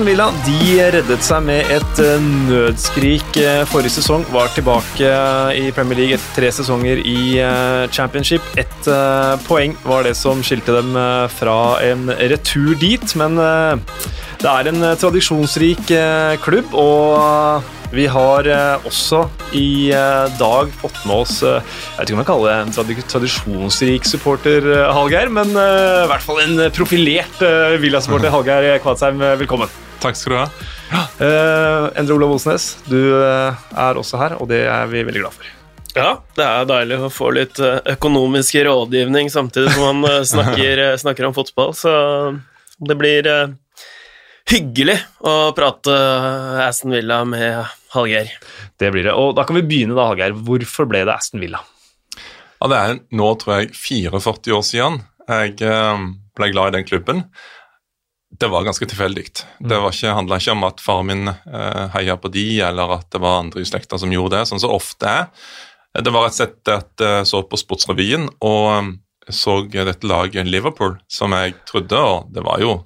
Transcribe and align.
Aston 0.00 0.14
Villa 0.14 0.30
de 0.46 0.76
reddet 0.94 1.24
seg 1.26 1.42
med 1.44 1.68
et 1.74 1.98
eh, 2.00 2.22
nødskrik 2.48 3.36
eh, 3.36 3.66
forrige 3.68 3.98
sesong. 3.98 4.22
Var 4.32 4.48
tilbake 4.54 5.04
eh, 5.04 5.58
i 5.60 5.72
Premier 5.76 5.98
League 5.98 6.16
etter 6.16 6.38
tre 6.38 6.48
sesonger 6.56 7.02
i 7.04 7.36
Championship. 7.92 8.40
Ett 8.56 8.88
poeng 9.44 9.74
var 9.84 10.06
det 10.08 10.14
som 10.16 10.40
skilte 10.40 10.72
dem 10.78 10.96
fra 11.34 11.56
en 11.84 12.08
retur 12.16 12.72
dit, 12.80 13.12
men 13.20 13.36
det 13.36 14.48
er 14.48 14.70
en 14.70 14.86
tradisjonsrik 15.02 15.92
klubb, 16.40 16.72
og 16.72 17.68
vi 17.92 18.06
har 18.08 18.48
også 18.88 19.26
i 19.58 19.90
dag 20.40 20.72
fått 20.80 21.02
med 21.08 21.24
oss 21.26 21.40
Jeg 21.42 21.60
vet 21.98 22.06
ikke 22.06 22.16
om 22.16 22.22
jeg 22.22 22.30
kaller 22.30 22.48
det 22.48 22.56
en 22.62 23.04
tradisjonsrik 23.12 24.08
supporter, 24.08 24.72
Hallgeir, 24.94 25.28
men 25.28 25.52
i 25.52 26.08
hvert 26.14 26.24
fall 26.24 26.40
en 26.46 26.66
profilert 26.72 27.46
Villa-supporter. 27.84 28.32
Hallgeir 28.38 28.80
Kvadsheim, 28.80 29.20
velkommen. 29.44 29.80
Takk 30.00 30.16
skal 30.16 30.32
du 30.32 30.36
ha. 30.38 30.44
Ja. 30.90 31.00
Endre 32.00 32.16
Olav 32.16 32.32
Osnes, 32.38 32.70
du 32.88 32.98
er 33.20 33.98
også 34.00 34.20
her, 34.20 34.36
og 34.40 34.48
det 34.48 34.62
er 34.64 34.86
vi 34.88 35.02
veldig 35.04 35.24
glad 35.24 35.36
for. 35.36 35.48
Ja, 35.92 36.10
det 36.38 36.46
er 36.46 36.68
deilig 36.70 37.00
å 37.02 37.10
få 37.12 37.32
litt 37.34 37.58
økonomisk 37.60 38.56
rådgivning 38.64 39.28
samtidig 39.32 39.74
som 39.74 40.00
man 40.00 40.24
snakker, 40.32 40.84
snakker 41.02 41.28
om 41.28 41.36
fotball, 41.36 41.74
så 41.76 41.92
det 42.80 42.96
blir 42.96 43.28
hyggelig 44.50 44.96
å 45.26 45.34
prate 45.56 45.96
Aston 46.64 46.94
Villa 46.96 47.20
med 47.28 47.60
Hallgeir. 47.94 48.32
Det 48.80 48.90
blir 48.94 49.04
det. 49.10 49.14
Og 49.18 49.34
da 49.36 49.44
kan 49.46 49.58
vi 49.58 49.66
begynne, 49.66 49.96
da, 49.98 50.08
Hallgeir. 50.08 50.34
Hvorfor 50.46 50.88
ble 50.90 51.04
det 51.04 51.14
Aston 51.14 51.42
Villa? 51.42 51.60
Ja, 52.60 52.68
Det 52.68 52.80
er 52.80 52.98
nå, 53.16 53.30
tror 53.40 53.58
jeg, 53.60 53.74
44 53.76 54.56
år 54.56 54.66
siden 54.66 55.00
jeg 55.30 55.60
eh, 55.62 56.04
ble 56.38 56.48
glad 56.50 56.72
i 56.72 56.78
den 56.78 56.86
klubben. 56.88 57.24
Det 58.40 58.48
var 58.48 58.64
ganske 58.64 58.86
tilfeldig. 58.88 59.26
Det 59.58 59.78
var 59.82 59.92
ikke, 59.92 60.14
handla 60.16 60.38
ikke 60.40 60.54
om 60.54 60.64
at 60.68 60.80
faren 60.80 61.10
min 61.10 61.28
eh, 61.28 61.84
heia 61.92 62.16
på 62.16 62.30
de, 62.32 62.46
eller 62.64 62.96
at 62.96 63.10
det 63.12 63.20
var 63.20 63.42
andre 63.42 63.60
i 63.60 63.68
slekta 63.68 63.98
som 64.00 64.12
gjorde 64.14 64.38
det, 64.38 64.48
sånn 64.48 64.62
som 64.62 64.70
så 64.70 64.78
ofte 64.78 65.12
er. 65.12 65.28
Det 66.00 66.12
var 66.14 66.24
rett 66.24 66.36
og 66.36 66.38
slett 66.38 66.70
at 66.72 67.04
jeg 67.04 67.28
så 67.28 67.42
på 67.44 67.58
Sportsrevyen 67.60 68.28
og 68.38 68.66
eh, 68.72 68.90
så 69.30 69.60
dette 69.70 70.08
laget 70.08 70.48
Liverpool, 70.48 70.96
som 71.10 71.34
jeg 71.36 71.54
trodde, 71.68 71.98
og 71.98 72.30
det 72.34 72.42
var 72.46 72.62
jo 72.62 72.78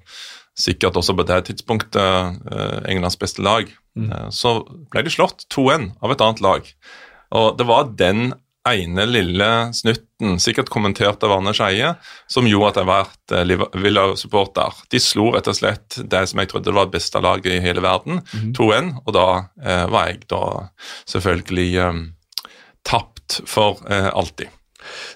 sikkert 0.58 0.98
også 1.00 1.16
på 1.18 1.26
det 1.26 1.40
tidspunktet 1.48 2.44
eh, 2.52 2.78
Englands 2.90 3.18
beste 3.20 3.42
lag, 3.44 3.70
mm. 3.98 4.10
Eh, 4.10 4.28
så 4.34 4.58
ble 4.92 5.04
de 5.06 5.12
slått 5.12 5.46
2-1 5.54 5.92
av 6.02 6.14
et 6.14 6.24
annet 6.24 6.42
lag. 6.44 6.72
Og 7.34 7.58
det 7.58 7.66
var 7.68 7.94
den 7.98 8.32
ene 8.68 9.06
lille 9.08 9.50
snutten, 10.24 10.40
sikkert 10.40 10.68
kommentert 10.68 11.22
av 11.22 11.32
Arne 11.32 11.52
Skeie, 11.54 11.94
som 12.26 12.46
gjorde 12.46 12.82
at 12.82 13.32
jeg 13.32 13.46
ble 13.46 13.68
Villa-supporter. 13.82 14.72
De 14.90 15.00
slo 15.00 15.32
rett 15.34 15.48
og 15.48 15.56
slett 15.56 15.98
det 15.98 16.26
som 16.28 16.40
jeg 16.40 16.50
trodde 16.50 16.72
var 16.72 16.86
det 16.86 16.98
beste 16.98 17.20
laget 17.20 17.52
i 17.52 17.60
hele 17.60 17.82
verden, 17.82 18.22
mm. 18.32 18.54
2-1, 18.56 18.92
og 19.04 19.14
da 19.14 19.26
eh, 19.62 19.86
var 19.90 20.08
jeg 20.08 20.24
da 20.28 20.68
selvfølgelig 21.06 21.70
eh, 21.76 22.02
tapt 22.84 23.40
for 23.46 23.82
eh, 23.88 24.10
alltid. 24.12 24.48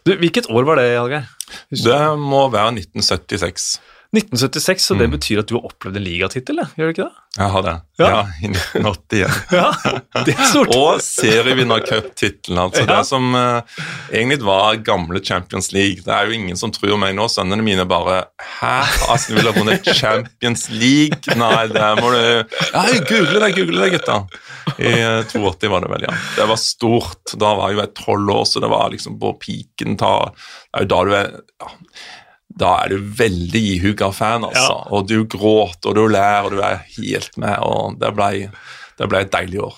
Du, 0.04 0.14
hvilket 0.16 0.48
år 0.50 0.64
var 0.64 0.78
det, 0.80 0.96
Hallgeir? 0.96 1.28
Det 1.70 2.00
må 2.20 2.48
være 2.52 2.78
1976. 2.78 3.78
1976, 4.08 4.84
så 4.84 4.94
det 4.96 5.04
mm. 5.04 5.14
betyr 5.18 5.40
at 5.42 5.50
du 5.50 5.58
har 5.58 5.66
opplevd 5.68 5.98
en 6.00 6.04
ligatittel, 6.06 6.60
gjør 6.78 6.88
du 6.88 6.92
ikke 6.94 7.04
det? 7.04 7.24
Jeg 7.38 7.52
har 7.52 7.64
det. 7.66 7.72
Ja, 8.00 8.06
ja 8.08 8.20
i 8.40 8.48
1980. 8.48 9.18
Ja. 9.52 9.66
ja, 10.16 10.22
det 10.24 10.32
er 10.32 10.46
stort. 10.48 10.70
og 10.72 11.02
serievinnercuptittelen, 11.04 12.60
altså. 12.62 12.86
Ja. 12.86 12.88
Det 12.88 13.02
som 13.04 13.26
uh, 13.36 13.82
egentlig 14.08 14.38
var 14.48 14.78
gamle 14.86 15.20
Champions 15.20 15.68
League. 15.76 16.00
Det 16.06 16.14
er 16.14 16.24
jo 16.24 16.38
ingen 16.38 16.56
som 16.56 16.72
tror 16.72 16.96
meg 17.00 17.12
nå. 17.18 17.26
Sønnene 17.28 17.66
mine 17.66 17.84
bare 17.90 18.22
Hæ? 18.40 18.72
Asken 19.12 19.36
vil 19.36 19.50
ha 19.50 19.52
vunnet 19.58 19.90
Champions 20.00 20.70
League? 20.72 21.36
Nei, 21.36 21.66
det 21.74 21.90
må 22.00 22.14
du 22.14 22.22
Ja, 22.72 22.86
google 23.10 23.42
det, 23.44 23.50
google 23.58 23.82
det, 23.84 23.90
gutta. 23.98 24.22
I 24.80 24.94
82 25.28 25.68
var 25.68 25.84
det 25.84 25.92
vel, 25.92 26.06
ja. 26.08 26.14
Det 26.38 26.48
var 26.48 26.62
stort. 26.62 27.36
Da 27.36 27.52
var 27.60 27.74
jeg 27.74 27.82
jo 27.82 27.86
tolv 28.06 28.32
år, 28.38 28.48
så 28.48 28.64
det 28.64 28.72
var 28.72 28.88
liksom 28.96 29.20
på 29.20 29.34
piken. 29.44 30.00
Ta, 30.00 30.14
det 30.32 30.80
er 30.80 30.88
jo 30.88 30.90
da 30.94 31.02
du 31.04 31.14
er 31.18 31.30
ja, 31.36 31.70
da 32.58 32.74
er 32.82 32.94
du 32.94 33.10
veldig 33.20 33.62
ihuga 33.76 34.10
fan, 34.14 34.46
altså. 34.48 34.78
Ja. 34.80 34.86
Og 34.94 35.08
du 35.10 35.22
gråter, 35.30 35.90
og 35.90 35.98
du 35.98 36.06
ler, 36.10 36.46
og 36.46 36.56
du 36.56 36.62
er 36.64 36.82
helt 36.96 37.36
med. 37.40 37.56
og 37.62 37.98
Det 38.00 38.12
ble, 38.16 38.48
det 38.98 39.10
ble 39.10 39.22
et 39.24 39.34
deilig 39.34 39.62
år. 39.68 39.76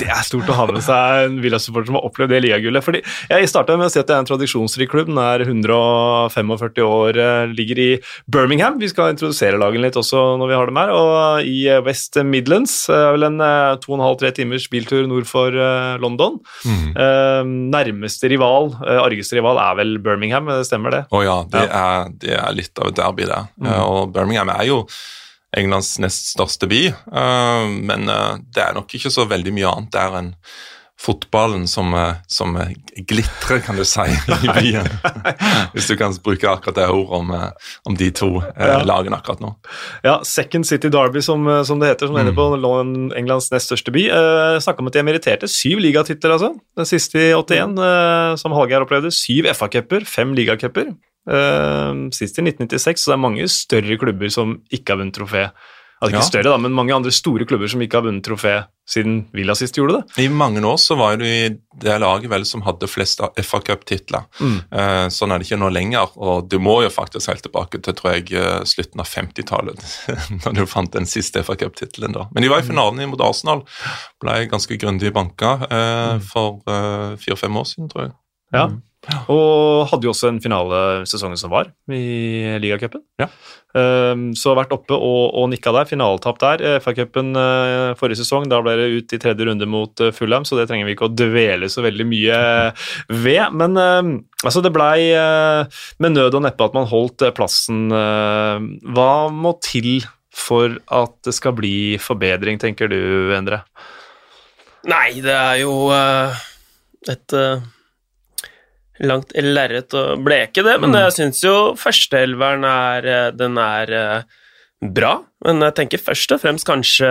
Det 0.00 0.08
er 0.10 0.22
stort 0.26 0.50
å 0.50 0.56
ha 0.56 0.66
med 0.70 0.82
seg 0.84 1.26
en 1.26 1.38
Villa-supporter 1.42 1.90
som 1.90 1.98
har 1.98 2.06
opplevd 2.08 2.32
det 2.34 2.40
ligagullet. 2.44 2.84
Fordi 2.84 3.02
Jeg 3.30 3.50
starta 3.50 3.76
med 3.78 3.88
å 3.88 3.92
si 3.92 4.00
at 4.00 4.08
det 4.08 4.16
er 4.16 4.22
en 4.24 4.28
tradisjonsrik 4.28 4.90
klubb. 4.92 5.10
Den 5.10 5.20
er 5.22 5.44
145 5.46 6.82
år, 6.86 7.18
eh, 7.20 7.52
ligger 7.52 7.80
i 7.82 7.88
Birmingham. 8.32 8.78
Vi 8.80 8.90
skal 8.92 9.12
introdusere 9.12 9.60
lagen 9.60 9.84
litt 9.84 9.98
også 9.98 10.24
når 10.40 10.52
vi 10.52 10.58
har 10.58 10.70
dem 10.70 10.80
her. 10.80 10.92
Og 10.96 11.48
i 11.48 11.58
West 11.86 12.18
Midlands 12.24 12.74
er 12.92 13.12
vel 13.16 13.28
en 13.28 13.38
2,5-3 13.82 14.30
eh, 14.30 14.36
timers 14.40 14.68
biltur 14.72 15.06
nord 15.10 15.28
for 15.30 15.54
eh, 15.54 15.96
London. 16.02 16.40
Mm. 16.66 16.92
Nærmeste 17.72 18.30
rival, 18.30 18.72
argeste 18.82 19.36
rival, 19.38 19.58
er 19.60 19.78
vel 19.80 19.96
Birmingham, 20.02 20.50
stemmer 20.66 20.94
det? 20.94 21.02
Å 21.10 21.18
oh 21.18 21.24
ja, 21.24 21.40
det, 21.50 21.64
ja. 21.66 21.82
Er, 21.82 22.14
det, 22.20 22.36
Er, 22.36 22.54
litt 22.56 22.78
av 22.78 22.92
et 22.92 22.98
derby, 22.98 23.26
det. 23.28 23.40
Mm. 23.60 23.72
Og 23.82 24.14
Birmingham 24.14 24.52
er 24.54 24.68
jo 24.68 24.82
Englands 25.56 25.98
nest 26.00 26.32
største 26.32 26.68
by. 26.70 26.84
Eh, 26.88 27.72
men 27.84 28.08
eh, 28.08 28.36
det 28.54 28.64
er 28.64 28.76
nok 28.76 28.92
ikke 28.96 29.12
så 29.12 29.28
veldig 29.28 29.54
mye 29.54 29.72
annet 29.72 29.92
der 29.94 30.20
enn 30.20 30.36
fotballen 31.02 31.64
som, 31.66 31.90
eh, 31.98 32.20
som 32.30 32.54
glitrer, 33.08 33.60
kan 33.64 33.76
du 33.76 33.84
si, 33.88 34.06
i 34.46 34.52
byen. 34.54 34.88
Hvis 35.74 35.90
du 35.90 35.96
kan 36.00 36.14
bruke 36.24 36.48
akkurat 36.48 36.78
det 36.78 36.88
ordet 36.94 37.18
om, 37.18 37.32
om 37.90 37.98
de 37.98 38.10
to 38.14 38.30
ja. 38.40 38.80
lagene 38.86 39.18
akkurat 39.18 39.42
nå. 39.42 39.52
Ja, 40.06 40.20
Second 40.24 40.68
City 40.68 40.92
Derby, 40.92 41.20
som, 41.24 41.48
som 41.66 41.82
det 41.82 41.92
heter, 41.92 42.08
som 42.08 42.16
mm. 42.16 42.22
ender 42.22 42.38
på 42.38 43.16
Englands 43.18 43.50
nest 43.52 43.72
største 43.72 43.94
by. 43.94 44.08
Eh, 44.08 44.58
Snakka 44.62 44.84
om 44.84 44.92
at 44.92 44.98
de 44.98 45.06
meritterte 45.10 45.50
syv 45.50 45.82
ligatitler, 45.84 46.38
altså. 46.38 46.54
Den 46.78 46.88
siste 46.88 47.20
i 47.20 47.32
81, 47.34 47.76
eh, 47.82 48.34
som 48.40 48.56
Hallgeir 48.56 48.86
opplevde. 48.86 49.12
Syv 49.12 49.50
FA-cuper, 49.56 50.06
fem 50.08 50.36
ligacuper. 50.38 50.94
Uh, 51.28 52.08
sist 52.14 52.40
i 52.40 52.46
1996, 52.46 53.04
så 53.04 53.12
det 53.12 53.18
er 53.18 53.22
mange 53.26 53.46
større 53.52 54.00
klubber 54.00 54.32
som 54.32 54.58
ikke 54.74 54.94
har 54.94 55.02
vunnet 55.02 55.16
trofé. 55.16 55.46
Altså 56.02 56.16
ikke 56.16 56.18
ja. 56.18 56.26
større, 56.26 56.50
da, 56.50 56.58
men 56.58 56.74
mange 56.74 56.94
andre 56.96 57.12
store 57.14 57.44
klubber 57.46 57.70
som 57.70 57.82
ikke 57.84 58.00
har 58.00 58.06
vunnet 58.08 58.24
trofé 58.26 58.56
siden 58.90 59.20
Villa 59.36 59.54
sist 59.54 59.76
gjorde 59.78 60.00
det. 60.00 60.24
I 60.24 60.32
mange 60.34 60.58
år 60.66 60.80
så 60.82 60.96
var 60.98 61.20
det 61.20 61.60
det 61.78 61.98
laget 62.02 62.26
vel 62.32 62.42
som 62.48 62.64
hadde 62.66 62.88
flest 62.90 63.22
FA 63.22 63.60
Cup-titler. 63.62 64.26
Mm. 64.42 64.56
Uh, 64.74 65.06
sånn 65.14 65.30
er 65.30 65.38
det 65.38 65.46
ikke 65.46 65.60
nå 65.62 65.70
lenger, 65.70 66.10
og 66.18 66.48
du 66.50 66.58
må 66.58 66.80
jo 66.82 66.90
faktisk 66.90 67.30
helt 67.30 67.46
tilbake 67.46 67.78
til 67.78 67.94
tror 67.94 68.16
jeg, 68.16 68.32
eh, 68.34 68.64
slutten 68.66 69.02
av 69.04 69.06
50-tallet, 69.12 69.86
når 70.42 70.58
du 70.58 70.64
fant 70.66 70.90
den 70.90 71.06
siste 71.06 71.44
FA 71.46 71.54
Cup-tittelen. 71.60 72.18
da. 72.18 72.26
Men 72.34 72.42
de 72.42 72.50
var 72.50 72.64
i 72.64 72.66
finalen 72.66 73.06
mot 73.12 73.22
Arsenal, 73.22 73.62
ble 74.22 74.40
ganske 74.50 74.78
grundig 74.82 75.14
banka 75.14 75.54
uh, 75.70 76.16
for 76.32 76.64
fire-fem 77.22 77.62
år 77.62 77.70
siden, 77.70 77.92
tror 77.94 78.08
jeg. 78.08 78.16
Ja. 78.58 78.66
Og 79.02 79.88
hadde 79.90 80.06
jo 80.06 80.12
også 80.12 80.28
en 80.30 80.38
finale 80.42 81.02
sesongen 81.10 81.38
som 81.40 81.50
var, 81.50 81.72
i 81.90 82.54
ligacupen. 82.62 83.02
Ja. 83.18 83.26
Um, 83.74 84.28
så 84.38 84.52
vært 84.54 84.74
oppe 84.76 84.94
og, 84.94 85.32
og 85.40 85.48
nikka 85.50 85.72
der. 85.74 85.88
Finaletap 85.90 86.38
der. 86.38 86.62
Eh, 86.62 86.76
FA-cupen 86.84 87.32
uh, 87.34 87.96
forrige 87.98 88.20
sesong, 88.20 88.46
da 88.50 88.60
ble 88.62 88.76
det 88.78 88.86
ut 88.94 89.16
i 89.16 89.20
tredje 89.24 89.48
runde 89.48 89.66
mot 89.66 90.04
uh, 90.04 90.12
Fulham, 90.14 90.46
så 90.46 90.60
det 90.60 90.68
trenger 90.70 90.86
vi 90.86 90.94
ikke 90.94 91.08
å 91.08 91.14
dvele 91.18 91.70
så 91.72 91.82
veldig 91.82 92.06
mye 92.12 92.38
ved. 93.10 93.42
Men 93.58 93.74
uh, 93.80 94.14
altså, 94.44 94.62
det 94.62 94.74
blei 94.76 95.10
med 96.02 96.14
nød 96.14 96.38
og 96.38 96.46
neppe 96.46 96.70
at 96.70 96.78
man 96.78 96.86
holdt 96.90 97.26
plassen. 97.34 97.88
hva 97.90 99.12
må 99.34 99.56
til 99.64 100.04
for 100.32 100.78
at 100.94 101.18
det 101.26 101.34
skal 101.36 101.56
bli 101.58 101.98
forbedring, 102.00 102.60
tenker 102.62 102.88
du, 102.88 103.34
Endre? 103.34 103.64
Nei, 104.88 105.20
det 105.22 105.34
er 105.34 105.58
jo 105.62 105.74
et 105.92 107.34
langt 109.06 109.32
lerret 109.36 109.94
å 109.96 110.16
bleke 110.22 110.64
det, 110.64 110.76
men 110.80 110.92
mm. 110.92 110.98
jeg 111.06 111.14
syns 111.18 111.42
jo 111.44 111.54
førsteelveren 111.78 112.66
er 112.68 113.08
eh, 113.08 113.30
Den 113.36 113.58
er 113.60 113.94
eh, 113.98 114.44
bra, 114.82 115.16
men 115.46 115.62
jeg 115.66 115.76
tenker 115.78 116.02
først 116.02 116.36
og 116.36 116.44
fremst 116.44 116.68
kanskje 116.68 117.10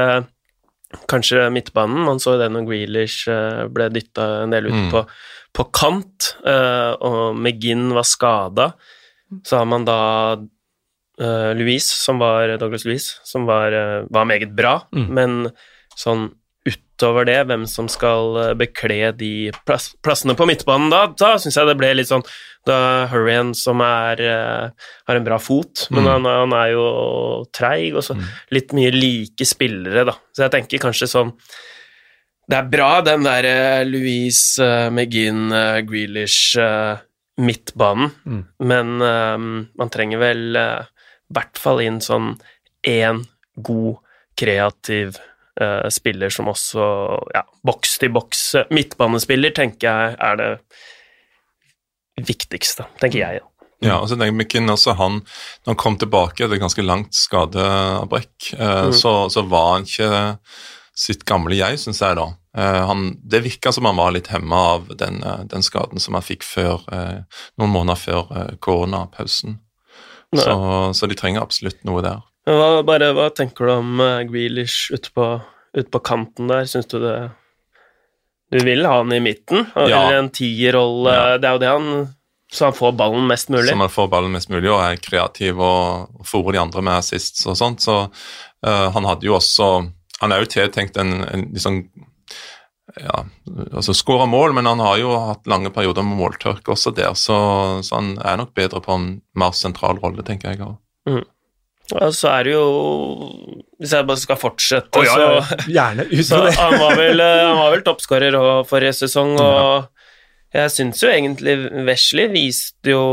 Kanskje 1.07 1.45
midtbanen. 1.55 2.01
Man 2.03 2.17
så 2.19 2.33
det 2.35 2.49
når 2.51 2.65
Grealish 2.67 3.29
eh, 3.31 3.61
ble 3.71 3.85
dytta 3.95 4.25
en 4.41 4.51
del 4.51 4.65
ut 4.67 4.75
mm. 4.75 4.89
på, 4.91 5.05
på, 5.55 5.65
kant, 5.71 6.33
og 6.43 7.37
McGinn 7.37 7.93
var 7.95 8.03
skada. 8.03 8.65
Så 9.47 9.61
har 9.61 9.69
man 9.71 9.87
da 9.87 10.01
Louise, 11.55 11.95
som 11.95 12.19
var 12.19 12.57
Douglas 12.59 12.83
Louise, 12.83 13.23
som 13.23 13.47
var, 13.47 13.71
var 14.11 14.27
meget 14.27 14.51
bra, 14.51 14.81
mm. 14.91 15.07
men 15.15 15.39
sånn 15.95 16.27
utover 17.01 17.25
det, 17.25 17.39
hvem 17.49 17.65
som 17.65 17.89
skal 17.89 18.37
eh, 18.37 18.53
bekle 18.57 19.11
de 19.17 19.51
plass, 19.65 19.91
plassene 20.05 20.35
på 20.37 20.45
midtbanen 20.45 20.91
da, 20.93 21.07
da 21.17 21.33
syns 21.41 21.57
jeg 21.57 21.69
det 21.69 21.77
ble 21.79 21.95
litt 21.97 22.11
sånn 22.11 22.25
Da 22.67 23.07
Hurrian, 23.09 23.55
som 23.57 23.81
er, 23.81 24.19
uh, 24.21 24.89
har 25.09 25.17
en 25.17 25.25
bra 25.25 25.39
fot, 25.41 25.87
men 25.89 26.03
mm. 26.05 26.09
han, 26.11 26.27
han, 26.29 26.51
er 26.53 26.67
jo 26.75 26.83
treig, 27.49 27.95
og 27.95 28.05
så 28.05 28.13
mm. 28.13 28.27
litt 28.53 28.75
mye 28.77 28.91
like 28.93 29.47
spillere, 29.49 30.03
da. 30.05 30.13
Så 30.29 30.43
jeg 30.45 30.53
tenker 30.53 30.83
kanskje 30.83 31.09
sånn 31.09 31.31
Det 32.45 32.59
er 32.59 32.69
bra, 32.69 32.91
den 33.01 33.25
der 33.25 33.47
uh, 33.49 33.81
Louise, 33.89 34.61
uh, 34.61 34.91
McGinn, 34.93 35.49
Grealish 35.89 36.59
midtbanen, 37.41 38.11
mm. 38.29 38.41
men 38.69 38.93
man 38.99 39.89
trenger 39.89 40.19
vel 40.21 40.43
i 40.53 41.33
hvert 41.33 41.57
fall 41.57 41.81
inn 41.81 41.97
sånn 42.03 42.35
én 42.85 43.23
god, 43.57 44.03
kreativ 44.37 45.17
uh, 45.59 45.87
spiller 45.91 46.31
som 46.33 46.49
også 46.51 46.87
ja, 47.35 47.43
boks 47.67 47.97
til 48.01 48.13
boks 48.15 48.43
midtbanespiller, 48.71 49.53
tenker 49.57 49.87
jeg 49.87 50.17
er 50.19 50.39
det 50.39 50.51
viktigste, 52.27 52.87
tenker 53.01 53.23
jeg. 53.23 53.41
Ja, 53.81 53.97
og 53.97 54.09
så 54.09 54.17
tenker 54.17 54.35
McKinn 54.35 54.69
også 54.69 54.93
han, 54.99 55.23
Når 55.63 55.73
han 55.73 55.79
kom 55.79 55.97
tilbake 55.97 56.43
etter 56.43 56.57
et 56.57 56.61
ganske 56.61 56.85
langt 56.85 57.17
skadeavbrekk, 57.17 58.51
eh, 58.53 58.83
mm. 58.91 58.93
så, 58.93 59.15
så, 59.33 59.41
var 59.49 59.71
han 59.73 59.87
ikke 59.89 60.11
sitt 61.01 61.25
gamle 61.25 61.57
jeg, 61.57 61.79
syns 61.81 62.01
jeg 62.03 62.19
da. 62.19 62.27
Eh, 62.57 62.81
han, 62.91 63.07
det 63.25 63.41
virka 63.47 63.73
som 63.73 63.87
han 63.89 63.97
var 63.97 64.13
litt 64.13 64.29
hemma 64.29 64.61
av 64.75 64.91
den, 64.99 65.23
eh, 65.25 65.41
den, 65.49 65.65
skaden 65.65 66.03
som 66.03 66.17
han 66.17 66.25
fikk 66.25 66.45
før, 66.45 66.85
eh, 66.93 67.41
noen 67.57 67.73
måneder 67.73 67.97
før 67.97 68.29
eh, 68.37 68.53
koronapausen. 68.61 69.57
Så, 70.31 70.53
så, 70.95 71.07
de 71.11 71.15
trenger 71.19 71.43
absolutt 71.43 71.81
noe 71.83 71.99
der. 72.05 72.21
Hva, 72.49 72.81
bare, 72.85 73.11
hva 73.13 73.29
tenker 73.35 73.67
du 73.67 73.73
om 73.75 74.01
uh, 74.01 74.23
Grealish 74.25 74.89
ute 74.93 75.11
på, 75.13 75.27
ut 75.77 75.91
på 75.93 76.01
kanten 76.05 76.49
der? 76.49 76.65
Syns 76.69 76.89
du 76.89 76.97
det 77.03 77.17
Du 78.51 78.63
vil 78.65 78.87
ha 78.87 78.97
han 78.97 79.13
i 79.13 79.21
midten? 79.23 79.67
Ja. 79.75 79.85
Eller 79.85 80.23
en 80.23 80.31
tierrolle? 80.33 81.13
Ja. 81.13 81.37
Det 81.37 81.49
er 81.49 81.57
jo 81.57 81.63
det 81.63 81.75
han 81.75 81.93
så 82.51 82.67
han 82.67 82.73
får 82.75 82.91
ballen 82.99 83.27
mest 83.27 83.47
mulig? 83.49 83.69
Så 83.69 83.77
han 83.79 83.89
får 83.89 84.07
ballen 84.11 84.33
mest 84.35 84.49
mulig 84.51 84.67
og 84.67 84.81
er 84.83 84.97
kreativ 84.99 85.61
og, 85.63 86.09
og 86.19 86.27
fòrer 86.27 86.57
de 86.57 86.59
andre 86.59 86.81
med 86.83 86.97
assists 86.97 87.45
og 87.47 87.55
sånt. 87.55 87.79
Så 87.85 87.95
uh, 88.11 88.87
han 88.91 89.07
hadde 89.07 89.23
jo 89.23 89.37
også 89.37 89.69
Han 90.21 90.33
er 90.35 90.43
jo 90.43 90.49
tiltenkt 90.51 90.99
en, 91.01 91.23
en 91.25 91.47
liksom 91.55 91.85
ja, 92.99 93.23
altså 93.71 93.93
skåra 93.95 94.25
mål, 94.29 94.53
men 94.53 94.67
han 94.67 94.81
har 94.83 94.97
jo 94.99 95.13
hatt 95.29 95.47
lange 95.49 95.71
perioder 95.73 96.03
med 96.05 96.19
måltørke 96.19 96.73
også 96.73 96.91
der, 96.93 97.13
så, 97.17 97.37
så, 97.81 97.95
han 97.95 98.17
er 98.19 98.37
nok 98.41 98.51
bedre 98.57 98.81
på 98.83 98.97
en 98.97 99.07
mer 99.33 99.55
sentral 99.57 99.97
rolle, 100.03 100.21
tenker 100.27 100.51
jeg. 100.51 100.73
Mm. 101.09 101.23
Ja, 101.91 102.11
så 102.15 102.29
er 102.31 102.47
det 102.47 102.53
jo 102.53 102.65
Hvis 103.81 103.95
jeg 103.95 104.07
bare 104.07 104.21
skal 104.21 104.39
fortsette, 104.39 104.99
oh, 104.99 105.05
ja, 105.05 105.15
så, 105.17 105.57
Gjerne 105.77 106.05
så 106.23 106.43
han 106.45 106.77
var 106.79 106.95
vel, 106.99 107.23
eh, 107.23 107.47
han 107.49 107.73
vel 107.73 107.83
toppskårer 107.85 108.37
forrige 108.69 108.93
sesong, 109.01 109.35
og 109.41 109.89
jeg 110.51 110.71
syns 110.73 110.99
jo 110.99 111.07
egentlig 111.07 111.55
Wesley 111.87 112.27
viste 112.33 112.91
jo 112.91 113.03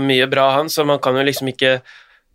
mye 0.00 0.26
bra, 0.28 0.50
han, 0.58 0.68
så 0.68 0.84
man 0.84 1.00
kan 1.02 1.16
jo 1.16 1.24
liksom 1.24 1.48
ikke 1.54 1.78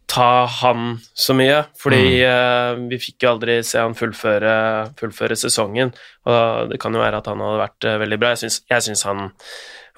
ta 0.10 0.46
han 0.50 0.96
så 1.14 1.36
mye, 1.38 1.60
fordi 1.78 2.24
mm. 2.24 2.26
uh, 2.26 2.88
vi 2.90 2.98
fikk 3.02 3.26
jo 3.26 3.34
aldri 3.36 3.60
se 3.66 3.78
han 3.78 3.94
fullføre, 3.98 4.54
fullføre, 4.98 5.38
sesongen, 5.38 5.94
og 6.26 6.72
det 6.72 6.80
kan 6.82 6.98
jo 6.98 7.04
være 7.04 7.20
at 7.22 7.30
han 7.30 7.44
hadde 7.46 7.62
vært 7.62 7.86
uh, 7.86 7.98
veldig 8.02 8.20
bra. 8.22 8.34
Jeg 8.42 8.86
syns 8.88 9.06
han 9.06 9.30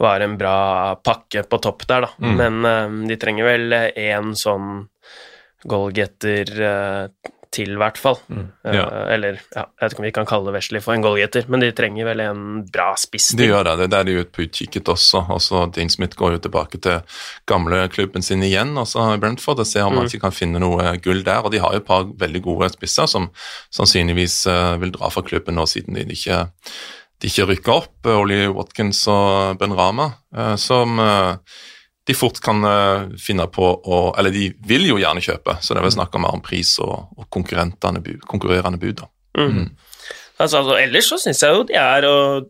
var 0.02 0.24
en 0.26 0.36
bra 0.40 0.58
pakke 1.00 1.46
på 1.48 1.62
topp 1.64 1.88
der, 1.88 2.10
da, 2.10 2.12
mm. 2.20 2.42
men 2.42 2.68
uh, 2.68 3.08
de 3.08 3.20
trenger 3.22 3.48
vel 3.48 3.78
én 3.80 4.36
sånn 4.36 4.90
goalgetter 5.70 6.56
til, 7.52 7.74
i 7.76 7.80
hvert 7.80 8.00
fall. 8.00 8.18
Mm, 8.32 8.46
eh, 8.66 8.76
ja. 8.78 8.84
eller 9.12 9.40
ja, 9.52 9.66
jeg 9.66 9.84
vet 9.84 9.94
ikke 9.94 10.02
om 10.02 10.06
vi 10.06 10.14
kan 10.16 10.28
kalle 10.30 10.54
Wesley 10.56 10.84
for 10.84 10.96
en 10.96 11.04
goalgetter, 11.04 11.48
men 11.52 11.64
de 11.64 11.72
trenger 11.76 12.08
vel 12.08 12.24
en 12.24 12.44
bra 12.72 12.92
spiss. 13.00 13.32
De 13.38 13.50
gjør 13.50 13.68
det, 13.68 13.74
det 13.82 13.88
er 13.90 13.94
der 13.96 14.08
de 14.08 14.14
er 14.16 14.24
ute 14.24 14.36
på 14.36 14.46
utkikket 14.46 14.92
også. 14.94 15.26
Også 15.36 15.66
Dean 15.76 15.92
Smith 15.92 16.18
går 16.20 16.38
jo 16.38 16.44
tilbake 16.46 16.80
til 16.84 17.20
gamle 17.50 17.84
klubben 17.92 18.26
sin 18.26 18.46
igjen, 18.48 18.72
også 18.80 19.10
Brentford, 19.22 19.64
og 19.64 19.68
ser 19.68 19.88
om 19.88 20.00
mm. 20.00 20.08
de 20.14 20.22
kan 20.24 20.36
finne 20.36 20.64
noe 20.64 20.96
gull 21.04 21.26
der. 21.28 21.44
Og 21.44 21.52
de 21.54 21.62
har 21.64 21.76
jo 21.76 21.84
et 21.84 21.90
par 21.90 22.08
veldig 22.24 22.44
gode 22.48 22.72
spisser 22.78 23.12
som 23.12 23.28
sannsynligvis 23.76 24.42
uh, 24.48 24.80
vil 24.82 24.96
dra 24.96 25.12
fra 25.12 25.26
klubben 25.28 25.60
nå, 25.60 25.68
siden 25.70 26.00
de 26.00 26.08
ikke 26.08 26.46
de 27.22 27.30
ikke 27.30 27.52
rykker 27.52 27.76
opp, 27.76 28.08
Ollie 28.10 28.48
Watkins 28.50 29.04
og 29.12 29.60
Ben 29.62 29.76
Rama, 29.78 30.08
som 30.58 30.98
de 32.08 32.16
fort 32.18 32.40
kan 32.42 32.64
uh, 32.66 33.12
finne 33.22 33.46
på 33.54 33.68
å 33.68 34.02
Eller 34.18 34.34
de 34.34 34.48
vil 34.68 34.88
jo 34.90 34.98
gjerne 35.02 35.22
kjøpe, 35.24 35.58
så 35.62 35.74
det 35.74 35.82
er 35.82 35.88
vel 35.88 35.96
snakk 35.98 36.16
om 36.18 36.26
mer 36.26 36.38
om 36.38 36.44
pris 36.44 36.74
og, 36.82 37.12
og 37.18 37.28
konkurrerende 37.30 38.82
bud. 38.82 39.04
Mm. 39.38 39.52
Mm. 39.52 39.68
Altså, 40.42 40.64
altså, 40.64 40.78
ellers 40.82 41.12
så 41.12 41.20
syns 41.22 41.44
jeg 41.46 41.54
jo 41.54 41.66
de 41.70 41.78
er 41.78 42.08
og 42.10 42.50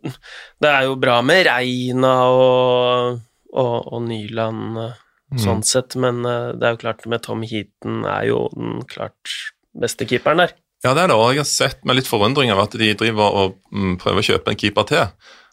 Det 0.63 0.69
er 0.69 0.88
jo 0.88 0.95
bra 1.01 1.19
med 1.25 1.44
Reina 1.50 2.13
og, 2.31 3.19
og, 3.51 3.75
og 3.92 4.03
Nyland 4.07 4.80
mm. 4.80 5.42
sånn 5.44 5.65
sett, 5.68 5.98
men 6.00 6.24
uh, 6.24 6.53
det 6.56 6.68
er 6.68 6.77
jo 6.77 6.83
klart 6.86 7.07
med 7.12 7.25
Tom 7.27 7.44
Heaton 7.44 8.06
er 8.07 8.30
jo 8.31 8.45
den 8.56 8.80
klart 8.88 9.36
beste 9.75 10.07
keeperen 10.07 10.45
der. 10.45 10.56
Ja, 10.81 10.95
det 10.98 11.03
er 11.03 11.12
det, 11.12 11.18
og 11.19 11.36
jeg 11.36 11.44
har 11.44 11.50
sett 11.50 11.83
med 11.86 12.00
litt 12.00 12.09
forundring 12.09 12.50
av 12.53 12.63
at 12.63 12.74
de 12.80 12.89
driver 12.98 13.36
og 13.38 13.59
mm, 13.69 14.00
prøver 14.01 14.24
å 14.24 14.27
kjøpe 14.31 14.53
en 14.53 14.57
keeper 14.57 14.88
til. 14.89 15.03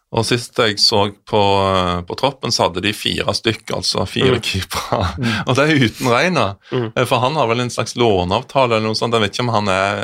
Og 0.09 0.25
Sist 0.25 0.57
jeg 0.57 0.79
så 0.81 1.03
på, 1.29 1.41
eh, 1.69 1.99
på, 2.09 2.17
troppen, 2.17 2.53
så 2.55 2.67
hadde 2.67 2.81
de 2.85 2.95
fire 2.97 3.35
stykker, 3.37 3.77
altså 3.77 4.07
fire 4.09 4.39
mm. 4.39 4.45
keepere. 4.45 5.11
Mm. 5.19 5.35
Og 5.47 5.59
det 5.59 5.67
er 5.67 5.85
uten 5.85 6.09
Reina. 6.13 6.47
Mm. 6.73 6.89
Eh, 6.95 7.05
for 7.05 7.21
han 7.25 7.37
har 7.37 7.51
vel 7.51 7.67
en 7.67 7.73
slags 7.73 7.97
låneavtale 8.01 8.79
eller 8.79 8.89
noe 8.89 8.99
sånt. 8.99 9.17
Jeg 9.17 9.27
vet 9.27 9.37
ikke, 9.37 9.45
om 9.45 9.55
han 9.59 9.69
er, 9.73 10.01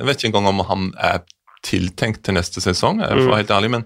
jeg 0.00 0.08
vet 0.08 0.18
ikke 0.18 0.32
engang 0.32 0.50
om 0.50 0.64
han 0.70 0.90
er 0.98 1.22
tiltenkt 1.64 2.20
til 2.26 2.36
neste 2.36 2.60
sesong, 2.60 2.98
for 3.00 3.14
å 3.14 3.20
være 3.22 3.30
mm. 3.30 3.38
helt 3.38 3.52
ærlig. 3.56 3.70
Men, 3.72 3.84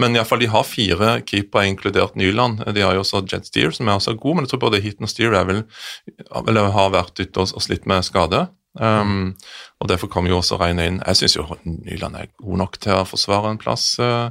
men 0.00 0.14
i 0.14 0.20
alle 0.20 0.28
fall, 0.30 0.40
de 0.40 0.52
har 0.54 0.64
fire 0.64 1.10
keepere, 1.28 1.66
inkludert 1.68 2.16
Nyland. 2.16 2.62
De 2.72 2.86
har 2.86 2.96
jo 2.96 3.02
også 3.02 3.24
Jet 3.28 3.50
Steer, 3.50 3.74
som 3.74 3.90
er 3.90 3.98
også 3.98 4.14
god, 4.16 4.38
men 4.38 4.46
jeg 4.46 4.54
tror 4.54 4.62
både 4.68 4.80
Heaton 4.84 5.08
og 5.08 5.12
Steer 5.12 5.36
er 5.36 5.50
vel, 5.50 5.60
eller 6.46 6.70
har 6.72 6.94
vært 6.94 7.20
ute 7.20 7.42
og, 7.42 7.52
og 7.52 7.66
slitt 7.66 7.90
med 7.90 8.06
skade. 8.06 8.46
Um, 8.78 9.34
og 9.82 9.88
Derfor 9.90 10.10
kommer 10.12 10.30
jo 10.30 10.38
også 10.38 10.58
Reina 10.60 10.86
inn. 10.86 11.02
Jeg 11.02 11.18
syns 11.18 11.36
jo 11.36 11.46
Nyland 11.66 12.16
er 12.16 12.32
god 12.38 12.60
nok 12.62 12.78
til 12.80 12.94
å 12.94 13.06
forsvare 13.08 13.52
en 13.52 13.60
plass. 13.60 13.90
Uh, 13.98 14.30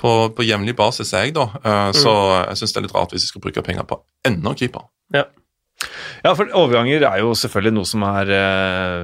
på, 0.00 0.12
på 0.36 0.46
jevnlig 0.46 0.74
basis, 0.76 1.12
jeg, 1.14 1.34
da. 1.36 1.46
Mm. 1.62 1.94
Så 1.96 2.12
jeg 2.48 2.60
syns 2.60 2.74
det 2.74 2.80
er 2.80 2.86
litt 2.88 2.96
rart 2.96 3.14
hvis 3.14 3.26
jeg 3.26 3.34
skal 3.34 3.44
bruke 3.44 3.62
penger 3.66 3.86
på 3.88 4.00
enda 4.26 4.54
keeper. 4.58 4.88
Ja. 5.14 5.28
Ja, 6.24 6.32
for 6.32 6.48
overganger 6.56 7.02
er 7.04 7.20
jo 7.20 7.34
selvfølgelig 7.36 7.74
noe 7.76 7.88
som 7.88 8.04
er 8.06 8.30
eh, 8.32 8.94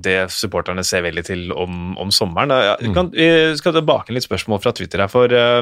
det 0.00 0.16
supporterne 0.32 0.84
ser 0.86 1.02
veldig 1.04 1.24
til 1.26 1.42
om, 1.52 1.92
om 2.00 2.12
sommeren. 2.14 2.54
Jeg 2.54 2.92
kan, 2.96 3.10
vi 3.12 3.28
skal 3.58 3.74
tilbake 3.76 4.14
litt 4.16 4.24
spørsmål 4.24 4.62
fra 4.64 4.72
Twitter 4.76 5.02
her. 5.04 5.10
For, 5.12 5.28
eh, 5.28 5.60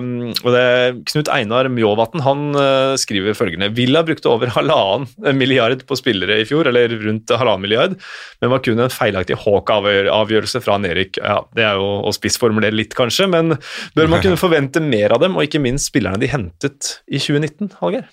det, 0.55 0.67
Knut 1.11 1.31
Einar 1.35 1.71
Mjåvatn 1.75 2.23
han 2.23 2.45
eh, 2.61 2.95
skriver 3.01 3.35
følgende 3.39 3.73
Villa 3.75 4.05
brukte 4.07 4.31
over 4.31 4.53
halvannen 4.55 5.09
milliard 5.39 5.83
på 5.89 5.99
spillere 5.99 6.39
i 6.43 6.47
fjor, 6.49 6.71
eller 6.71 6.95
rundt 7.03 7.35
halvannen 7.35 7.67
milliard, 7.67 7.99
men 8.39 8.55
var 8.55 8.63
kun 8.63 8.85
en 8.85 8.95
feilaktig 8.95 9.41
Hawk-avgjørelse 9.43 10.63
fra 10.63 10.79
Nerik. 10.83 11.19
Ja, 11.19 11.41
det 11.59 11.67
er 11.67 11.83
jo 11.83 11.91
å 12.07 12.15
spissformulere 12.15 12.77
litt, 12.77 12.95
kanskje, 12.99 13.27
men 13.31 13.57
bør 13.99 14.13
man 14.13 14.23
kunne 14.23 14.39
forvente 14.41 14.83
mer 14.85 15.17
av 15.17 15.25
dem, 15.25 15.35
og 15.35 15.49
ikke 15.49 15.63
minst 15.63 15.91
spillerne 15.91 16.21
de 16.23 16.31
hentet 16.31 16.99
i 17.11 17.19
2019, 17.19 17.75
Hallgeir? 17.83 18.07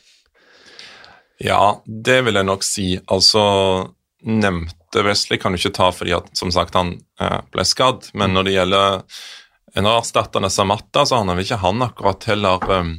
Ja, 1.43 1.81
det 1.85 2.21
vil 2.25 2.39
jeg 2.39 2.47
nok 2.47 2.63
si. 2.63 2.87
Altså, 3.11 3.43
nevnte 4.25 5.03
Wesley 5.03 5.39
kan 5.41 5.53
du 5.53 5.59
ikke 5.59 5.75
ta 5.75 5.89
fordi 5.93 6.15
at, 6.15 6.29
som 6.37 6.51
sagt, 6.53 6.77
han 6.77 6.95
eh, 7.21 7.41
ble 7.53 7.65
skadd. 7.67 8.11
Men 8.13 8.35
når 8.35 8.47
det 8.47 8.55
gjelder 8.55 9.01
en 9.75 9.89
av 9.89 9.99
erstatterne 9.99 10.49
Samatta, 10.49 11.03
så 11.05 11.17
har 11.17 11.27
han 11.27 11.43
ikke 11.43 11.59
han 11.59 11.83
akkurat 11.83 12.23
heller 12.29 12.63
um, 12.71 12.93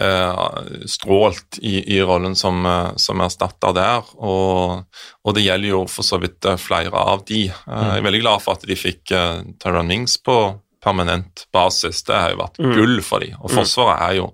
eh, 0.00 0.46
strålt 0.88 1.58
i, 1.60 1.76
i, 1.96 2.00
rollen 2.00 2.32
som, 2.36 2.64
uh, 2.64 2.94
som 2.96 3.20
erstatter 3.20 3.76
der. 3.76 4.08
Og, 4.16 4.86
og, 5.20 5.34
det 5.36 5.44
gjelder 5.44 5.74
jo 5.74 5.82
for 5.92 6.08
så 6.08 6.18
vidt 6.22 6.48
flere 6.62 6.96
av 6.96 7.26
de. 7.28 7.46
Uh, 7.68 7.90
jeg 7.90 8.00
er 8.00 8.08
veldig 8.08 8.22
glad 8.24 8.46
for 8.46 8.56
at 8.56 8.64
de 8.64 8.78
fikk 8.80 9.12
uh, 9.12 9.44
Tyron 9.60 9.92
Mings 9.92 10.16
på 10.24 10.38
permanent 10.84 11.46
basis. 11.54 12.02
Det 12.06 12.14
har 12.16 12.34
jo 12.34 12.42
vært 12.42 12.60
mm. 12.60 12.74
gull 12.76 13.00
for 13.04 13.24
dem. 13.24 13.36
Og 13.40 13.50
mm. 13.50 13.56
Forsvaret 13.56 14.02
er 14.04 14.18
jo 14.20 14.28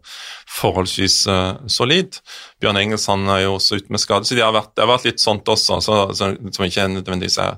forholdsvis 0.51 1.21
uh, 1.31 1.61
solid. 1.71 2.19
Bjørn 2.63 2.81
Engels 2.83 3.07
er 3.11 3.45
jo 3.45 3.55
også 3.57 3.81
ute 3.81 3.95
med 3.95 4.03
skade, 4.03 4.27
så 4.27 4.39
de 4.39 4.45
har 4.45 4.57
vært, 4.57 4.75
det 4.75 4.85
har 4.85 4.93
vært 4.93 5.07
litt 5.09 5.23
sånt 5.23 5.49
også, 5.49 5.81
så, 5.85 6.01
så, 6.17 6.33
som 6.51 6.67
ikke 6.67 6.91
nødvendigvis 6.99 7.39
er 7.43 7.57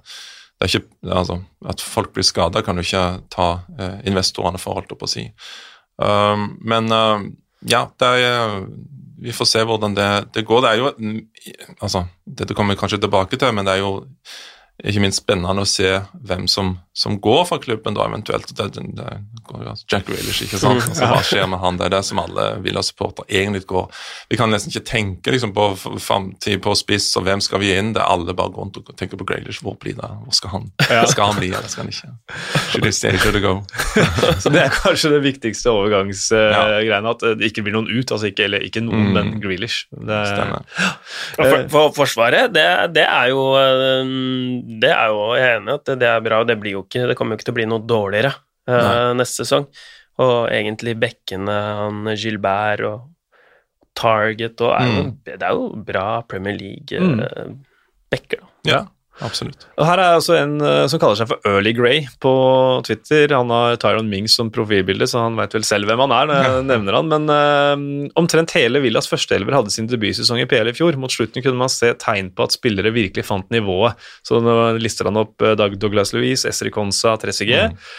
det 0.63 0.69
er 0.69 0.79
ikke, 0.79 1.11
altså, 1.11 1.41
At 1.67 1.81
folk 1.83 2.13
blir 2.15 2.23
skada, 2.23 2.61
kan 2.63 2.77
du 2.79 2.85
ikke 2.85 3.07
ta 3.33 3.47
uh, 3.67 3.99
investorene 4.07 4.61
for, 4.63 4.79
holdt 4.79 4.95
på 4.95 5.09
å 5.09 5.11
si. 5.11 5.25
Um, 5.99 6.53
men 6.63 6.93
uh, 6.95 7.25
ja, 7.67 7.87
er, 8.07 8.61
vi 9.23 9.35
får 9.35 9.49
se 9.51 9.65
hvordan 9.67 9.97
det, 9.99 10.09
det, 10.35 10.45
går. 10.47 10.63
Det 10.63 10.71
er 10.71 10.81
jo 10.81 10.93
altså, 11.81 12.07
Dette 12.27 12.55
kommer 12.55 12.77
vi 12.77 12.81
kanskje 12.81 13.01
tilbake 13.03 13.39
til, 13.39 13.53
men 13.55 13.67
det 13.67 13.75
er 13.77 13.83
jo 13.83 13.93
ikke 14.83 15.03
minst 15.05 15.23
spennende 15.23 15.63
å 15.63 15.69
se 15.69 15.91
hvem 16.27 16.49
som, 16.51 16.77
som 16.93 17.21
går 17.21 17.45
fra 17.49 17.59
klubben, 17.59 17.95
da 17.95 18.07
eventuelt. 18.07 18.57
Det, 18.57 18.69
det, 18.75 18.83
det 18.97 19.09
går 19.49 19.65
jo 19.65 19.75
Jack 19.91 20.07
Grealish, 20.07 20.43
ikke 20.45 20.61
sant. 20.61 20.83
Altså, 20.85 21.09
hva 21.09 21.21
skjer 21.25 21.47
med 21.49 21.63
han? 21.63 21.79
Det 21.81 21.87
er 21.89 21.95
det 21.95 22.03
som 22.05 22.21
alle 22.21 22.47
Villa-supportere 22.65 23.29
egentlig 23.33 23.65
går 23.71 23.89
Vi 24.29 24.37
kan 24.41 24.53
nesten 24.53 24.73
ikke 24.73 24.85
tenke 24.91 25.33
liksom, 25.33 25.55
på 25.57 25.71
framtid 26.01 26.61
på 26.65 26.75
spiss, 26.77 27.09
og 27.17 27.25
hvem 27.29 27.41
skal 27.45 27.63
vi 27.63 27.73
inn? 27.77 27.95
Det 27.97 28.03
er 28.03 28.13
alle 28.13 28.37
bare 28.37 28.53
går 28.53 28.67
rundt 28.67 28.81
og 28.83 28.93
tenker 28.99 29.21
på 29.21 29.27
Grealish. 29.29 29.63
Hvor 29.65 29.79
blir 29.81 29.97
det? 29.97 30.11
Hvor 30.27 30.37
skal 30.37 30.55
han, 30.57 30.69
ja. 30.85 31.07
skal 31.09 31.33
han 31.33 31.41
bli, 31.41 31.51
eller 31.53 31.73
skal 31.73 31.87
han 31.87 31.95
ikke? 31.95 32.13
Should 32.73 32.89
he 32.89 32.93
stay, 32.93 33.17
should 33.23 33.39
he 33.39 33.45
go? 33.45 33.55
Så 34.43 34.53
det 34.53 34.67
er 34.67 34.77
kanskje 34.77 35.15
det 35.17 35.23
viktigste 35.25 35.73
overgangsgreiene, 35.73 37.17
at 37.17 37.27
det 37.41 37.53
ikke 37.53 37.65
blir 37.67 37.79
noen 37.79 37.89
ut. 37.89 38.13
altså 38.13 38.29
ikke, 38.29 38.51
Eller 38.51 38.69
ikke 38.69 38.85
noen, 38.85 39.09
mm. 39.09 39.17
men 39.17 39.33
Grealish. 39.43 39.87
Det, 39.97 40.21
Stemmer. 40.29 40.69
For, 41.39 41.67
for 41.73 41.97
Forsvaret, 42.03 42.53
det, 42.53 42.69
det 42.97 43.09
er 43.09 43.33
jo 43.33 43.49
uh, 43.57 44.05
det 44.83 44.91
er 44.93 45.11
jo 45.13 45.27
jeg 45.37 45.47
er 45.47 45.59
enig 45.59 45.73
i 45.73 45.77
at 45.77 45.93
det 46.01 46.09
er 46.09 46.23
bra, 46.25 46.41
og 46.43 46.49
det, 46.49 46.59
blir 46.63 46.77
jo 46.77 46.82
ikke, 46.87 47.07
det 47.11 47.17
kommer 47.19 47.35
jo 47.35 47.41
ikke 47.41 47.49
til 47.51 47.55
å 47.55 47.59
bli 47.61 47.69
noe 47.71 47.85
dårligere 47.89 48.33
uh, 48.71 49.13
neste 49.19 49.43
sesong. 49.43 49.69
Og 50.23 50.37
egentlig 50.53 50.95
bekkene, 51.01 51.57
han 51.81 52.13
Gilbert 52.13 52.85
og 52.89 53.09
Target 53.97 54.61
og 54.65 54.73
er 54.77 54.89
jo, 54.89 55.03
mm. 55.05 55.13
Det 55.27 55.37
er 55.37 55.57
jo 55.57 55.69
bra 55.89 56.07
Premier 56.29 56.57
League-bekker, 56.57 58.41
uh, 58.41 58.47
da. 58.65 58.69
Ja, 58.69 58.81
Absolutt. 59.21 59.67
Og 59.77 59.85
Her 59.87 60.01
er 60.01 60.15
altså 60.17 60.35
en 60.39 60.55
uh, 60.65 60.87
som 60.91 61.01
kaller 61.03 61.19
seg 61.21 61.29
for 61.31 61.49
Early 61.49 61.75
Grey 61.77 62.07
på 62.23 62.33
Twitter. 62.87 63.35
Han 63.37 63.53
har 63.53 63.77
Tyron 63.83 64.09
Mings 64.11 64.35
som 64.39 64.51
profilbilde, 64.55 65.07
så 65.11 65.27
han 65.27 65.37
veit 65.39 65.53
vel 65.55 65.67
selv 65.69 65.91
hvem 65.91 66.01
han 66.07 66.15
er. 66.17 66.31
når 66.31 66.41
jeg 66.41 66.67
nevner 66.71 66.99
han, 66.99 67.11
Men 67.13 67.29
uh, 67.29 68.13
omtrent 68.19 68.55
hele 68.57 68.83
Villas 68.85 69.11
førsteelver 69.11 69.59
hadde 69.59 69.75
sin 69.75 69.91
debutsesong 69.91 70.41
i 70.43 70.49
PL 70.49 70.73
i 70.73 70.77
fjor. 70.77 70.97
Mot 71.01 71.13
slutten 71.13 71.45
kunne 71.45 71.61
man 71.61 71.73
se 71.73 71.93
tegn 72.01 72.33
på 72.33 72.49
at 72.49 72.57
spillere 72.57 72.95
virkelig 72.95 73.27
fant 73.29 73.49
nivået. 73.55 74.01
Så 74.27 74.41
nå 74.43 74.57
lister 74.81 75.11
han 75.11 75.21
opp 75.21 75.45
uh, 75.45 75.53
Dag 75.59 75.77
Douglas 75.83 76.15
Louise, 76.17 76.49
Esri 76.49 76.73
Konsa, 76.75 77.19
Trezeguet. 77.21 77.77
Mm. 77.77 77.93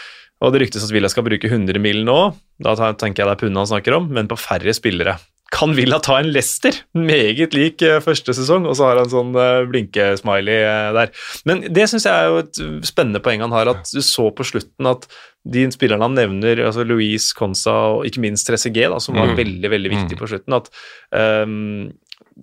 Og 0.44 0.52
det 0.52 0.64
ryktes 0.64 0.84
at 0.84 0.92
Villa 0.92 1.08
skal 1.08 1.24
bruke 1.24 1.48
100 1.48 1.78
mil 1.80 2.02
nå, 2.04 2.18
da 2.60 2.74
tenker 2.74 3.22
jeg 3.22 3.28
det 3.30 3.36
er 3.36 3.40
pundet 3.40 3.62
han 3.62 3.70
snakker 3.70 3.96
om, 3.96 4.10
men 4.12 4.28
på 4.28 4.36
færre 4.36 4.74
spillere 4.76 5.14
kan 5.54 5.74
Villa 5.76 6.00
ta 6.02 6.18
en 6.18 6.32
Leicester? 6.34 6.74
Meget 6.98 7.54
lik 7.54 7.82
eh, 7.86 8.00
første 8.02 8.34
sesong, 8.36 8.66
og 8.66 8.74
så 8.78 8.88
har 8.88 9.00
han 9.00 9.10
sånn 9.12 9.34
eh, 9.38 9.62
blinkesmiley 9.70 10.64
eh, 10.66 10.90
der. 10.96 11.12
Men 11.48 11.62
det 11.74 11.86
syns 11.90 12.08
jeg 12.08 12.14
er 12.14 12.32
jo 12.32 12.40
et 12.42 12.62
spennende 12.88 13.22
poeng 13.22 13.44
han 13.44 13.54
har, 13.54 13.70
at 13.70 13.92
du 13.94 14.02
så 14.04 14.30
på 14.34 14.46
slutten 14.48 14.90
at 14.90 15.06
de 15.44 15.66
spillerne 15.70 16.06
han 16.06 16.16
nevner, 16.16 16.62
altså 16.64 16.86
Louise 16.88 17.36
Consa 17.36 17.74
og 17.98 18.08
ikke 18.08 18.22
minst 18.24 18.48
3CG, 18.48 18.86
da, 18.90 18.98
som 19.02 19.18
var 19.18 19.30
mm. 19.30 19.36
veldig 19.38 19.70
veldig 19.74 19.92
viktig 19.92 20.16
mm. 20.16 20.20
på 20.22 20.30
slutten, 20.30 20.56
at 20.56 20.70
um, 21.12 21.90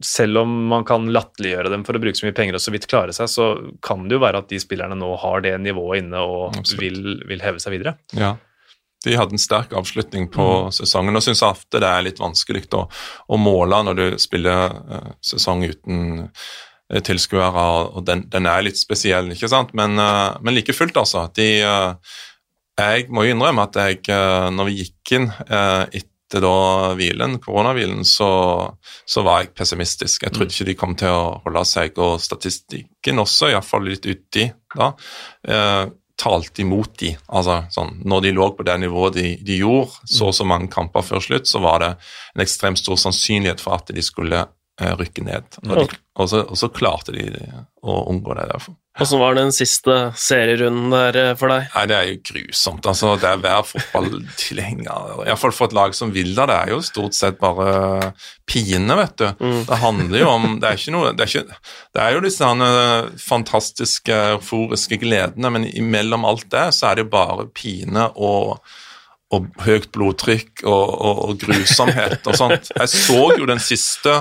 selv 0.05 0.43
om 0.43 0.53
man 0.69 0.85
kan 0.87 1.09
latterliggjøre 1.11 1.71
dem 1.73 1.83
for 1.87 1.97
å 1.97 2.01
bruke 2.03 2.19
så 2.19 2.27
mye 2.27 2.37
penger 2.37 2.59
og 2.59 2.63
så 2.63 2.73
vidt 2.75 2.85
klare 2.91 3.15
seg, 3.17 3.31
så 3.33 3.47
kan 3.83 4.05
det 4.05 4.15
jo 4.15 4.21
være 4.23 4.43
at 4.43 4.53
de 4.53 4.61
spillerne 4.61 4.95
nå 4.99 5.09
har 5.23 5.41
det 5.43 5.55
nivået 5.65 6.03
inne 6.03 6.21
og 6.21 6.61
vil, 6.79 7.01
vil, 7.25 7.41
heve 7.43 7.59
seg 7.63 7.75
videre. 7.75 7.97
Ja, 8.15 8.35
de 9.05 9.15
hadde 9.17 9.35
en 9.35 9.41
sterk 9.41 9.73
avslutning 9.77 10.27
på 10.31 10.47
mm. 10.67 10.73
sesongen 10.77 11.17
og 11.17 11.23
syns 11.25 11.41
ofte 11.45 11.81
det 11.81 11.89
er 11.89 12.05
litt 12.05 12.19
vanskelig 12.21 12.67
å, 12.77 12.85
å 13.33 13.39
måle 13.41 13.81
når 13.87 13.97
du 13.97 14.05
spiller 14.21 14.75
uh, 14.77 15.13
sesong 15.25 15.65
uten 15.65 16.03
uh, 16.27 16.99
tilskuere, 17.07 17.65
og 17.95 18.05
den, 18.05 18.27
den, 18.29 18.49
er 18.51 18.67
litt 18.67 18.79
spesiell, 18.79 19.31
ikke 19.33 19.49
sant? 19.49 19.73
Men, 19.77 19.97
uh, 19.97 20.37
men 20.43 20.57
like 20.57 20.75
fullt, 20.75 20.99
altså. 21.01 21.25
De, 21.37 21.49
jeg 22.81 23.09
må 23.13 23.25
jo 23.25 23.33
innrømme 23.33 23.65
at 23.67 23.77
jeg, 23.79 24.01
når 24.51 24.69
vi 24.69 24.79
gikk 24.79 25.11
inn 25.17 25.27
etter 25.29 26.43
da 26.43 26.91
hvilen, 26.97 27.35
koronahvilen, 27.43 28.03
så, 28.07 28.29
så, 29.05 29.23
var 29.27 29.43
jeg 29.43 29.51
pessimistisk. 29.55 30.25
Jeg 30.25 30.33
trodde 30.33 30.49
mm. 30.49 30.55
ikke 30.55 30.69
de 30.69 30.77
kom 30.79 30.95
til 30.99 31.13
å 31.13 31.23
holde 31.45 31.63
seg, 31.67 31.99
og 32.01 32.19
statistikken 32.23 33.23
også, 33.23 33.51
iallfall 33.51 33.87
litt 33.87 34.07
uti 34.07 34.47
da 34.75 34.93
talte 36.21 36.61
imot 36.63 36.93
de. 37.01 37.15
Altså, 37.33 37.61
sånn, 37.73 37.95
når 38.07 38.25
de 38.25 38.33
lå 38.37 38.47
på 38.55 38.65
det 38.67 38.77
nivået 38.83 39.17
de, 39.17 39.27
de 39.41 39.59
gjorde, 39.61 40.01
så 40.05 40.29
og 40.29 40.37
så 40.37 40.45
mange 40.47 40.69
kamper 40.73 41.05
før 41.05 41.23
slutt, 41.23 41.49
så 41.49 41.61
var 41.63 41.81
det 41.83 41.91
en 42.35 42.43
ekstremt 42.45 42.81
stor 42.81 42.99
sannsynlighet 43.01 43.63
for 43.63 43.79
at 43.79 43.89
de 43.95 44.03
skulle 44.05 44.43
uh, 44.45 44.93
rykke 44.99 45.25
ned. 45.25 45.59
Og, 45.65 45.73
de, 45.81 45.87
og, 46.15 46.29
så, 46.29 46.43
og, 46.45 46.57
så, 46.59 46.69
klarte 46.73 47.15
de 47.15 47.25
å 47.81 48.03
unngå 48.11 48.37
det. 48.37 48.47
derfor. 48.53 48.77
Hvordan 49.01 49.21
var 49.21 49.37
den 49.39 49.53
siste 49.55 49.95
serierunden 50.19 50.93
der 50.93 51.17
eh, 51.19 51.31
for 51.39 51.51
deg? 51.51 51.67
Nei, 51.73 51.85
Det 51.89 51.97
er 51.97 52.09
jo 52.11 52.19
grusomt. 52.29 52.89
altså 52.91 53.15
Det 53.21 53.29
er 53.29 53.41
hver 53.41 53.65
fotballtilhenger, 53.67 55.25
iallfall 55.25 55.55
for 55.55 55.71
et 55.71 55.75
lag 55.77 55.95
som 55.97 56.13
vil 56.13 56.35
det 56.37 56.47
er 56.55 56.71
jo 56.75 56.81
stort 56.85 57.17
sett 57.17 57.39
bare 57.41 58.11
pine, 58.49 58.97
vet 58.99 59.17
du. 59.17 59.27
Mm. 59.41 59.57
Det 59.67 59.79
handler 59.81 60.23
jo 60.23 60.29
om 60.29 60.47
Det 60.61 60.69
er 60.69 60.79
ikke 60.79 60.93
noe 60.95 61.11
Det 61.15 61.25
er, 61.25 61.33
ikke, 61.33 61.59
det 61.95 62.05
er 62.05 62.15
jo 62.15 62.23
disse 62.25 62.53
fantastiske, 63.25 64.21
euforiske 64.37 65.01
gledene, 65.01 65.51
men 65.53 65.67
imellom 65.67 66.25
alt 66.29 66.47
det 66.53 66.69
så 66.77 66.91
er 66.91 66.99
det 66.99 67.07
jo 67.07 67.13
bare 67.17 67.49
pine 67.55 68.09
og 68.15 68.61
og 69.31 69.45
høyt 69.63 69.85
blodtrykk 69.95 70.65
og, 70.67 70.89
og, 70.91 71.19
og 71.29 71.37
grusomhet 71.39 72.25
og 72.27 72.35
sånt. 72.35 72.71
Jeg 72.75 72.89
så 72.91 73.21
jo 73.39 73.45
den 73.47 73.61
siste 73.63 74.17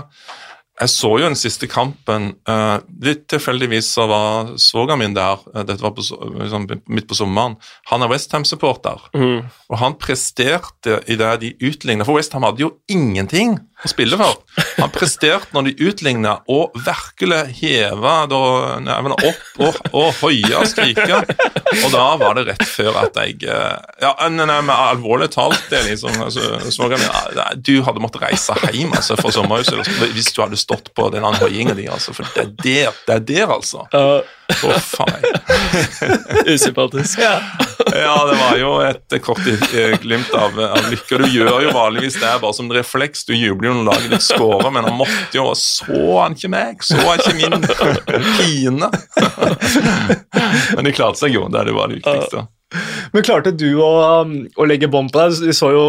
jeg 0.80 0.92
så 0.92 1.10
jo 1.20 1.28
den 1.28 1.38
siste 1.38 1.68
kampen. 1.70 2.30
Uh, 2.49 2.80
litt 3.04 3.26
tilfeldigvis 3.30 3.90
så 3.94 4.06
var 4.10 4.52
svogeren 4.60 5.02
min 5.02 5.16
der, 5.16 5.42
uh, 5.52 5.62
dette 5.66 5.84
var 5.84 5.92
på, 5.96 6.04
liksom, 6.40 6.66
midt 6.88 7.08
på 7.10 7.18
sommeren. 7.18 7.58
Han 7.92 8.04
er 8.04 8.12
Westham-supporter, 8.12 9.10
mm. 9.12 9.50
og 9.70 9.80
han 9.82 9.99
presterte 10.00 11.00
i 11.10 11.18
det 11.20 11.32
de 11.44 11.52
utligna. 11.68 12.06
For 12.08 12.16
Westham 12.16 12.46
hadde 12.49 12.64
jo 12.64 12.75
ingenting 12.90 13.58
å 13.84 13.90
spille 13.90 14.18
for. 14.20 14.40
Han 14.78 14.92
presterte 14.92 15.54
når 15.54 15.70
de 15.70 15.88
utligna, 15.90 16.37
og 16.50 16.76
virkelig 16.87 17.40
heva 17.60 18.14
nevene 18.82 19.16
opp 19.16 19.60
og, 19.60 19.78
og 19.92 20.08
hoia 20.20 20.60
og 20.60 20.68
skrike. 20.70 21.20
Og 21.80 21.87
da 21.94 22.06
var 22.20 22.37
det 22.38 22.46
rett 22.50 22.66
før 22.66 22.99
at 23.04 23.16
jeg 23.20 23.38
Ja, 23.46 24.12
nei, 24.28 24.46
nei, 24.49 24.60
alvorlig 24.75 25.30
talt, 25.34 25.60
det 25.70 25.84
liksom, 25.87 26.16
altså, 26.25 26.58
Du 27.56 27.75
hadde 27.87 28.02
måttet 28.02 28.25
reise 28.25 28.56
hjem 28.70 28.92
altså, 28.96 29.16
for 29.20 29.34
sommerhuset 29.34 29.87
hvis 30.14 30.32
du 30.34 30.42
hadde 30.42 30.58
stått 30.60 30.90
på 30.96 31.08
den 31.14 31.25
høyinga 31.25 31.76
di, 31.78 31.87
altså, 31.90 32.14
for 32.16 32.28
det 32.34 32.42
er 32.42 32.52
der, 32.64 33.00
det 33.06 33.16
er 33.16 33.25
der 33.30 33.54
altså. 33.56 33.87
Å, 34.50 34.71
oh, 34.71 34.78
faen. 34.78 35.23
Usympatisk. 36.54 37.19
Ja. 37.23 37.40
ja, 37.95 38.16
det 38.26 38.37
var 38.40 38.59
jo 38.61 38.73
et 38.85 39.16
kort 39.25 39.47
glimt 40.02 40.35
av, 40.35 40.59
av 40.66 40.90
lykke. 40.90 41.21
Du 41.23 41.26
gjør 41.30 41.66
jo 41.66 41.75
vanligvis 41.75 42.21
det 42.21 42.35
bare 42.42 42.57
som 42.57 42.71
refleks. 42.73 43.25
Du 43.28 43.35
jubler 43.37 43.71
jo 43.71 43.76
når 43.80 43.90
laget 43.90 44.14
ditt 44.16 44.26
scorer, 44.26 44.71
men 44.75 44.88
han 44.88 44.97
måtte 44.99 45.38
jo 45.38 45.50
Så 45.59 45.99
han 46.21 46.37
ikke 46.37 46.52
meg? 46.52 46.85
Så 46.87 46.99
han 47.00 47.21
ikke 47.23 47.37
min 47.38 47.69
pine? 48.38 48.90
men 50.76 50.88
de 50.88 50.97
klarte 50.97 51.25
seg 51.25 51.37
jo. 51.37 51.47
Det 51.50 51.62
er 51.62 51.71
det 51.71 51.76
var 51.76 51.90
det 51.92 52.00
viktigste. 52.00 52.47
Men 53.12 53.24
klarte 53.26 53.50
du 53.50 53.68
å, 53.82 53.88
um, 54.22 54.34
å 54.54 54.66
legge 54.68 54.88
bånd 54.90 55.10
på 55.10 55.18
deg? 55.18 55.40
Vi 55.50 55.54
så 55.56 55.72
jo 55.74 55.84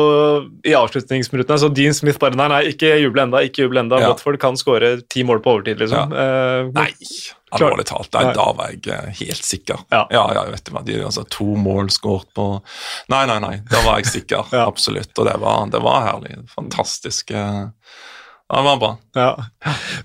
i 0.66 0.74
avslutningsminuttene 0.78 1.60
så 1.62 1.70
Dean 1.70 1.94
Smith 1.98 2.22
bare 2.22 2.38
Nei, 2.40 2.48
nei, 2.50 2.62
ikke 2.74 2.96
juble 3.02 3.26
enda, 3.28 3.44
ikke 3.46 3.68
juble 3.68 3.84
enda. 3.84 4.00
Ja. 4.02 4.10
Watford 4.14 4.40
kan 4.42 4.58
skåre 4.58 4.96
ti 5.12 5.26
mål 5.28 5.44
på 5.46 5.56
overtid, 5.58 5.82
liksom. 5.84 6.16
Ja. 6.16 6.32
Uh, 6.66 6.72
nei, 6.74 6.90
alvorlig 7.54 7.86
talt. 7.92 8.10
Nei, 8.16 8.34
da 8.38 8.48
var 8.58 8.74
jeg 8.74 8.88
eh, 8.96 9.12
helt 9.22 9.46
sikker. 9.46 9.84
Ja, 9.94 10.06
ja, 10.14 10.24
ja 10.38 10.46
vet 10.50 10.66
du 10.66 10.74
hva, 10.74 10.84
de, 10.88 10.98
altså, 11.06 11.26
To 11.38 11.52
mål 11.60 11.92
skåret 11.94 12.32
på 12.38 12.48
Nei, 13.12 13.26
nei, 13.30 13.38
nei, 13.44 13.56
da 13.70 13.84
var 13.86 14.02
jeg 14.02 14.10
sikker. 14.16 14.50
Absolutt. 14.70 15.14
Og 15.18 15.28
det 15.30 15.38
var, 15.44 15.68
det 15.74 15.84
var 15.86 16.08
herlig. 16.08 16.40
Fantastisk. 16.56 17.36
Uh, 17.36 17.70
det 18.60 18.68
var 18.68 18.80
bra. 18.82 18.90
Ja. 19.16 19.30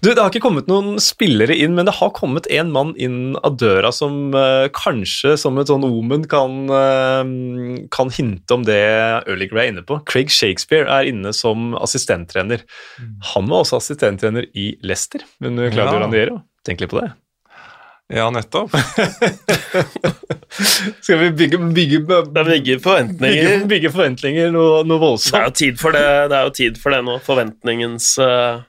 Du, 0.00 0.12
Det 0.12 0.20
har 0.20 0.30
ikke 0.30 0.44
kommet 0.44 0.68
noen 0.70 1.00
spillere 1.02 1.56
inn, 1.56 1.74
men 1.74 1.88
det 1.88 1.96
har 1.98 2.12
kommet 2.14 2.46
en 2.52 2.70
mann 2.74 2.92
inn 2.94 3.34
av 3.42 3.56
døra 3.58 3.90
som 3.94 4.30
uh, 4.36 4.68
kanskje 4.76 5.34
som 5.40 5.58
et 5.58 5.70
sånn 5.70 5.86
omen 5.86 6.28
kan, 6.30 6.70
uh, 6.70 7.26
kan 7.90 8.12
hinte 8.14 8.54
om 8.54 8.66
det 8.68 8.78
Early 9.26 9.50
Gray 9.50 9.66
er 9.66 9.74
inne 9.74 9.86
på. 9.86 9.98
Craig 10.06 10.30
Shakespeare 10.30 10.86
er 10.86 11.10
inne 11.10 11.34
som 11.34 11.74
assistenttrener. 11.80 12.62
Mm. 13.02 13.12
Han 13.34 13.50
var 13.50 13.66
også 13.66 13.80
assistenttrener 13.82 14.46
i 14.54 14.72
Leicester 14.86 15.26
under 15.42 15.72
Claudio 15.74 15.98
ja. 15.98 16.04
Raniero. 16.06 16.42
Tenk 16.66 16.82
litt 16.82 16.94
på 16.94 17.02
det. 17.02 17.10
Ja, 18.08 18.30
nettopp. 18.30 18.70
Skal 21.00 21.18
vi 21.18 21.30
bygge, 21.30 21.58
bygge, 21.58 22.00
bygge 22.44 22.78
forventninger? 22.80 23.42
Bygge, 23.44 23.66
bygge 23.66 23.90
forventninger 23.90 24.50
noe, 24.54 24.84
noe, 24.86 25.00
voldsomt. 25.02 25.34
Det 25.34 25.40
er 25.40 25.48
jo 25.48 25.54
tid 25.58 25.80
for 25.80 25.96
det, 25.96 26.06
det, 26.30 26.38
er 26.38 26.44
jo 26.46 26.52
tid 26.54 26.78
for 26.78 26.94
det 26.94 27.00
nå. 27.08 27.16
Forventningens 27.26 28.12
uh, 28.22 28.62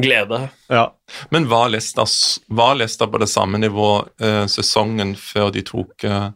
glede. 0.00 0.48
Ja. 0.72 0.86
Men 1.34 1.50
var 1.52 1.68
Leicester, 1.74 2.08
var 2.46 2.78
Leicester 2.80 3.12
på 3.12 3.20
det 3.20 3.28
samme 3.28 3.60
nivå 3.60 3.90
uh, 4.24 4.46
sesongen 4.48 5.12
før 5.20 5.52
de 5.52 5.62
tok 5.66 6.08
uh, 6.08 6.30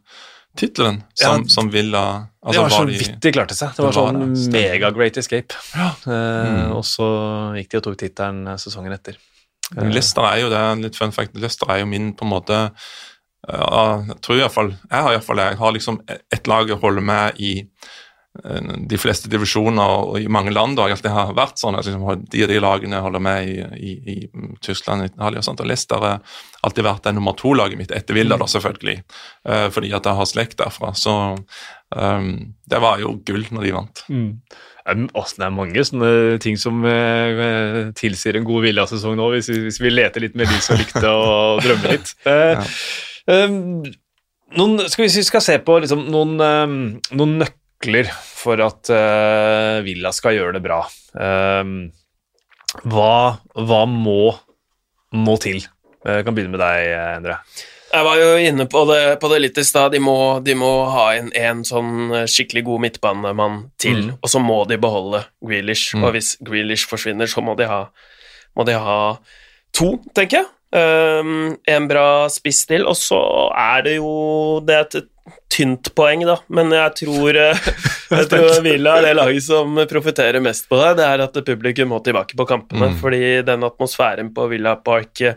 tittelen 0.60 1.00
som, 1.14 1.40
ja, 1.40 1.48
som 1.48 1.72
Villa 1.72 2.04
altså, 2.44 2.52
Det 2.52 2.62
var 2.66 2.76
så 2.76 2.84
de, 2.84 3.00
vidt 3.00 3.16
de 3.22 3.32
klarte 3.32 3.56
seg. 3.56 3.72
Det 3.76 3.86
var, 3.86 3.96
det 3.96 4.04
var 4.04 4.12
sånn 4.20 4.52
mega-great 4.58 5.16
escape. 5.24 5.56
Ja. 5.72 5.94
Mm. 6.04 6.76
Og 6.76 6.84
så 6.84 7.08
gikk 7.56 7.72
de 7.72 7.80
og 7.80 7.88
tok 7.88 7.96
tittelen 8.04 8.44
sesongen 8.60 8.92
etter. 8.92 9.16
Leicester 9.78 10.26
er 10.26 10.42
jo 10.42 10.50
det, 10.50 10.64
litt 10.82 10.98
fun 10.98 11.14
fact, 11.14 11.38
Lester 11.38 11.70
er 11.70 11.84
jo 11.84 11.90
min 11.90 12.12
på 12.16 12.26
en 12.26 12.34
måte 12.34 12.58
Jeg 13.46 14.20
tror 14.20 14.36
i 14.36 14.42
hvert 14.42 14.54
fall, 14.54 14.74
jeg 14.90 15.06
har 15.06 15.16
iallfall 15.16 15.42
jeg 15.42 15.58
har 15.60 15.74
liksom 15.76 16.00
et 16.10 16.50
lag 16.50 16.68
jeg 16.68 16.80
holder 16.82 17.04
med 17.06 17.38
i 17.40 17.52
eh, 18.44 18.72
de 18.90 18.98
fleste 19.00 19.30
divisjoner 19.32 19.94
og 20.10 20.18
i 20.20 20.28
mange 20.28 20.52
land 20.52 20.76
da, 20.76 20.88
Det 20.92 21.14
har 21.14 21.32
vært 21.38 21.62
sånn 21.62 21.78
at 21.78 21.86
liksom, 21.88 22.04
de 22.30 22.42
og 22.44 22.52
de 22.52 22.60
lagene 22.60 23.00
holder 23.00 23.24
med 23.24 23.48
i, 23.48 23.56
i, 23.78 23.94
i 24.12 24.16
Tyskland 24.60 25.06
Italia 25.06 25.40
og 25.40 25.46
sånt, 25.46 25.62
og 25.62 25.70
Leicester 25.70 26.02
har 26.04 26.20
alltid 26.66 26.84
vært 26.84 27.06
det 27.06 27.14
nummer 27.16 27.38
to-laget 27.38 27.80
mitt, 27.80 27.94
etter 27.96 28.18
Villa, 28.18 28.36
da 28.36 28.44
mm. 28.44 28.54
selvfølgelig, 28.56 28.96
uh, 29.48 29.68
fordi 29.72 29.94
at 29.96 30.04
jeg 30.04 30.18
har 30.18 30.28
slekt 30.28 30.58
derfra. 30.60 30.90
Så 30.92 31.14
um, 31.96 32.34
det 32.68 32.82
var 32.84 33.00
jo 33.00 33.14
gull 33.24 33.46
når 33.48 33.64
de 33.64 33.72
vant. 33.78 34.04
Mm. 34.12 34.28
Det 34.94 35.46
er 35.46 35.54
mange 35.54 35.84
sånne 35.86 36.38
ting 36.42 36.58
som 36.60 36.84
eh, 36.88 37.90
tilsier 37.98 38.38
en 38.38 38.46
god 38.46 38.66
Villa-sesong 38.66 39.16
nå, 39.18 39.30
hvis, 39.34 39.50
hvis, 39.66 39.80
vi 39.82 39.92
leter 39.92 40.24
litt 40.24 40.36
med 40.38 40.50
lys 40.50 40.70
og 40.72 40.80
lykte 40.80 41.04
og 41.10 41.62
drømmer 41.64 41.96
litt. 41.96 42.12
Eh, 42.28 42.52
ja. 42.58 42.66
eh, 43.34 43.56
noen, 44.58 44.84
skal 44.90 45.06
vi, 45.06 45.10
vi 45.20 45.26
skal 45.26 45.44
se 45.44 45.58
på 45.64 45.78
liksom, 45.84 46.06
noen, 46.12 46.36
noen, 46.40 47.34
nøkler 47.44 48.10
for 48.12 48.60
at 48.60 48.90
uh, 48.92 49.80
Villa 49.86 50.10
skal 50.12 50.36
gjøre 50.36 50.58
det 50.58 50.64
bra. 50.64 50.82
Hva, 52.80 53.14
hva 53.56 53.82
må, 53.88 54.22
må 55.16 55.36
til? 55.40 55.62
Jeg 56.04 56.24
kan 56.26 56.36
begynne 56.36 56.56
med 56.56 56.62
deg, 56.62 56.90
Endre. 57.20 57.40
Jeg 57.90 58.06
var 58.06 58.20
jo 58.20 58.28
inne 58.38 58.66
på 58.70 58.84
det, 58.86 59.00
på 59.22 59.28
det 59.32 59.40
litt 59.42 59.58
i 59.58 59.64
stad. 59.66 59.96
De, 59.96 60.00
de, 60.46 60.54
må 60.58 60.70
ha 60.94 61.08
en, 61.18 61.32
en, 61.34 61.64
sånn 61.66 62.12
skikkelig 62.30 62.62
god 62.68 62.84
midtbanemann 62.86 63.58
til, 63.82 64.12
mm. 64.12 64.20
og 64.22 64.30
så 64.30 64.42
må 64.42 64.60
de 64.70 64.78
beholde 64.80 65.24
Grealish. 65.42 65.96
Mm. 65.96 66.06
Og 66.06 66.14
hvis 66.14 66.36
Grealish 66.46 66.86
forsvinner, 66.90 67.30
så 67.30 67.42
må 67.42 67.56
de 67.58 67.66
ha, 67.70 67.82
må 68.54 68.66
de 68.68 68.78
ha 68.78 69.00
to, 69.76 69.96
tenker 70.14 70.42
jeg. 70.42 70.50
Um, 70.70 71.56
en 71.66 71.88
bra 71.90 72.28
spiss 72.30 72.62
til, 72.70 72.84
og 72.86 72.94
så 72.94 73.18
er 73.58 73.80
det 73.82 73.96
jo 73.96 74.10
Det 74.62 74.76
er 74.76 74.84
et 74.84 75.08
tynt 75.50 75.90
poeng, 75.98 76.22
da, 76.26 76.36
men 76.54 76.70
jeg 76.74 76.94
tror, 77.02 77.36
eh, 77.38 77.66
jeg 78.14 78.28
tror 78.30 78.62
Villa 78.64 78.96
er 78.98 79.08
det 79.08 79.16
laget 79.18 79.44
som 79.48 79.80
profitterer 79.90 80.42
mest 80.42 80.68
på 80.70 80.78
det. 80.78 80.92
Det 81.00 81.08
er 81.08 81.24
at 81.26 81.42
publikum 81.46 81.90
må 81.90 82.00
tilbake 82.04 82.38
på 82.38 82.46
kampene, 82.48 82.92
Mm. 82.92 82.96
fordi 83.02 83.22
den 83.46 83.66
atmosfæren 83.66 84.32
på 84.34 84.46
Villa 84.50 84.76
Park 84.76 85.20
eh, 85.26 85.34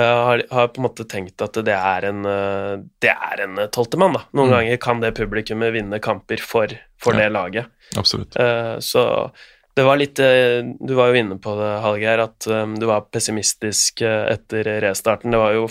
har, 0.00 0.42
har 0.50 0.68
på 0.68 0.80
en 0.80 0.86
måte 0.88 1.04
tenkt 1.08 1.42
at 1.44 1.52
det 1.64 1.74
er 1.76 2.04
en 2.10 2.24
eh, 2.26 2.76
Det 3.00 3.10
er 3.14 3.42
en 3.46 3.56
tolvtemann, 3.70 4.12
da. 4.14 4.22
Noen 4.32 4.48
Mm. 4.50 4.54
ganger 4.58 4.76
kan 4.82 5.00
det 5.00 5.14
publikummet 5.16 5.72
vinne 5.72 6.00
kamper 6.02 6.40
for, 6.40 6.68
for 7.00 7.14
Ja. 7.14 7.20
det 7.24 7.32
laget. 7.32 7.66
Absolutt. 7.96 8.36
Eh, 8.36 8.78
så 8.80 9.30
det 9.76 9.82
var 9.84 9.96
litt 9.98 10.18
eh, 10.22 10.62
Du 10.80 10.94
var 10.94 11.08
jo 11.12 11.14
inne 11.20 11.38
på 11.42 11.54
det, 11.58 11.70
Hallgeir, 11.82 12.22
at 12.24 12.46
eh, 12.46 12.66
du 12.78 12.86
var 12.86 13.06
pessimistisk 13.12 14.02
eh, 14.02 14.32
etter 14.34 14.64
restarten. 14.80 15.30
Det 15.30 15.38
var 15.38 15.52
jo 15.54 15.68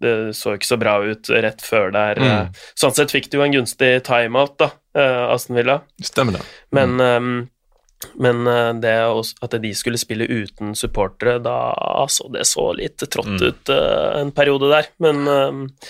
Det 0.00 0.32
så 0.38 0.52
ikke 0.54 0.68
så 0.68 0.76
bra 0.78 0.92
ut 1.02 1.26
rett 1.28 1.58
før 1.66 1.90
der. 1.90 2.14
Mm. 2.22 2.28
eh. 2.30 2.66
Sånn 2.78 2.94
sett 2.94 3.10
fikk 3.10 3.30
du 3.32 3.38
jo 3.38 3.42
en 3.42 3.52
gunstig 3.56 4.04
timeout, 4.06 4.56
da, 4.60 4.68
eh, 4.94 5.24
Aston 5.34 5.56
Villa. 5.56 5.80
Stemmer 6.00 6.36
det. 6.38 6.44
Men, 6.70 7.00
eh, 7.00 7.48
men 8.14 8.46
eh, 8.46 8.72
det 8.82 8.92
at 9.42 9.56
de 9.62 9.72
skulle 9.74 9.98
spille 9.98 10.26
uten 10.28 10.74
supportere, 10.78 11.38
da 11.42 11.56
så 12.08 12.28
det 12.32 12.44
så 12.46 12.68
litt 12.78 13.02
trått 13.10 13.26
Mm. 13.26 13.42
ut 13.48 13.68
eh, 13.74 14.20
en 14.20 14.30
periode 14.32 14.70
der. 14.70 14.86
Men 15.02 15.26
eh, 15.28 15.88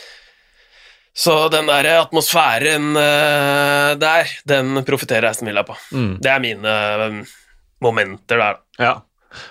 Så 1.19 1.49
den 1.51 1.67
der 1.67 1.85
atmosfæren 1.99 2.93
der, 2.95 4.29
den 4.47 4.85
profitterer 4.87 5.31
Aston 5.33 5.49
Villa 5.51 5.65
på. 5.67 5.75
Mm. 5.93 6.13
Det 6.23 6.31
er 6.31 6.39
mine 6.45 6.75
momenter 7.83 8.39
der, 8.39 8.61
da. 8.79 8.85
Ja. 8.85 8.93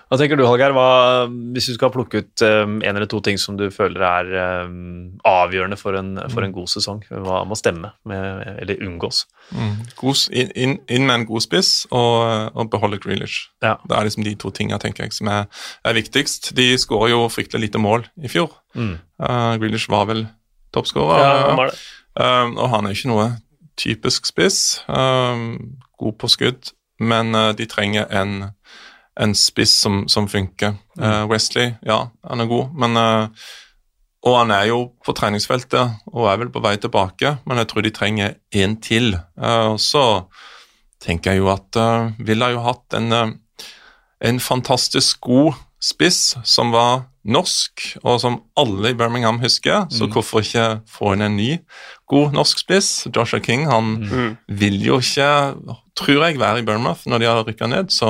Hva 0.08 0.20
tenker 0.20 0.40
du, 0.40 0.46
Hallgeir? 0.48 0.76
Hvis 1.56 1.70
du 1.70 1.76
skal 1.76 1.92
plukke 1.94 2.22
ut 2.24 2.44
um, 2.46 2.78
en 2.82 2.96
eller 2.96 3.10
to 3.10 3.22
ting 3.26 3.40
som 3.42 3.58
du 3.60 3.68
føler 3.74 4.04
er 4.08 4.32
um, 4.68 5.18
avgjørende 5.28 5.80
for 5.80 5.98
en, 6.00 6.16
for 6.34 6.46
en 6.46 6.56
god 6.56 6.72
sesong, 6.72 7.04
hva 7.10 7.44
må 7.48 7.58
stemme, 7.60 7.94
med, 8.08 8.46
eller 8.62 8.84
unngås? 8.88 9.26
Mm. 9.52 9.76
God, 10.00 10.24
inn, 10.32 10.54
inn, 10.56 10.78
inn 10.92 11.08
med 11.08 11.22
en 11.22 11.28
god 11.30 11.46
spiss 11.46 11.72
og, 11.92 12.52
og 12.54 12.72
beholde 12.74 13.00
Grealish. 13.04 13.48
Ja. 13.64 13.78
Det 13.88 13.98
er 13.98 14.10
liksom 14.10 14.26
de 14.28 14.36
to 14.40 14.52
tingene 14.56 14.80
tenker 14.84 15.08
jeg, 15.08 15.16
som 15.18 15.32
er, 15.32 15.48
er 15.88 15.98
viktigst. 15.98 16.52
De 16.58 16.72
skårer 16.80 17.14
jo 17.16 17.28
fryktelig 17.32 17.70
lite 17.70 17.82
mål 17.82 18.08
i 18.24 18.32
fjor. 18.32 18.52
Mm. 18.78 18.98
Uh, 19.24 19.54
Grealish 19.62 19.90
var 19.92 20.10
vel 20.12 20.26
toppskårer. 20.76 21.22
Ja. 21.24 21.70
Um, 22.18 22.58
og 22.58 22.72
han 22.74 22.88
er 22.88 22.96
ikke 22.96 23.12
noe 23.12 23.28
typisk 23.78 24.26
spiss. 24.30 24.82
Uh, 24.90 25.58
god 26.02 26.18
på 26.22 26.30
skudd, 26.34 26.72
men 27.00 27.36
uh, 27.38 27.52
de 27.58 27.68
trenger 27.70 28.10
en, 28.10 28.52
en 29.20 29.34
spiss 29.36 29.72
som, 29.82 30.04
som 30.08 30.28
funker. 30.30 30.76
Uh, 31.00 31.26
Wesley, 31.32 31.72
ja, 31.86 32.04
han 32.30 32.44
er 32.44 32.50
god, 32.52 32.70
men 32.78 32.98
uh, 32.98 33.28
Og 34.28 34.34
han 34.40 34.52
er 34.52 34.66
jo 34.68 34.80
på 35.06 35.14
treningsfeltet 35.16 35.94
og 36.12 36.26
er 36.28 36.38
vel 36.42 36.50
på 36.52 36.60
vei 36.62 36.76
tilbake, 36.82 37.36
men 37.46 37.58
jeg 37.62 37.68
tror 37.72 37.86
de 37.86 37.92
trenger 37.96 38.34
en 38.52 38.76
til. 38.84 39.14
Uh, 39.40 39.74
og 39.76 39.80
så 39.80 40.04
tenker 41.02 41.32
jeg 41.36 41.44
jo 41.44 41.52
at 41.54 41.78
uh, 41.80 42.12
Villa 42.20 42.50
har 42.50 42.58
jo 42.58 42.64
hatt 42.66 42.98
en, 42.98 43.38
en 44.22 44.40
fantastisk 44.42 45.22
god 45.22 45.54
spiss 45.80 46.36
som 46.44 46.72
var 46.74 47.06
norsk, 47.28 47.84
og 48.04 48.20
som 48.24 48.40
alle 48.58 48.90
i 48.94 48.98
Birmingham 48.98 49.38
husker, 49.44 49.86
så 49.92 50.08
hvorfor 50.10 50.42
ikke 50.42 50.68
få 50.90 51.12
inn 51.14 51.22
en 51.26 51.36
ny 51.38 51.50
god 52.10 52.32
norsk 52.34 52.62
spiss? 52.64 52.90
Joshua 53.14 53.40
King 53.44 53.66
han 53.70 53.98
Mm. 54.02 54.38
vil 54.48 54.78
jo 54.86 54.98
ikke, 55.04 55.28
tror 56.00 56.24
jeg, 56.26 56.40
være 56.40 56.60
i 56.60 56.66
Bournemouth 56.66 57.04
når 57.06 57.20
de 57.20 57.26
har 57.30 57.44
rykka 57.46 57.68
ned, 57.68 57.92
så 57.94 58.10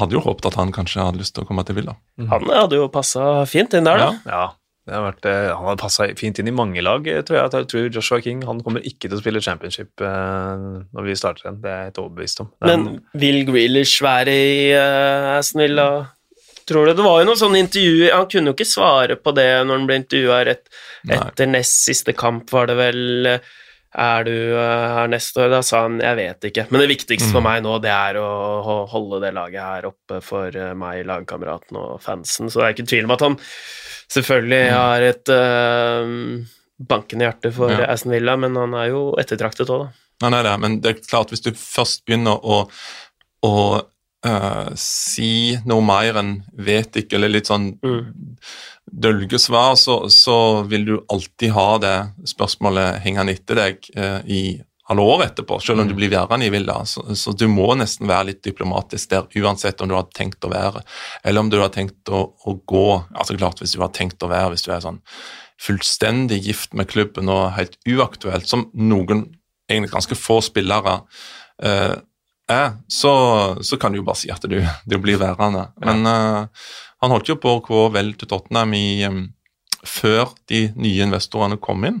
hadde 0.00 0.16
jo 0.16 0.22
håpet 0.24 0.50
at 0.50 0.60
han 0.60 0.72
kanskje 0.74 1.04
hadde 1.04 1.22
lyst 1.22 1.36
til 1.36 1.44
å 1.44 1.48
komme 1.48 1.64
til 1.66 1.78
Villa. 1.78 1.96
Han 2.30 2.46
hadde 2.50 2.78
jo 2.78 2.86
passa 2.92 3.44
fint 3.50 3.74
inn 3.76 3.88
der, 3.88 4.00
da. 4.00 4.08
Ja, 4.28 4.46
det 4.86 4.94
har 4.94 5.02
vært, 5.02 5.26
eh, 5.26 5.48
han 5.50 5.66
hadde 5.66 5.82
passa 5.82 6.06
fint 6.14 6.38
inn 6.38 6.46
i 6.46 6.54
mange 6.54 6.82
lag, 6.84 7.06
eh, 7.10 7.22
tror 7.26 7.40
jeg. 7.40 7.50
Jeg 7.50 7.68
tror 7.72 7.88
Joshua 7.90 8.20
King 8.22 8.44
han 8.46 8.60
kommer 8.62 8.84
ikke 8.86 9.08
til 9.08 9.16
å 9.16 9.22
spille 9.22 9.42
championship 9.42 9.98
eh, 9.98 10.66
når 10.94 11.08
vi 11.08 11.16
starter 11.18 11.42
igjen, 11.42 11.58
det 11.64 11.72
er 11.72 11.80
jeg 11.80 11.90
helt 11.90 12.02
overbevist 12.04 12.42
om. 12.44 12.52
Men 12.62 12.86
vil 13.18 13.40
Grealish 13.48 13.98
være 14.04 14.30
i 14.30 14.70
Aston 15.34 15.64
Villa? 15.64 15.88
Tror 16.66 16.86
du? 16.86 16.94
Det 16.98 17.06
var 17.06 17.20
jo 17.20 17.26
noen 17.28 17.38
sånne 17.38 17.60
intervjuer 17.62 18.10
Han 18.10 18.24
kunne 18.26 18.50
jo 18.50 18.56
ikke 18.56 18.66
svare 18.66 19.14
på 19.22 19.30
det 19.36 19.46
når 19.62 19.78
han 19.78 19.84
ble 19.86 19.98
intervjua 20.00 20.38
rett 20.48 20.64
etter 21.14 21.46
nest 21.46 21.84
siste 21.86 22.14
kamp, 22.18 22.50
var 22.50 22.66
det 22.66 22.74
vel 22.78 23.28
Er 23.96 24.24
du 24.28 24.32
eh, 24.32 24.86
her 24.92 25.08
neste 25.08 25.40
år? 25.40 25.48
Da 25.54 25.62
sa 25.64 25.82
han 25.86 25.94
jeg 26.04 26.16
vet 26.18 26.46
ikke. 26.50 26.66
Men 26.70 26.82
det 26.84 26.90
viktigste 26.92 27.30
for 27.32 27.40
Mm. 27.40 27.46
meg 27.48 27.62
nå, 27.64 27.78
det 27.80 27.92
er 27.94 28.18
å 28.20 28.26
å 28.66 28.74
holde 28.92 29.22
det 29.22 29.30
laget 29.36 29.62
her 29.62 29.86
oppe 29.88 30.18
for 30.24 30.52
eh, 30.52 30.74
meg, 30.76 31.04
lagkameraten 31.08 31.78
og 31.80 32.00
fansen. 32.04 32.50
Så 32.52 32.60
det 32.60 32.66
er 32.66 32.74
ikke 32.76 32.88
tvil 32.90 33.08
om 33.08 33.14
at 33.16 33.24
han 33.24 33.38
selvfølgelig 34.12 34.70
har 34.74 35.06
et 35.06 35.32
eh, 35.32 36.12
bankende 36.92 37.24
hjerte 37.30 37.52
for 37.56 37.72
Ja. 37.72 37.86
Aston 37.94 38.12
Villa, 38.12 38.36
men 38.36 38.56
han 38.60 38.74
er 38.74 38.90
jo 38.92 39.14
ettertraktet 39.18 39.70
òg, 39.72 39.86
da. 39.86 40.26
Han 40.26 40.34
er 40.34 40.42
det, 40.48 40.54
men 40.60 40.80
det 40.80 40.90
er 40.92 41.00
klart 41.08 41.32
hvis 41.32 41.42
du 41.44 41.50
først 41.52 42.04
begynner 42.08 42.36
å, 42.40 42.62
å 43.44 43.52
eh, 44.26 44.70
si 44.80 45.56
noe 45.68 45.84
mer 45.86 46.20
enn 46.20 46.32
vet 46.58 47.02
ikke, 47.02 47.16
eller 47.18 47.36
litt 47.36 47.50
sånn 47.50 47.72
Mm. 47.82 48.14
dølge 48.86 49.38
svar, 49.42 49.74
så, 49.76 50.06
så 50.12 50.62
vil 50.70 50.84
du 50.86 50.94
alltid 51.12 51.52
ha 51.56 51.68
det 51.82 51.96
spørsmålet 52.30 53.00
hengende 53.02 53.34
etter 53.34 53.58
deg 53.58 53.88
uh, 53.98 54.20
i 54.26 54.60
alle 54.86 55.02
år 55.02 55.24
etterpå, 55.24 55.58
selv 55.60 55.82
om 55.82 55.88
du 55.88 55.94
blir 55.98 56.12
værende 56.12 56.46
i 56.46 56.52
villa. 56.54 56.78
Så, 56.86 57.02
så 57.18 57.32
du 57.34 57.48
må 57.50 57.72
nesten 57.74 58.06
være 58.06 58.28
litt 58.30 58.44
diplomatisk 58.46 59.10
der, 59.10 59.26
uansett 59.42 59.82
om 59.82 59.90
du 59.90 59.96
har 59.96 60.06
tenkt 60.14 60.46
å 60.46 60.52
være, 60.52 60.84
eller 61.26 61.42
om 61.42 61.50
du 61.50 61.58
har 61.58 61.72
tenkt 61.74 62.06
å, 62.14 62.22
å 62.38 62.54
gå. 62.62 62.86
Altså 63.16 63.34
klart, 63.34 63.62
hvis 63.62 63.74
du 63.74 63.82
har 63.82 63.90
tenkt 63.96 64.22
å 64.22 64.30
være, 64.30 64.52
hvis 64.54 64.66
du 64.66 64.70
er 64.70 64.84
sånn 64.84 65.02
fullstendig 65.58 66.38
gift 66.44 66.76
med 66.76 66.90
klubben 66.92 67.32
og 67.32 67.56
helt 67.56 67.78
uaktuelt, 67.88 68.46
som 68.46 68.68
noen 68.76 69.24
egentlig 69.66 69.94
ganske 69.96 70.18
få 70.18 70.38
spillere 70.44 71.00
eh, 71.64 71.96
er, 72.52 72.76
så, 72.92 73.12
så 73.64 73.78
kan 73.80 73.92
du 73.92 74.00
jo 74.00 74.06
bare 74.06 74.20
si 74.20 74.30
at 74.32 74.44
du, 74.46 74.58
du 74.62 74.98
blir 75.02 75.18
værende. 75.20 75.68
Men 75.82 76.06
eh, 76.06 76.66
han 77.02 77.14
holdt 77.14 77.30
jo 77.30 77.38
på 77.40 77.56
å 77.56 77.62
gå 77.64 77.86
vel 77.94 78.14
til 78.18 78.30
Tottenham 78.30 78.74
i, 78.78 79.04
um, 79.08 79.24
før 79.86 80.32
de 80.50 80.68
nye 80.78 81.06
investorene 81.06 81.58
kom 81.62 81.84
inn. 81.88 82.00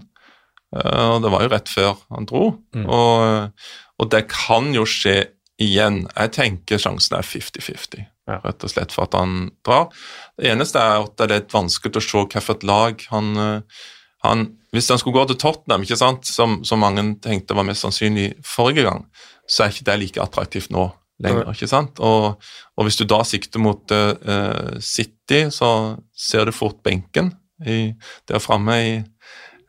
Uh, 0.74 1.16
og 1.16 1.24
det 1.24 1.32
var 1.32 1.44
jo 1.44 1.52
rett 1.52 1.72
før 1.72 1.96
han 2.14 2.28
dro. 2.28 2.44
Mm. 2.76 2.86
Og, 2.86 3.66
og 4.02 4.12
det 4.12 4.26
kan 4.32 4.72
jo 4.74 4.86
skje 4.88 5.18
igjen. 5.62 6.04
Jeg 6.12 6.32
tenker 6.36 6.80
sjansen 6.80 7.18
er 7.18 7.26
50-50, 7.26 8.06
Ja. 8.26 8.40
rett 8.42 8.64
og 8.64 8.72
slett 8.72 8.92
for 8.92 9.06
at 9.06 9.14
han 9.14 9.52
drar. 9.64 9.88
Det 10.36 10.50
eneste 10.50 10.80
er 10.82 11.04
at 11.04 11.14
det 11.16 11.26
er 11.26 11.34
litt 11.36 11.54
vanskelig 11.54 12.00
å 12.00 12.04
se 12.04 12.24
hvilket 12.24 12.66
lag 12.66 13.06
han, 13.12 13.36
eh, 13.36 13.84
han 14.24 14.48
Hvis 14.74 14.90
han 14.90 14.98
skulle 14.98 15.16
gå 15.16 15.28
til 15.28 15.38
Tottenham, 15.40 15.86
ikke 15.86 15.96
sant, 15.96 16.26
som, 16.26 16.58
som 16.64 16.82
mange 16.82 17.00
tenkte 17.22 17.54
var 17.56 17.64
mest 17.64 17.80
sannsynlig 17.80 18.34
forrige 18.44 18.82
gang, 18.84 19.06
så 19.48 19.64
er 19.64 19.72
ikke 19.74 19.86
det 19.90 19.98
like 20.02 20.22
attraktivt 20.22 20.70
nå 20.74 20.88
lenger. 21.22 21.48
ikke 21.52 21.68
sant? 21.70 22.00
Og, 22.04 22.36
og 22.76 22.86
hvis 22.86 22.98
du 23.00 23.06
da 23.08 23.22
sikter 23.24 23.62
mot 23.62 23.92
uh, 23.94 24.76
City, 24.84 25.46
så 25.54 25.96
ser 26.12 26.48
du 26.48 26.52
fort 26.52 26.82
benken 26.84 27.32
i, 27.64 27.94
der 28.28 28.42
framme 28.42 28.76
i, 28.84 28.90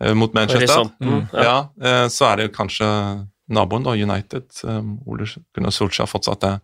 eh, 0.02 0.14
mot 0.18 0.34
Manchester. 0.36 0.90
Mm. 1.00 1.22
Ja. 1.32 1.44
Ja, 1.48 1.58
uh, 1.80 2.08
så 2.12 2.32
er 2.32 2.42
det 2.42 2.56
kanskje 2.58 2.88
naboen, 3.48 3.86
da, 3.88 3.96
United. 3.96 4.50
Um, 4.68 4.98
Ole 5.08 5.30
Gunnar 5.56 5.72
Solskjær 5.72 6.10
fortsatt 6.12 6.44
er, 6.44 6.60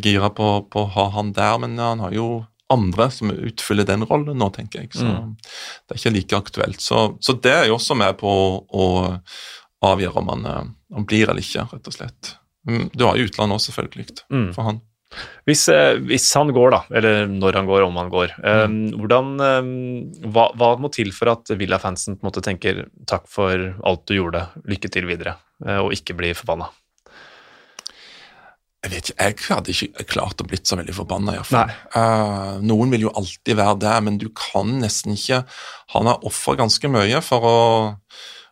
gira 0.00 0.30
på, 0.32 0.46
på 0.72 0.86
å 0.86 0.88
ha 0.94 1.04
han 1.18 1.34
der, 1.36 1.58
men 1.60 1.76
han 1.80 2.00
har 2.04 2.16
jo 2.16 2.46
andre 2.72 3.06
som 3.12 3.30
utfyller 3.32 3.86
den 3.88 4.04
rollen 4.08 4.36
nå, 4.36 4.50
tenker 4.52 4.82
jeg. 4.82 4.90
Så 4.96 5.04
Mm. 5.08 5.36
det 5.40 5.94
er 5.94 6.00
ikke 6.00 6.12
like 6.16 6.36
aktuelt. 6.36 6.80
Så, 6.84 7.16
så 7.20 7.32
det 7.32 7.52
er 7.52 7.68
jo 7.68 7.76
også 7.78 7.96
med 7.96 8.16
på 8.20 8.28
å, 8.28 8.58
å 8.68 9.88
avgjøre 9.88 10.20
om 10.20 10.28
han, 10.94 11.06
blir 11.08 11.28
eller 11.28 11.42
ikke, 11.44 11.66
rett 11.72 11.88
og 11.90 11.94
slett. 11.96 12.34
Mm, 12.68 12.90
Du 12.96 13.04
har 13.06 13.16
jo 13.16 13.26
utlandet 13.28 13.58
også, 13.58 13.72
selvfølgelig, 13.72 14.22
Mm. 14.30 14.52
for 14.54 14.62
han. 14.68 14.80
Hvis, 15.48 15.62
eh, 15.72 15.96
hvis 16.04 16.26
han 16.36 16.50
går, 16.52 16.70
da, 16.70 16.80
eller 16.92 17.26
når 17.26 17.54
han 17.56 17.66
går, 17.66 17.82
om 17.86 17.96
han 17.96 18.10
går, 18.12 18.34
eh, 18.44 18.66
hvordan, 19.00 19.30
eh, 19.40 20.28
hva, 20.28 20.50
hva 20.54 20.74
må 20.78 20.90
til 20.92 21.12
for 21.16 21.30
at 21.32 21.48
Villa-fansen 21.56 22.18
på 22.18 22.24
en 22.26 22.28
måte 22.30 22.42
tenker 22.44 22.88
takk 23.06 23.24
for 23.26 23.74
alt 23.84 24.04
du 24.06 24.18
gjorde, 24.18 24.48
lykke 24.68 24.90
til 24.92 25.06
videre, 25.08 25.36
og 25.64 25.92
ikke 25.96 26.14
blir 26.14 26.34
forbanna? 26.36 26.68
Jeg 28.84 28.92
vet 28.92 29.08
ikke, 29.10 29.24
jeg 29.24 29.56
hadde 29.56 29.72
ikke 29.74 30.04
klart 30.06 30.42
å 30.42 30.46
blitt 30.46 30.68
så 30.70 30.76
veldig 30.78 30.94
forbanna, 30.94 31.32
iallfall. 31.34 31.72
Uh, 31.96 32.60
noen 32.62 32.92
vil 32.94 33.08
jo 33.08 33.14
alltid 33.18 33.56
være 33.58 33.74
det, 33.82 33.94
men 34.06 34.18
du 34.22 34.28
kan 34.38 34.70
nesten 34.84 35.16
ikke 35.16 35.40
Han 35.96 36.06
har 36.06 36.22
ofra 36.28 36.54
ganske 36.60 36.86
mye 36.92 37.18
for 37.26 37.42
å, 37.48 37.56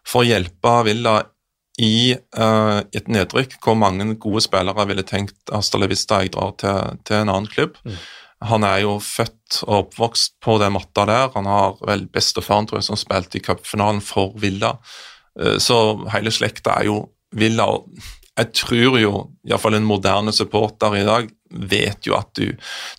for 0.07 0.25
å 0.25 0.27
hjelpe 0.27 0.73
Villa 0.89 1.21
i 1.83 2.17
uh, 2.39 2.81
et 2.97 3.09
nedrykk 3.13 3.59
hvor 3.65 3.77
mange 3.79 4.07
gode 4.21 4.43
spillere 4.45 4.87
ville 4.89 5.05
tenkt 5.07 5.53
hasta 5.53 5.81
la 5.81 5.89
vista, 5.91 6.23
jeg 6.25 6.33
drar 6.37 6.55
til, 6.61 7.03
til 7.05 7.21
en 7.21 7.33
annen 7.33 7.51
klubb. 7.53 7.77
Mm. 7.85 7.99
Han 8.51 8.65
er 8.69 8.83
jo 8.85 8.97
født 9.01 9.63
og 9.65 9.75
oppvokst 9.79 10.37
på 10.45 10.59
den 10.61 10.75
matta 10.77 11.07
der. 11.09 11.31
Han 11.37 11.49
har 11.49 11.77
vel 11.85 12.05
bestefaren 12.13 12.69
tror 12.69 12.81
jeg, 12.81 12.89
som 12.89 13.01
spilte 13.01 13.39
i 13.39 13.45
cupfinalen 13.45 14.03
for 14.05 14.37
Villa. 14.41 14.77
Uh, 15.39 15.57
så 15.63 15.81
hele 16.15 16.33
slekta 16.33 16.79
er 16.81 16.91
jo 16.91 17.01
Villa. 17.37 17.67
jeg 18.39 18.53
tror 18.55 18.99
jo 19.01 19.13
iallfall 19.49 19.77
en 19.77 19.89
moderne 19.89 20.33
supporter 20.33 20.95
i 20.97 21.05
dag 21.05 21.29
vet 21.51 22.07
jo 22.07 22.17
at 22.17 22.31
du, 22.37 22.53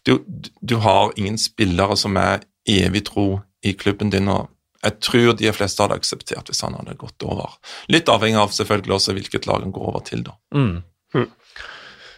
du, 0.05 0.19
du 0.61 0.75
har 0.81 1.13
ingen 1.15 1.37
spillere 1.37 1.97
som 1.97 2.17
er 2.17 2.45
evig 2.67 3.05
tro 3.09 3.39
i 3.63 3.73
klubben 3.73 4.09
din. 4.09 4.27
og 4.27 4.49
jeg 4.87 4.99
tror 5.03 5.33
de 5.39 5.53
fleste 5.55 5.83
hadde 5.83 5.97
akseptert 5.99 6.51
hvis 6.51 6.63
han 6.65 6.77
hadde 6.79 6.97
gått 6.99 7.25
over. 7.27 7.57
Litt 7.93 8.11
avhengig 8.11 8.39
av 8.41 8.55
selvfølgelig 8.55 8.97
også 8.99 9.17
hvilket 9.17 9.49
lag 9.49 9.65
han 9.65 9.75
går 9.75 9.91
over 9.91 10.05
til, 10.07 10.23
da. 10.27 10.37
Mm. 10.55 10.79
Mm. 11.15 11.29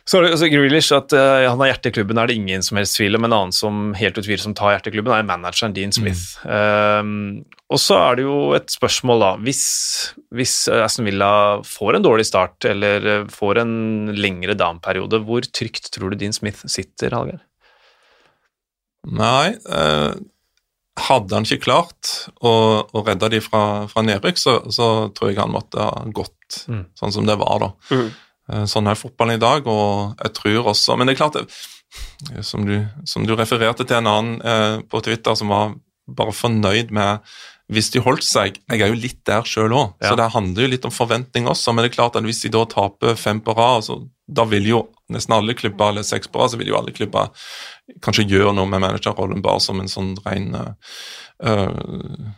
Så 0.09 0.17
er 0.17 0.25
det 0.25 0.29
altså, 0.33 0.47
Grealish, 0.49 0.89
at 0.95 1.13
uh, 1.13 1.45
han 1.45 1.59
har 1.61 1.69
hjerte 1.69 1.91
i 1.91 1.93
klubben, 1.93 2.17
er 2.17 2.29
det 2.29 2.39
ingen 2.39 2.63
som 2.65 2.79
helst 2.79 2.95
tvil 2.97 3.17
om. 3.19 3.27
En 3.27 3.35
annen 3.35 3.53
som 3.53 3.91
helt 3.97 4.17
utvilsomt 4.17 4.57
tar 4.57 4.73
hjerte 4.73 4.89
i 4.89 4.95
klubben, 4.95 5.13
er 5.13 5.27
manageren 5.27 5.75
Dean 5.75 5.93
Smith. 5.93 6.39
Mm. 6.41 7.03
Um, 7.05 7.59
og 7.69 7.77
så 7.77 7.99
er 8.07 8.17
det 8.17 8.25
jo 8.25 8.39
et 8.57 8.73
spørsmål, 8.73 9.21
da. 9.21 9.29
Hvis, 9.45 9.65
hvis 10.33 10.55
Aston 10.73 11.05
Villa 11.05 11.29
får 11.67 11.99
en 11.99 12.07
dårlig 12.07 12.25
start, 12.25 12.65
eller 12.65 13.05
eh, 13.05 13.27
får 13.29 13.61
en 13.61 13.75
lengre 14.17 14.57
down-periode, 14.57 15.21
hvor 15.27 15.45
trygt 15.45 15.91
tror 15.93 16.09
du 16.09 16.17
Dean 16.17 16.33
Smith 16.33 16.65
sitter, 16.65 17.13
Hallgeir? 17.13 17.43
Nei, 19.13 19.53
uh, 19.69 20.17
hadde 21.07 21.35
han 21.37 21.45
ikke 21.47 21.65
klart 21.67 22.13
å, 22.41 22.51
å 22.83 23.03
redde 23.05 23.31
de 23.33 23.41
fra, 23.43 23.63
fra 23.91 24.03
nedrykk, 24.05 24.39
så, 24.39 24.55
så, 24.73 24.87
tror 25.15 25.31
jeg 25.31 25.39
han 25.41 25.53
måtte 25.53 25.83
ha 25.83 26.05
gått 26.15 26.63
mm. 26.69 26.83
sånn 26.99 27.15
som 27.15 27.29
det 27.29 27.37
var, 27.41 27.65
da. 27.65 27.69
Mm. 27.93 28.09
Eh, 28.49 28.65
sånn 28.69 28.89
er 28.89 28.99
fotballen 28.99 29.37
i 29.37 29.41
dag, 29.41 29.67
og 29.69 30.17
jeg 30.23 30.33
tror 30.39 30.71
også 30.73 30.97
Men 30.97 31.09
det 31.09 31.15
er 31.15 31.21
klart, 31.21 31.37
det, 31.37 32.43
som, 32.45 32.65
du, 32.65 32.81
som 33.05 33.27
du, 33.27 33.35
refererte 33.37 33.85
til 33.85 33.99
en 33.99 34.09
annen 34.09 34.41
eh, 34.41 34.81
på 34.89 35.01
Twitter 35.05 35.37
som 35.37 35.53
var 35.53 35.77
bare 36.09 36.33
fornøyd 36.33 36.93
med 36.95 37.25
hvis 37.69 37.91
de 37.93 38.01
holdt 38.01 38.25
seg 38.25 38.55
Jeg 38.57 38.81
er 38.81 38.89
jo 38.89 38.97
litt 38.97 39.19
der 39.29 39.45
sjøl 39.45 39.75
òg, 39.77 39.91
ja. 40.01 40.09
så 40.09 40.15
det 40.17 40.31
handler 40.33 40.65
jo 40.65 40.71
litt 40.71 40.87
om 40.89 40.93
forventning 40.93 41.45
også. 41.51 41.73
Men 41.73 41.85
det 41.85 41.91
er 41.91 41.99
klart 41.99 42.17
at 42.17 42.25
hvis 42.25 42.41
de 42.41 42.49
da 42.55 42.63
taper 42.65 43.13
fem 43.19 43.41
på 43.45 43.53
rad, 43.53 43.85
så, 43.85 43.99
da 44.25 44.45
vil 44.49 44.65
jo 44.71 44.79
nesten 45.13 45.35
alle 45.37 45.53
klubber, 45.57 45.93
eller 45.93 46.05
seks 46.05 46.31
på 46.33 46.41
rad, 46.41 46.49
så 46.49 46.57
vil 46.57 46.71
jo 46.71 46.79
alle 46.79 46.93
klubber 46.95 47.29
kanskje 48.05 48.27
gjør 48.29 48.53
noe 48.55 48.69
med 48.69 48.83
managerrollen 48.83 49.43
bare 49.45 49.63
som 49.63 49.81
en 49.81 49.91
sånn 49.91 50.13
ren 50.25 50.53
uh, 50.55 50.71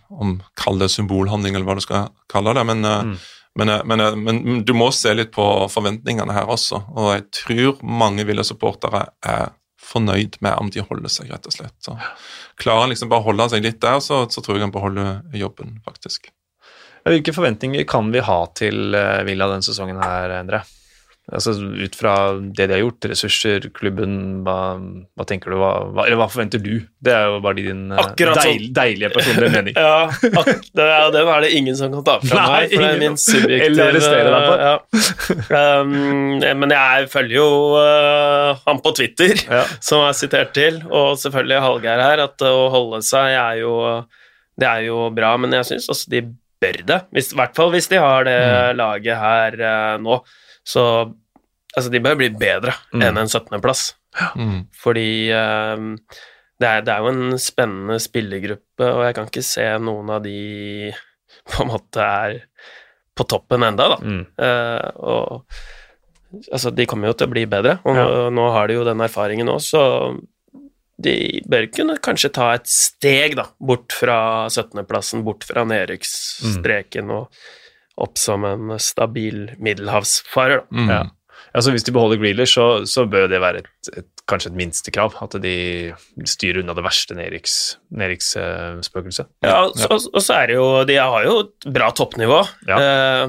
om 0.10 0.40
Kall 0.60 0.82
det 0.82 0.92
symbolhandling, 0.94 1.56
eller 1.56 1.68
hva 1.68 1.78
du 1.80 1.86
skal 1.86 2.10
kalle 2.32 2.56
det. 2.58 2.66
men 2.70 2.86
uh, 2.86 2.98
mm 3.12 3.16
men, 3.56 3.70
eh, 3.70 3.82
men, 3.86 4.00
eh, 4.00 4.16
men, 4.16 4.66
du 4.66 4.74
må 4.74 4.92
se 4.92 5.14
litt 5.14 5.32
på 5.36 5.48
forventningene 5.72 6.36
her 6.36 6.52
også, 6.52 6.84
og 6.96 7.12
jeg 7.16 7.26
tror 7.42 7.82
mange 7.84 8.26
ville 8.28 8.46
supportere 8.48 9.08
er 9.22 9.52
fornøyd 9.82 10.38
med 10.46 10.60
om 10.62 10.70
de 10.72 10.84
holder 10.86 11.12
seg, 11.12 11.32
rett 11.34 11.48
og 11.50 11.56
slett. 11.56 11.76
Så 11.84 11.98
Klarer 12.62 12.86
han 12.86 12.92
liksom 12.94 13.10
bare 13.12 13.24
å 13.24 13.32
holde 13.32 13.50
seg 13.52 13.66
litt 13.66 13.82
der, 13.82 13.98
så, 14.04 14.24
så 14.30 14.44
tror 14.44 14.60
jeg 14.60 14.68
han 14.68 14.74
beholder 14.74 15.24
jobben, 15.36 15.80
faktisk. 15.86 16.30
Hvilke 17.02 17.34
forventninger 17.34 17.84
kan 17.90 18.12
vi 18.14 18.22
ha 18.24 18.44
til 18.56 18.94
eh, 18.96 19.24
Villa 19.28 19.50
denne 19.50 19.66
sesongen 19.66 20.00
her, 20.00 20.38
Endre? 20.38 20.62
Altså 21.30 21.54
Ut 21.54 21.94
fra 21.96 22.14
det 22.42 22.66
de 22.68 22.74
har 22.74 22.82
gjort, 22.82 23.06
ressurser, 23.12 23.68
klubben, 23.76 24.16
hva, 24.44 24.56
hva 25.16 25.26
tenker 25.30 25.54
du, 25.54 25.60
hva, 25.62 25.70
hva, 25.94 26.06
eller 26.08 26.18
hva 26.18 26.28
forventer 26.32 26.60
du? 26.64 26.82
Det 27.00 27.14
er 27.14 27.30
jo 27.30 27.38
bare 27.44 27.60
din 27.60 27.84
eh, 27.94 28.02
Akkurat 28.02 28.40
deil, 28.42 28.66
sånn. 28.66 28.74
deilige 28.76 29.12
personlige 29.14 29.52
mening. 29.58 29.78
ja, 29.78 30.10
det 30.18 30.88
er, 30.88 31.06
den 31.14 31.32
er 31.36 31.46
det 31.46 31.52
ingen 31.60 31.78
som 31.78 31.94
kan 31.94 32.04
ta 32.10 32.18
fra 32.24 32.42
Nei, 32.42 32.50
meg, 32.50 32.74
for 32.74 32.84
det 32.84 32.90
er 32.90 33.00
min 33.04 33.20
subjektive 33.22 33.70
Eller 33.70 33.94
arrestere 33.94 34.34
deg 34.34 34.50
på. 34.50 34.58
Ja. 34.66 35.62
Um, 35.86 36.44
men 36.66 36.76
jeg 36.76 37.08
følger 37.14 37.38
jo 37.38 37.48
uh, 37.78 38.66
han 38.66 38.84
på 38.84 38.96
Twitter, 38.98 39.46
ja. 39.46 39.64
som 39.80 40.04
er 40.10 40.18
sitert 40.18 40.56
til, 40.58 40.84
og 40.90 41.16
selvfølgelig 41.22 41.64
Hallgeir 41.68 42.06
her, 42.10 42.26
at 42.26 42.48
å 42.50 42.68
holde 42.74 43.06
seg 43.06 43.38
er 43.38 43.62
jo, 43.62 43.76
det 44.60 44.68
er 44.74 44.88
jo 44.90 45.08
bra, 45.16 45.36
men 45.40 45.54
jeg 45.62 45.70
syns 45.70 45.92
også 45.94 46.12
de 46.18 46.26
bør 46.62 46.84
det. 46.92 47.02
I 47.14 47.28
hvert 47.38 47.58
fall 47.58 47.72
hvis 47.78 47.90
de 47.94 48.02
har 48.02 48.28
det 48.28 48.40
mm. 48.42 48.80
laget 48.82 49.22
her 49.22 49.62
uh, 49.64 49.98
nå. 50.02 50.24
Så 50.68 50.86
Altså, 51.72 51.92
de 51.92 52.02
bør 52.04 52.18
bli 52.20 52.32
bedre 52.36 52.74
mm. 52.92 53.04
enn 53.06 53.20
en 53.22 53.30
17.-plass. 53.30 53.86
Mm. 54.36 54.58
Fordi 54.76 55.32
um, 55.32 55.94
det, 56.60 56.68
er, 56.68 56.82
det, 56.84 56.94
er, 56.94 57.06
jo 57.06 57.12
en 57.14 57.40
spennende 57.40 58.00
spillergruppe, 58.04 58.88
og 58.88 59.06
jeg 59.06 59.16
kan 59.18 59.30
ikke 59.30 59.46
se 59.46 59.68
noen 59.80 60.12
av 60.12 60.26
de 60.26 60.92
på 61.52 61.64
en 61.64 61.72
måte 61.72 62.08
er 62.08 62.42
på 63.16 63.28
toppen 63.28 63.64
enda, 63.68 63.88
da. 63.94 64.00
Mm. 64.04 64.26
Uh, 64.36 64.90
og 65.00 66.44
altså, 66.52 66.74
de 66.76 66.88
kommer 66.90 67.12
jo 67.12 67.18
til 67.22 67.30
å 67.30 67.34
bli 67.38 67.46
bedre, 67.50 67.78
og 67.86 67.96
ja. 67.98 68.04
nå, 68.04 68.28
nå, 68.36 68.50
har 68.56 68.68
de 68.68 68.78
jo 68.80 68.86
den 68.88 69.04
erfaringen 69.08 69.52
òg, 69.52 69.64
så 69.64 69.84
de 71.02 71.16
bør 71.50 71.66
kunne 71.74 71.98
kanskje 72.04 72.30
ta 72.36 72.52
et 72.54 72.68
steg 72.70 73.40
da, 73.40 73.48
bort 73.64 73.96
fra 73.96 74.20
17.-plassen, 74.52 75.24
bort 75.26 75.48
fra 75.48 75.64
nedrykksstreken 75.66 77.08
mm. 77.08 77.16
og 77.16 77.42
opp 78.02 78.20
som 78.20 78.46
en 78.48 78.78
stabil 78.82 79.50
middelhavsfarer. 79.60 80.66
Mm. 80.72 80.90
Ja. 80.90 81.04
Altså 81.58 81.74
Hvis 81.74 81.84
de 81.84 81.92
beholder 81.92 82.20
Grealish, 82.22 82.54
så, 82.56 82.86
så 82.88 83.04
bør 83.10 83.26
det 83.28 83.42
være 83.44 83.64
et, 83.64 83.90
et, 83.98 84.22
kanskje 84.30 84.52
et 84.54 84.60
minstekrav. 84.60 85.18
At 85.24 85.36
de 85.44 85.56
styrer 86.30 86.62
unna 86.62 86.76
det 86.78 86.86
verste 86.86 87.18
nedrykksspøkelset. 87.18 89.28
Uh, 89.44 89.50
ja, 89.50 89.58
og, 89.66 89.98
og, 89.98 90.22
så 90.24 90.38
er 90.38 90.52
det 90.52 90.56
jo 90.56 90.68
De 90.88 90.96
har 91.02 91.26
jo 91.28 91.34
et 91.44 91.70
bra 91.76 91.90
toppnivå. 91.98 92.40
Ja. 92.70 92.80
Uh, 92.80 93.28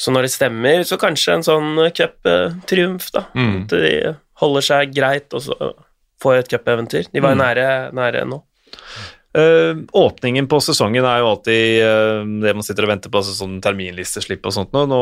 så 0.00 0.14
når 0.14 0.26
det 0.26 0.34
stemmer, 0.34 0.82
så 0.88 0.98
kanskje 1.00 1.38
en 1.38 1.46
sånn 1.46 1.70
cuptriumf, 1.94 3.10
da. 3.14 3.26
Mm. 3.38 3.56
At 3.62 3.76
de 3.76 3.94
holder 4.42 4.62
seg 4.72 4.96
greit, 4.96 5.28
og 5.36 5.46
så 5.46 5.54
får 6.22 6.40
et 6.40 6.50
cupeventyr. 6.56 7.04
De 7.12 7.22
var 7.22 7.36
mm. 7.36 7.40
nære, 7.44 7.68
nære 7.94 8.24
nå. 8.30 8.38
Uh, 9.34 9.80
åpningen 9.98 10.46
på 10.46 10.60
sesongen 10.62 11.02
er 11.02 11.18
jo 11.18 11.30
alltid 11.32 11.80
uh, 11.82 12.20
det 12.44 12.52
man 12.54 12.62
sitter 12.62 12.86
og 12.86 12.92
venter 12.92 13.10
på, 13.10 13.18
altså 13.18 13.32
sånn 13.34 13.56
terminlisteslipp 13.64 14.44
og 14.46 14.54
sånt. 14.54 14.70
Nå, 14.76 14.84
nå 14.86 15.00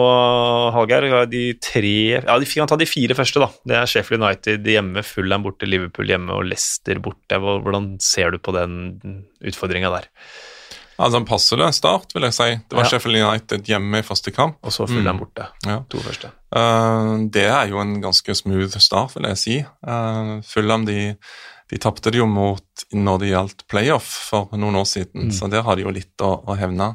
Hallgeir, 0.73 1.05
de 1.29 1.43
tre 1.61 2.23
Ja, 2.23 2.39
de 2.41 2.49
kan 2.49 2.71
ta 2.71 2.79
de 2.81 2.89
fire 2.89 3.17
første, 3.19 3.43
da. 3.43 3.51
Det 3.69 3.77
er 3.77 3.93
Sheffield 3.93 4.25
United 4.25 4.73
hjemme, 4.73 5.05
Fulham 5.05 5.45
borte, 5.45 5.69
Liverpool 5.69 6.09
hjemme 6.09 6.33
og 6.33 6.49
Leicester 6.49 7.03
borte. 7.05 7.43
Hvordan 7.43 7.93
ser 8.01 8.33
du 8.33 8.41
på 8.41 8.57
den 8.57 8.97
utfordringa 9.45 9.93
der? 9.99 10.09
Altså 10.97 11.21
En 11.21 11.29
passende 11.29 11.69
start, 11.77 12.17
vil 12.17 12.25
jeg 12.31 12.37
si. 12.39 12.51
Det 12.57 12.79
var 12.79 12.87
ja. 12.87 12.95
Sheffield 12.95 13.21
United 13.21 13.69
hjemme 13.69 14.01
i 14.01 14.07
første 14.07 14.33
kamp. 14.33 14.61
Og 14.65 14.73
så 14.73 14.89
Fulham 14.89 15.19
mm. 15.19 15.25
borte. 15.27 15.53
Ja. 15.69 15.83
To 15.93 16.01
første. 16.09 16.33
Uh, 16.57 17.29
det 17.33 17.51
er 17.51 17.69
jo 17.73 17.85
en 17.85 17.99
ganske 18.01 18.37
smooth 18.39 18.81
start, 18.81 19.13
vil 19.19 19.29
jeg 19.35 19.45
si. 19.45 19.63
Fulham 20.55 20.89
de 20.89 21.01
de 21.71 21.79
tapte 21.81 22.13
det 22.13 22.21
jo 22.21 22.29
mot 22.29 22.87
når 22.93 23.21
det 23.23 23.31
gjaldt 23.31 23.67
playoff 23.71 24.09
for 24.31 24.53
noen 24.59 24.81
år 24.83 24.89
siden, 24.89 25.29
mm. 25.29 25.35
så 25.37 25.49
der 25.53 25.65
har 25.67 25.79
de 25.79 25.87
jo 25.87 25.95
litt 25.95 26.25
å, 26.25 26.35
å 26.47 26.57
hevne. 26.59 26.95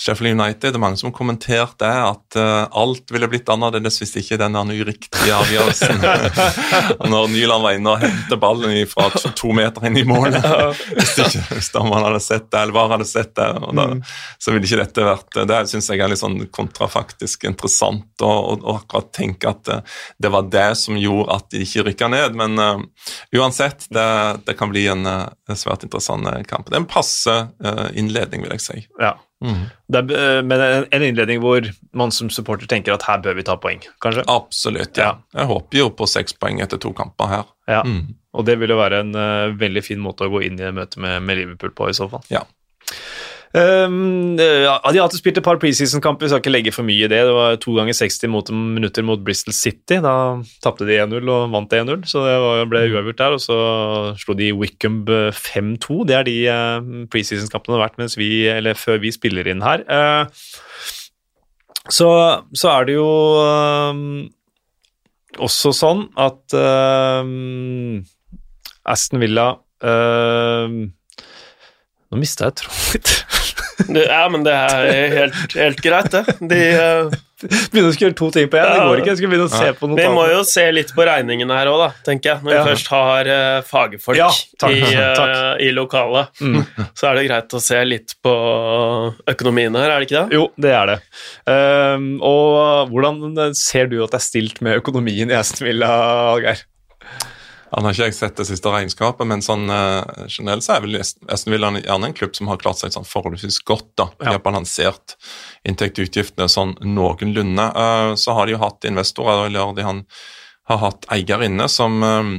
Sheffield 0.00 0.40
United, 0.40 0.72
det 0.72 0.78
er 0.78 0.80
mange 0.80 0.96
som 0.96 1.10
har 1.10 1.16
kommentert 1.18 1.74
det, 1.82 1.90
at 1.92 2.36
uh, 2.40 2.78
alt 2.80 3.10
ville 3.12 3.28
blitt 3.28 3.50
annerledes 3.52 3.98
hvis 4.00 4.14
ikke 4.16 4.38
den 4.40 4.56
uriktige 4.56 5.34
avgjørelsen 5.36 6.00
Når 7.12 7.28
Nyland 7.34 7.66
var 7.66 7.76
inne 7.76 7.92
og 7.92 8.00
hentet 8.00 8.40
ballen 8.40 8.72
fra 8.88 9.10
to, 9.12 9.50
meter 9.56 9.84
inn 9.90 9.98
i 10.00 10.06
målet 10.08 10.40
Hvis 10.94 11.12
ikke 11.20 11.44
hvis 11.58 11.70
hadde 11.76 12.22
sett 12.24 12.48
det, 12.48 12.62
eller 12.62 12.78
VAR 12.78 12.94
hadde 12.94 13.10
sett 13.10 13.34
det, 13.36 13.50
da, 13.60 13.86
mm. 13.92 14.02
så 14.40 14.56
ville 14.56 14.70
ikke 14.70 14.80
dette 14.80 15.06
vært 15.10 15.40
Det 15.52 15.60
syns 15.74 15.92
jeg 15.92 16.00
er 16.00 16.14
litt 16.14 16.24
sånn 16.24 16.40
kontrafaktisk 16.48 17.44
interessant 17.50 18.24
å 18.24 18.32
akkurat 18.78 19.12
tenke 19.16 19.52
at 19.52 19.68
uh, 19.68 20.02
det 20.16 20.32
var 20.32 20.48
det 20.48 20.68
som 20.80 20.96
gjorde 20.96 21.36
at 21.36 21.50
de 21.52 21.64
ikke 21.64 21.84
rykka 21.90 22.08
ned. 22.12 22.36
Men 22.38 22.56
uh, 22.56 22.80
uansett, 23.36 23.84
det, 23.92 24.10
det, 24.46 24.56
kan 24.56 24.72
bli 24.72 24.86
en 24.92 25.04
svært 25.56 25.84
interessant 25.84 26.24
kamp. 26.48 26.68
Det 26.70 26.78
er 26.78 26.84
en 26.84 26.88
passe 26.88 27.34
innledning, 27.96 28.44
vil 28.44 28.56
jeg 28.56 28.64
si. 28.64 28.84
Ja. 29.00 29.18
Mm. 29.40 29.60
Er, 29.96 30.10
eh, 30.12 30.42
men 30.44 30.62
en 30.92 31.02
innledning 31.02 31.40
hvor 31.40 31.64
man 31.96 32.12
som 32.12 32.28
supporter 32.32 32.68
tenker 32.68 32.94
at 32.94 33.06
her 33.08 33.22
bør 33.24 33.38
vi 33.38 33.44
ta 33.48 33.56
poeng, 33.60 33.80
kanskje? 34.04 34.26
Absolutt, 34.28 34.92
ja. 35.00 35.14
ja. 35.14 35.40
Jeg 35.40 35.50
håper 35.50 35.80
jo 35.80 35.88
på 35.96 36.08
seks 36.10 36.36
poeng 36.36 36.60
etter 36.60 36.80
to 36.80 36.92
kamper 36.96 37.30
her. 37.30 37.48
Ja, 37.70 37.80
mm. 37.86 38.02
og 38.36 38.46
det 38.48 38.58
vil 38.60 38.74
jo 38.74 38.80
være 38.80 39.04
en 39.04 39.14
uh, 39.16 39.56
veldig 39.56 39.84
fin 39.86 40.02
måte 40.02 40.28
å 40.28 40.32
gå 40.32 40.44
inn 40.48 40.60
i 40.60 40.72
møte 40.74 41.00
med, 41.00 41.22
med 41.24 41.40
Liverpool 41.40 41.72
på, 41.76 41.88
i 41.90 41.96
så 41.96 42.10
fall. 42.12 42.26
Ja. 42.32 42.44
Um, 43.50 44.38
ja, 44.38 44.76
de 44.78 44.98
har 45.00 45.08
alltid 45.08 45.18
spilt 45.18 45.38
et 45.40 45.44
par 45.44 45.58
preseason-kamper, 45.58 46.22
vi 46.22 46.30
skal 46.30 46.38
ikke 46.38 46.52
legge 46.52 46.72
for 46.74 46.86
mye 46.86 47.02
i 47.02 47.10
det. 47.10 47.18
Det 47.26 47.34
var 47.34 47.56
to 47.58 47.74
ganger 47.74 47.96
60 47.98 48.30
mot, 48.30 48.50
minutter 48.54 49.02
mot 49.06 49.22
Bristol 49.26 49.54
City. 49.56 49.98
Da 50.04 50.12
tapte 50.62 50.86
de 50.86 51.00
1-0 51.02 51.18
og 51.26 51.50
vant 51.54 51.74
1-0, 51.74 52.04
så 52.06 52.22
det 52.28 52.36
var, 52.44 52.62
ble 52.70 52.84
uavgjort 52.92 53.18
der. 53.18 53.34
Og 53.34 53.42
så 53.42 53.56
slo 54.22 54.36
de 54.38 54.52
Wickham 54.54 55.02
5-2. 55.34 55.98
Det 56.06 56.18
er 56.18 56.28
de 56.28 56.36
uh, 56.46 57.06
preseason-kampene 57.10 57.74
det 57.74 57.80
har 57.80 57.88
vært 57.88 58.18
vi, 58.20 58.30
eller 58.52 58.78
før 58.78 59.02
vi 59.02 59.10
spiller 59.14 59.50
inn 59.50 59.66
her. 59.66 59.82
Uh, 59.90 60.24
så, 61.90 62.08
så, 62.54 62.70
er 62.70 62.86
det 62.86 62.94
jo 63.00 63.10
uh, 63.40 63.94
også 65.42 65.74
sånn 65.74 66.06
at 66.20 66.54
Aston 68.90 69.22
Villa 69.22 69.48
Nå 72.10 72.18
mista 72.18 72.48
jeg 72.48 72.58
tråden 72.58 72.94
litt. 72.94 73.10
Det, 73.88 74.04
ja, 74.06 74.22
men 74.32 74.44
det 74.46 74.54
er 74.54 75.10
helt, 75.16 75.56
helt 75.56 75.82
greit, 75.84 76.12
det. 76.12 76.38
De 76.50 76.60
uh, 76.76 77.18
Begynne 77.40 77.88
å 77.88 77.92
skulle 77.94 78.10
gjøre 78.10 78.16
to 78.18 78.26
ting 78.34 78.48
på 78.52 78.58
én, 78.60 78.66
ja, 78.66 78.72
det 78.74 78.84
går 78.84 79.00
ikke. 79.00 79.12
Jeg 79.14 79.18
skal 79.20 79.30
begynne 79.32 79.46
å 79.46 79.52
se 79.52 79.68
på 79.78 79.88
noe 79.88 79.96
Vi 79.96 80.08
må 80.12 80.24
jo 80.28 80.40
se 80.44 80.64
litt 80.76 80.90
på 80.96 81.06
regningene 81.08 81.56
her 81.56 81.70
òg, 81.70 81.78
da, 81.80 81.88
tenker 82.04 82.34
jeg. 82.34 82.44
Når 82.44 82.52
vi 82.52 82.64
først 82.68 82.90
har 82.92 83.30
uh, 83.30 83.60
fagfolk 83.64 84.20
ja, 84.20 84.28
i, 84.68 84.82
uh, 85.00 85.54
i, 85.56 85.70
lokalet, 85.76 86.34
mm. 86.36 86.58
så 86.92 87.10
er 87.10 87.16
det 87.16 87.26
greit 87.30 87.56
å 87.56 87.62
se 87.64 87.80
litt 87.86 88.16
på 88.20 88.34
økonomien 89.32 89.80
her, 89.80 89.94
er 89.94 90.02
det 90.04 90.10
ikke 90.10 90.18
det? 90.18 90.36
Jo, 90.36 90.44
det 90.60 90.74
er 90.76 90.92
det. 90.92 90.98
Um, 91.48 92.10
og 92.28 92.92
hvordan 92.92 93.56
ser 93.56 93.88
du 93.88 94.02
at 94.04 94.12
det 94.12 94.20
er 94.20 94.26
stilt 94.26 94.60
med 94.64 94.82
økonomien 94.82 95.32
i 95.32 95.38
Aston 95.38 95.70
Villa, 95.70 95.94
Algeir? 96.34 96.66
Han 97.70 97.86
har 97.86 97.94
ikke 97.94 98.08
jeg 98.08 98.16
sett 98.16 98.38
det 98.40 98.46
siste 98.48 98.70
regnskapet, 98.72 99.26
men 99.30 99.42
sånn 99.44 99.70
uh, 99.70 100.02
generelt 100.26 100.64
så 100.66 100.74
er 100.76 100.84
vel 100.84 100.98
Aston 101.00 101.54
Villa 101.54 101.70
gjerne 101.78 102.10
en 102.10 102.16
klubb 102.16 102.34
som 102.36 102.50
har 102.50 102.60
klart 102.62 102.80
seg 102.80 102.94
sånn 102.94 103.06
forholdsvis 103.06 103.60
godt. 103.68 103.92
da. 104.00 104.08
De 104.18 104.30
har 104.32 104.42
balansert 104.42 105.14
inntekt 105.66 106.00
og 106.00 106.08
utgiftene 106.10 106.50
sånn 106.50 106.74
noenlunde. 106.82 107.66
Uh, 107.76 108.14
så 108.18 108.34
har 108.34 108.48
de 108.48 108.56
jo 108.56 108.62
hatt 108.64 108.88
investorer, 108.90 109.46
eller 109.46 109.76
de 109.76 109.86
han, 109.86 110.04
har 110.70 110.82
hatt 110.82 111.06
eier 111.14 111.42
inne 111.46 111.66
som 111.70 111.98
uh, 112.02 112.34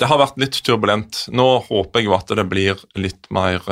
Det 0.00 0.10
har 0.10 0.20
vært 0.20 0.40
litt 0.42 0.60
turbulent. 0.66 1.24
Nå 1.32 1.48
håper 1.70 2.00
jeg 2.00 2.10
jo 2.10 2.16
at 2.18 2.32
det 2.36 2.48
blir 2.52 2.84
litt 3.00 3.30
mer 3.32 3.64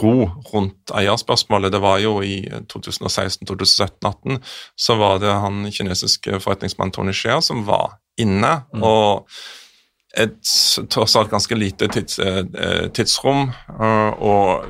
ro 0.00 0.30
rundt 0.50 0.90
eierspørsmålet. 0.90 1.72
Det 1.72 1.80
var 1.82 2.00
jo 2.02 2.16
i 2.26 2.40
2016, 2.72 3.46
2017, 3.46 3.98
2018 4.04 4.40
så 4.76 4.96
var 4.98 5.20
det 5.22 5.34
han 5.44 5.60
kinesiske 5.70 6.40
forretningsmannen 6.42 6.94
Tony 6.94 7.14
Shea 7.14 7.40
som 7.42 7.62
var 7.68 8.00
inne. 8.20 8.64
Mm. 8.74 8.82
og 8.82 9.28
et 10.14 10.50
tross 10.90 11.16
alt 11.18 11.30
ganske 11.32 11.56
lite 11.58 11.88
tids, 11.90 12.18
eh, 12.18 12.86
tidsrom. 12.94 13.48
Eh, 13.80 14.12
og 14.22 14.64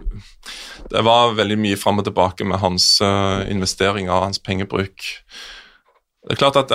det 0.90 1.02
var 1.04 1.34
veldig 1.36 1.58
mye 1.60 1.76
fram 1.80 2.00
og 2.00 2.08
tilbake 2.08 2.46
med 2.48 2.62
hans 2.62 3.00
eh, 3.04 3.44
investeringer 3.52 4.12
og 4.12 4.30
hans 4.30 4.40
pengebruk. 4.40 5.04
Det 6.24 6.36
er 6.36 6.40
klart 6.40 6.56
at 6.56 6.72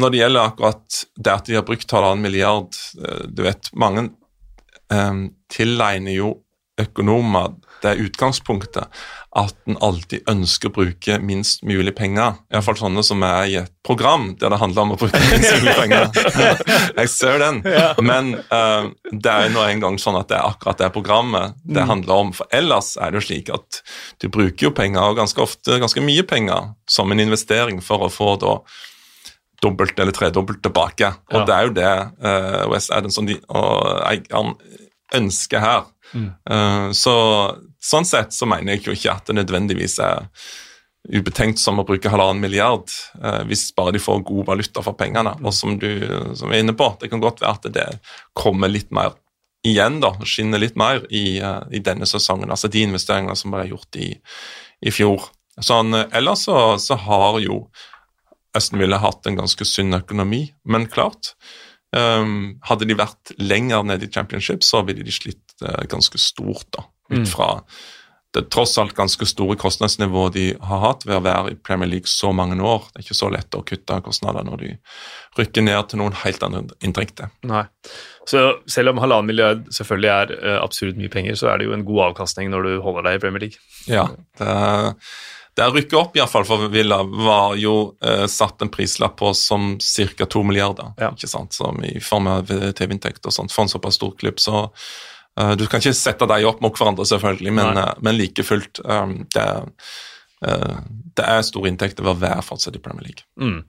Når 0.00 0.10
det 0.10 0.18
gjelder 0.18 0.40
akkurat 0.40 1.04
det 1.16 1.32
at 1.32 1.46
de 1.46 1.54
har 1.54 1.64
brukt 1.66 1.90
halvannen 1.90 2.22
milliard 2.22 2.76
Du 3.28 3.42
vet, 3.42 3.68
mange 3.74 4.08
um, 4.88 5.34
tilegner 5.50 6.14
jo 6.14 6.28
økonomer 6.84 7.54
det 7.80 7.96
utgangspunktet 8.02 8.88
at 9.38 9.54
en 9.70 9.76
alltid 9.84 10.26
ønsker 10.28 10.70
å 10.70 10.74
bruke 10.74 11.18
minst 11.22 11.62
mulig 11.66 11.92
penger. 11.96 12.40
Iallfall 12.50 12.78
sånne 12.80 13.04
som 13.06 13.22
er 13.24 13.44
i 13.46 13.56
et 13.60 13.70
program 13.86 14.32
der 14.40 14.50
det 14.52 14.58
handler 14.60 14.82
om 14.82 14.94
å 14.96 14.98
bruke 14.98 15.20
minst 15.30 15.54
mulig 15.60 15.76
penger. 15.82 16.10
Jeg 16.98 17.12
ser 17.12 17.38
den, 17.42 17.62
men 18.02 18.34
uh, 18.50 18.90
det 19.10 19.30
er 19.30 19.54
nå 19.54 19.62
en 19.64 19.84
gang 19.84 20.00
sånn 20.02 20.18
at 20.18 20.32
det 20.32 20.38
er 20.40 20.50
akkurat 20.50 20.82
det 20.82 20.90
programmet 20.96 21.56
det 21.62 21.84
mm. 21.84 21.92
handler 21.92 22.26
om. 22.26 22.34
For 22.36 22.50
ellers 22.56 22.96
er 22.98 23.14
det 23.14 23.22
jo 23.22 23.28
slik 23.30 23.52
at 23.54 23.80
du 24.20 24.28
bruker 24.28 24.68
jo 24.68 24.74
penger, 24.74 25.06
og 25.06 25.20
ganske 25.22 25.44
ofte 25.44 25.78
ganske 25.82 26.04
mye 26.04 26.26
penger, 26.26 26.72
som 26.90 27.14
en 27.14 27.22
investering 27.22 27.80
for 27.84 28.08
å 28.08 28.12
få 28.12 28.34
da 28.42 28.58
dobbelt 29.62 29.98
eller 30.00 30.16
tredobbelt 30.16 30.62
tilbake. 30.64 31.12
Og 31.36 31.46
det 31.46 31.54
er 31.54 31.68
jo 31.68 31.74
det 31.76 31.94
uh, 32.24 32.66
West 32.72 32.90
Adams 32.96 33.20
og, 33.20 33.30
de, 33.30 33.38
og 33.52 34.04
eieren 34.08 34.54
ønsker 35.16 35.62
her. 35.62 35.88
Mm. 36.14 36.30
Uh, 36.50 36.88
så 36.96 37.14
Sånn 37.80 38.04
sett 38.04 38.34
så 38.36 38.44
mener 38.44 38.74
jeg 38.74 38.82
jo 38.84 38.92
ikke 38.92 39.12
at 39.14 39.30
det 39.30 39.38
nødvendigvis 39.38 39.94
er 40.04 40.26
ubetenkt 41.16 41.56
som 41.62 41.78
å 41.80 41.84
bruke 41.88 42.10
halvannen 42.12 42.42
milliard, 42.42 42.92
uh, 43.22 43.40
hvis 43.48 43.70
bare 43.72 43.94
de 43.96 44.02
får 44.04 44.20
god 44.28 44.50
valuta 44.50 44.82
for 44.84 44.98
pengene. 45.00 45.32
Og 45.40 45.54
som 45.56 45.78
du 45.80 45.88
som 46.36 46.52
er 46.52 46.60
inne 46.60 46.74
på, 46.76 46.90
det 47.00 47.08
kan 47.08 47.22
godt 47.24 47.40
være 47.40 47.56
at 47.56 47.70
det 47.72 47.86
kommer 48.36 48.68
litt 48.68 48.92
mer 48.92 49.16
igjen, 49.64 49.96
da, 50.04 50.12
skinner 50.28 50.60
litt 50.60 50.76
mer 50.76 51.00
i, 51.08 51.40
uh, 51.40 51.64
i 51.72 51.80
denne 51.84 52.04
sesongen. 52.08 52.52
Altså 52.52 52.68
de 52.68 52.84
investeringene 52.84 53.38
som 53.40 53.56
ble 53.56 53.64
gjort 53.70 53.96
i, 53.96 54.12
i 54.84 54.92
fjor. 54.92 55.30
Sånn, 55.56 55.96
ellers 56.04 56.44
så, 56.50 56.58
så 56.80 57.00
har 57.08 57.40
jo 57.44 57.64
Østen 58.56 58.80
ville 58.82 58.98
hatt 58.98 59.28
en 59.30 59.36
ganske 59.38 59.62
sunn 59.62 59.94
økonomi, 59.94 60.48
men 60.66 60.88
klart 60.90 61.36
Um, 61.90 62.60
hadde 62.62 62.86
de 62.86 62.94
vært 62.94 63.32
lenger 63.42 63.82
nede 63.82 64.06
i 64.06 64.12
championship, 64.14 64.62
så 64.62 64.84
ville 64.86 65.02
de 65.02 65.10
slitt 65.10 65.49
ganske 65.90 66.18
stort, 66.20 66.66
da, 66.76 66.86
ut 67.12 67.24
mm. 67.24 67.30
fra 67.32 67.50
det 68.34 68.42
tross 68.50 68.78
alt 68.78 68.94
ganske 68.94 69.26
store 69.26 69.56
kostnadsnivået 69.58 70.34
de 70.34 70.44
har 70.62 70.82
hatt 70.84 71.02
ved 71.06 71.16
å 71.16 71.24
være 71.24 71.50
i 71.50 71.56
Premier 71.66 71.90
League 71.90 72.10
så 72.10 72.30
mange 72.36 72.60
år. 72.62 72.84
Det 72.92 73.00
er 73.00 73.06
ikke 73.08 73.18
så 73.18 73.30
lett 73.34 73.58
å 73.58 73.64
kutte 73.66 73.96
kostnader 74.06 74.46
når 74.46 74.62
de 74.62 74.70
rykker 75.38 75.66
ned 75.66 75.88
til 75.90 75.98
noen 76.02 76.14
helt 76.22 76.46
andre 76.46 76.62
inntekter. 76.78 77.32
Nei. 77.50 77.64
Så 78.30 78.44
selv 78.70 78.92
om 78.92 79.02
halvannen 79.02 79.32
milliard 79.32 79.66
selvfølgelig 79.74 80.12
er 80.12 80.32
uh, 80.36 80.60
absurd 80.60 81.00
mye 81.00 81.10
penger, 81.10 81.34
så 81.40 81.50
er 81.50 81.58
det 81.58 81.66
jo 81.66 81.74
en 81.74 81.84
god 81.88 82.04
avkastning 82.12 82.52
når 82.52 82.68
du 82.68 82.72
holder 82.84 83.08
deg 83.08 83.18
i 83.18 83.22
Premier 83.26 83.46
League. 83.48 83.68
Ja, 83.90 84.06
det 84.38 84.54
det 85.58 85.66
å 85.66 85.72
rykke 85.74 85.96
opp 85.98 86.14
iallfall 86.16 86.44
for 86.46 86.70
Villa 86.72 87.00
var 87.02 87.56
jo 87.58 87.72
eh, 88.06 88.22
satt 88.30 88.62
en 88.62 88.70
prislapp 88.72 89.16
på 89.18 89.32
som 89.34 89.72
ca. 89.82 90.26
to 90.30 90.44
milliarder, 90.46 90.92
ja. 90.96 91.10
ikke 91.10 91.28
sant? 91.28 91.52
Som 91.58 91.82
i 91.84 91.98
form 92.00 92.30
av 92.30 92.46
TV-inntekt 92.46 93.26
og 93.26 93.34
sånt, 93.34 93.52
for 93.52 93.66
en 93.66 93.72
såpass 93.72 93.98
stor 93.98 94.14
klubb. 94.16 94.38
Så 94.40 94.54
uh, 94.62 94.70
du 95.58 95.66
kan 95.70 95.82
ikke 95.82 95.96
sette 95.96 96.28
deg 96.30 96.46
opp 96.48 96.62
mot 96.64 96.76
hverandre, 96.76 97.06
selvfølgelig, 97.08 97.52
men, 97.56 97.80
uh, 97.80 97.92
men 98.04 98.18
like 98.18 98.44
fullt 98.46 98.82
um, 98.84 99.20
det, 99.34 99.46
det 100.40 101.26
er 101.26 101.44
store 101.46 101.70
inntekter 101.70 102.04
ved 102.04 102.14
å 102.14 102.20
være 102.20 102.44
fortsatt 102.44 102.76
i 102.78 102.82
Premier 102.82 103.08
League. 103.08 103.26
Mm. 103.40 103.62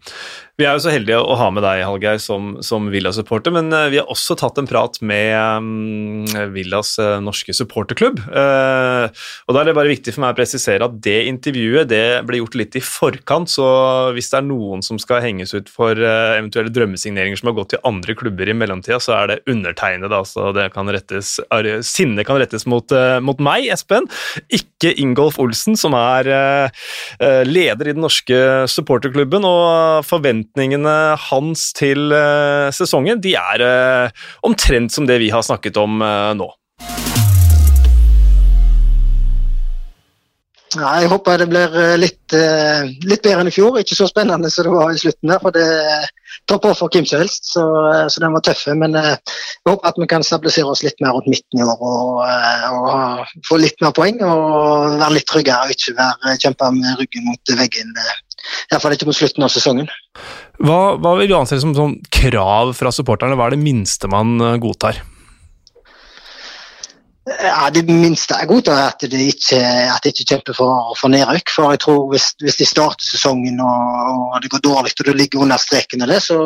Vi 0.60 0.68
er 0.68 0.76
jo 0.78 0.84
så 0.84 0.94
heldige 0.94 1.20
å 1.20 1.36
ha 1.40 1.48
med 1.54 1.64
deg, 1.66 1.84
Hallgeir, 1.88 2.20
som, 2.22 2.54
som 2.66 2.90
Villa-supporter, 2.94 3.54
men 3.56 3.72
uh, 3.74 3.88
vi 3.92 4.00
har 4.02 4.10
også 4.12 4.38
tatt 4.40 4.60
en 4.62 4.70
prat 4.70 5.00
med 5.06 5.34
um, 5.58 6.26
Villas 6.54 6.94
uh, 7.02 7.18
norske 7.24 7.56
supporterklubb. 7.58 8.22
Uh, 8.30 9.10
og 9.48 9.56
Da 9.56 9.64
er 9.64 9.72
det 9.72 9.78
bare 9.78 9.92
viktig 9.92 10.14
for 10.14 10.26
meg 10.26 10.36
å 10.36 10.40
presisere 10.40 10.88
at 10.88 11.00
det 11.04 11.18
intervjuet 11.32 11.90
det 11.90 12.04
ble 12.28 12.42
gjort 12.42 12.60
litt 12.60 12.78
i 12.78 12.84
forkant, 12.86 13.52
så 13.52 13.68
hvis 14.16 14.32
det 14.32 14.42
er 14.42 14.48
noen 14.48 14.86
som 14.86 15.00
skal 15.02 15.24
henges 15.26 15.56
ut 15.56 15.72
for 15.72 15.98
eventuelle 15.98 16.74
drømmesigneringer 16.74 17.42
som 17.42 17.52
har 17.52 17.58
gått 17.58 17.74
til 17.74 17.84
andre 17.88 18.16
klubber 18.18 18.50
i 18.50 18.56
mellomtida, 18.58 19.00
så 19.02 19.16
er 19.18 19.32
det 19.32 19.40
undertegnede. 19.52 20.14
Altså 20.14 20.52
det 20.56 20.70
kan 20.76 20.90
rettes, 20.94 21.34
sinnet 21.88 22.28
kan 22.28 22.40
rettes 22.42 22.68
mot, 22.70 22.94
mot 23.26 23.42
meg, 23.44 23.68
Espen, 23.74 24.08
ikke 24.54 24.94
Ingolf 25.02 25.40
Olsen, 25.42 25.78
som 25.80 25.96
er 25.98 26.30
leder 27.48 27.90
i 27.90 27.96
den 27.96 28.04
norske 28.04 28.38
supporterklubben. 28.72 29.46
og 29.48 30.06
forventningene 30.08 30.96
hans 31.30 31.70
til 31.78 32.12
uh, 32.14 32.72
sesongen 32.74 33.22
de 33.24 33.36
er 33.38 34.12
omtrent 34.46 34.94
som 34.94 35.08
det 35.10 35.20
vi 35.22 35.32
har 35.34 35.46
snakket 35.46 35.78
om 35.82 36.02
nå. 36.38 36.52
Ja, 40.78 41.02
jeg 41.02 41.10
håper 41.12 41.42
det 41.42 41.50
blir 41.52 41.74
litt, 42.00 42.34
litt, 43.04 43.22
bedre 43.26 43.42
enn 43.44 43.50
i 43.50 43.54
fjor. 43.54 43.76
Ikke 43.82 43.98
så 43.98 44.08
spennende 44.08 44.48
som 44.54 44.68
det 44.68 44.72
var 44.72 44.94
i 44.94 45.02
slutten. 45.02 45.28
der, 45.34 45.42
for 45.44 45.52
Det 45.52 45.66
tar 46.48 46.62
på 46.64 46.72
for 46.80 46.94
hvem 46.94 47.06
som 47.10 47.20
helst, 47.20 47.50
så, 47.52 47.66
så 48.08 48.24
den 48.24 48.32
var 48.32 48.46
tøff. 48.46 48.64
Men 48.80 48.96
jeg 48.96 49.18
håper 49.68 49.92
at 49.92 50.00
vi 50.00 50.08
kan 50.14 50.24
stabilisere 50.24 50.72
oss 50.72 50.86
litt 50.88 51.04
mer 51.04 51.18
rundt 51.18 51.28
midten 51.28 51.60
i 51.60 51.68
år 51.68 51.76
og, 51.76 52.24
og 52.72 53.36
få 53.50 53.60
litt 53.60 53.84
mer 53.84 53.92
poeng. 53.98 54.24
Og 54.24 54.96
være 55.02 55.18
litt 55.18 55.28
tryggere 55.28 55.68
og 55.68 55.76
ikke 55.76 55.98
være, 56.00 56.38
kjempe 56.46 56.72
med 56.78 57.04
ryggen 57.04 57.28
mot 57.28 57.56
veggen 57.60 57.96
Iallfall 58.72 58.96
ikke 58.96 59.08
mot 59.10 59.18
slutten 59.18 59.46
av 59.46 59.52
sesongen. 59.54 59.90
Hva, 60.62 60.98
hva 61.02 61.16
vil 61.20 61.30
du 61.30 61.38
anse 61.38 61.60
som 61.62 61.76
sånn 61.78 61.98
krav 62.14 62.74
fra 62.78 62.94
supporterne? 62.94 63.38
Hva 63.38 63.50
er 63.50 63.56
det 63.56 63.64
minste 63.64 64.10
man 64.12 64.38
eh, 64.42 64.60
godtar? 64.62 65.02
Ja, 67.30 67.70
Det 67.70 67.86
minste 67.86 68.34
jeg 68.40 68.48
godtar, 68.50 68.78
er 68.82 68.88
at 68.90 69.04
de 69.12 69.26
ikke, 69.30 69.58
at 69.62 70.04
de 70.04 70.10
ikke 70.10 70.26
kjemper 70.34 70.56
for, 70.58 70.94
for 70.98 71.14
nedrykk. 71.14 71.52
For 71.56 71.74
jeg 71.76 71.82
tror 71.84 72.08
hvis, 72.10 72.32
hvis 72.42 72.58
de 72.58 72.66
starter 72.66 73.06
sesongen 73.06 73.60
og, 73.62 74.32
og, 74.34 74.40
det 74.42 74.50
går 74.50 74.64
dårlig 74.66 74.96
og 75.00 75.06
du 75.06 75.14
ligger 75.14 75.44
under 75.46 75.58
streken, 75.58 76.02
så, 76.20 76.40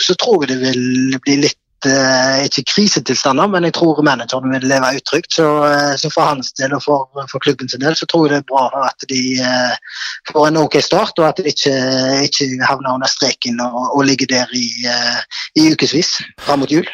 så 0.00 0.14
tror 0.20 0.44
jeg 0.44 0.52
det 0.52 0.58
vil 0.60 1.16
bli 1.24 1.38
litt 1.46 1.88
uh, 1.88 2.44
ikke 2.44 2.66
krisetilstander, 2.74 3.48
men 3.48 3.64
jeg 3.64 3.76
tror 3.78 4.02
manageren 4.04 4.52
vil 4.52 4.68
leve 4.68 4.92
utrygt. 4.98 5.32
Så, 5.32 5.48
uh, 5.64 5.96
så, 5.96 6.12
for 6.12 6.28
hans 6.28 6.52
del 6.60 6.76
og 6.76 6.84
for, 6.84 7.08
for 7.32 7.40
klubben 7.40 7.72
sin 7.72 7.80
del 7.80 7.96
så 7.96 8.04
tror 8.04 8.26
jeg 8.26 8.34
det 8.34 8.42
er 8.42 8.50
bra 8.52 8.84
at 8.90 9.08
de 9.08 9.22
uh, 9.40 10.04
får 10.28 10.50
en 10.50 10.60
ok 10.66 10.76
start, 10.84 11.16
og 11.16 11.30
at 11.30 11.40
de 11.40 11.48
ikke, 11.54 11.72
ikke 12.28 12.52
havner 12.68 13.00
under 13.00 13.08
streken 13.08 13.64
og, 13.64 13.96
og 13.96 14.04
ligger 14.04 14.28
der 14.36 14.52
i, 14.52 14.68
i 15.56 15.72
ukevis 15.72 16.18
fram 16.44 16.66
mot 16.66 16.72
jul. 16.72 16.84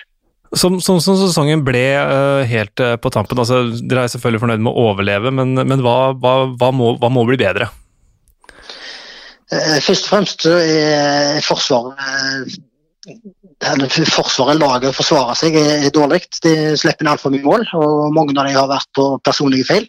Som, 0.53 0.81
som, 0.85 0.99
som, 1.01 1.17
sesongen 1.17 1.63
ble 1.65 1.85
uh, 1.97 2.43
helt 2.45 2.81
uh, 2.85 2.97
på 3.01 3.09
tampen, 3.15 3.39
altså, 3.41 3.63
dere 3.89 4.05
er 4.05 4.13
selvfølgelig 4.13 4.43
fornøyd 4.43 4.65
med 4.67 4.73
å 4.73 4.83
overleve, 4.91 5.33
men, 5.33 5.55
men 5.57 5.81
hva, 5.85 6.13
hva, 6.13 6.35
hva, 6.61 6.69
må, 6.77 6.91
hva, 7.01 7.09
må, 7.13 7.25
bli 7.29 7.39
bedre? 7.41 7.71
Uh, 9.49 9.79
først 9.81 10.05
og 10.05 10.13
fremst 10.13 10.45
er 10.51 11.41
Forsvaret 11.47 12.61
Forsvaret, 14.13 14.61
laget 14.61 14.95
forsvarer 14.95 15.39
seg, 15.39 15.57
er 15.59 15.91
dårlig. 15.95 16.21
De 16.45 16.53
slipper 16.79 17.03
inn 17.03 17.11
altfor 17.11 17.33
mye 17.35 17.43
mål, 17.43 17.65
og 17.79 18.15
mange 18.15 18.35
av 18.37 18.47
dem 18.47 18.55
har 18.59 18.69
vært 18.71 18.91
på 18.95 19.07
personlige 19.27 19.67
feil. 19.67 19.89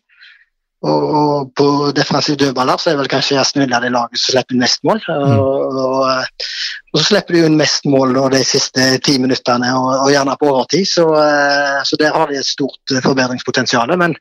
Og, 0.84 1.52
på 1.56 1.65
defensive 1.96 2.36
dødballer 2.38 2.80
så 2.82 2.91
er 2.91 2.98
vel 3.00 3.08
kanskje 3.12 3.38
Aston 3.39 3.63
Villa 3.63 3.80
det 3.80 3.91
laget 3.93 4.19
som 4.19 4.34
slipper 4.34 4.56
inn 4.56 4.63
mest 4.65 4.82
mål. 4.84 5.00
Mm. 5.08 5.36
Og, 5.39 5.78
og, 5.80 6.41
og, 6.91 6.98
så 6.98 7.04
slipper 7.08 7.38
de 7.38 7.43
inn 7.48 7.56
mest 7.60 7.88
mål 7.88 8.12
da, 8.17 8.26
de 8.34 8.41
siste 8.43 8.88
ti 9.06 9.15
minuttene, 9.22 9.69
og, 9.80 10.10
gjerne 10.12 10.36
på 10.41 10.50
overtid. 10.52 10.84
Så, 10.89 11.06
eh, 11.22 11.80
så, 11.88 12.00
der 12.02 12.12
har 12.17 12.28
de 12.28 12.41
et 12.41 12.50
stort 12.50 12.91
eh, 12.91 13.00
forbedringspotensial. 13.06 13.96
Men, 14.02 14.17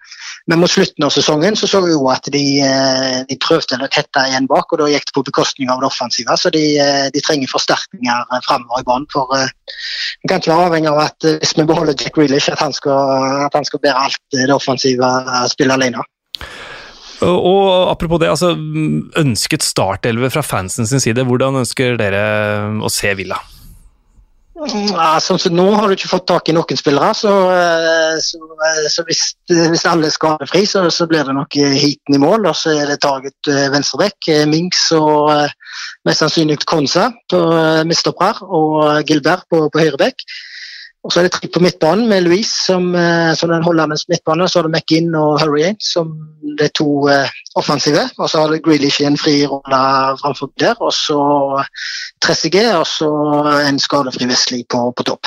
men 0.46 0.62
mot 0.62 0.70
slutten 0.70 1.08
av 1.08 1.10
sesongen 1.16 1.58
så 1.58 1.66
så 1.66 1.82
vi 1.82 1.96
jo 1.96 2.06
at 2.14 2.30
de, 2.30 2.44
eh, 2.68 3.18
de 3.26 3.40
prøvde 3.42 3.82
å 3.82 3.90
tette 3.90 4.28
igjen 4.30 4.46
bak, 4.46 4.70
og 4.70 4.84
da 4.84 4.92
gikk 4.94 5.10
det 5.10 5.18
på 5.18 5.26
bekostning 5.32 5.74
av 5.74 5.82
det 5.82 5.90
offensive. 5.90 6.38
Så 6.38 6.54
de, 6.54 6.64
de 7.10 7.26
trenger 7.26 7.50
forsterkninger 7.50 8.40
fremover 8.46 8.86
i 8.86 8.90
banen. 8.92 9.10
For 9.10 9.34
vi 9.34 10.30
kan 10.30 10.38
ikke 10.38 10.54
være 10.54 10.70
avhengig 10.70 10.94
av 10.94 11.04
at 11.08 11.30
hvis 11.42 11.58
vi 11.58 11.66
beholder 11.74 11.98
Jack 11.98 12.14
Grealish, 12.14 12.54
at 12.54 12.62
han 12.62 12.74
skal, 12.76 13.46
at 13.50 13.58
han 13.58 13.66
skal 13.66 13.82
bære 13.82 14.06
alt 14.06 14.26
det 14.38 14.50
offensive 14.54 15.14
spillet 15.50 15.80
alene. 15.80 16.06
Og 17.22 17.90
Apropos 17.92 18.18
det, 18.18 18.30
altså 18.32 18.52
ønsket 19.20 19.62
startelve 19.62 20.30
fra 20.32 20.42
fansen 20.42 20.88
sin 20.90 21.02
side. 21.02 21.24
Hvordan 21.28 21.60
ønsker 21.62 21.98
dere 22.00 22.22
å 22.82 22.90
se 22.90 23.12
Villa? 23.18 23.38
Ja, 24.62 25.16
sånn 25.18 25.56
Nå 25.56 25.64
har 25.74 25.88
du 25.90 25.96
ikke 25.96 26.10
fått 26.10 26.28
tak 26.30 26.50
i 26.50 26.54
noen 26.54 26.78
spillere, 26.78 27.08
så, 27.18 27.32
eh, 27.50 28.18
så, 28.22 28.38
eh, 28.68 28.84
så 28.92 29.02
hvis, 29.08 29.22
hvis, 29.50 29.86
alle 29.90 30.06
er 30.06 30.14
skadefri, 30.14 30.62
så, 30.70 30.84
så, 30.92 31.08
blir 31.10 31.24
det 31.26 31.34
nok 31.34 31.56
heaten 31.56 32.14
i 32.14 32.20
mål. 32.22 32.46
Og 32.46 32.54
så 32.58 32.76
er 32.76 32.92
det 32.92 33.00
taget 33.02 33.50
venstrebekk, 33.74 34.30
Minks 34.50 34.84
og 34.98 35.32
mest 36.06 36.22
sannsynlig 36.22 36.60
Konsa 36.68 37.08
på 37.30 37.42
midtstopper 37.88 38.44
og 38.46 39.02
Gilbert 39.08 39.48
på, 39.50 39.66
på 39.72 39.82
høyrebekk. 39.82 40.22
Og 41.02 41.10
så 41.10 41.18
er 41.18 41.26
det 41.26 41.32
tre 41.34 41.48
på 41.50 41.60
midtbanen 41.62 42.06
med 42.06 42.22
Louise 42.22 42.52
som, 42.52 42.92
eh, 42.94 43.32
som 43.34 43.50
den 43.50 43.64
midtbanen, 43.64 43.98
midtbane. 44.08 44.48
Så 44.48 44.60
har 44.60 44.68
du 44.68 44.70
McInn 44.70 45.14
og 45.18 45.40
Hurricane 45.42 45.80
som 45.82 46.12
det 46.58 46.68
er 46.68 46.74
to 46.78 47.08
eh, 47.10 47.32
offensive. 47.58 48.04
Og 48.18 48.30
så 48.30 48.42
har 48.42 48.52
du 48.52 48.60
Grealish 48.62 49.02
i 49.02 49.08
en 49.08 49.18
fri 49.18 49.42
rolle 49.50 49.80
framfor 50.22 50.52
der. 50.62 50.78
Og 50.78 50.92
så 50.94 51.18
Tressige 52.22 52.68
og 52.78 52.86
så 52.86 53.10
en 53.66 53.80
skadefri 53.82 54.28
Wesley 54.30 54.62
på, 54.70 54.84
på 54.94 55.06
topp. 55.08 55.26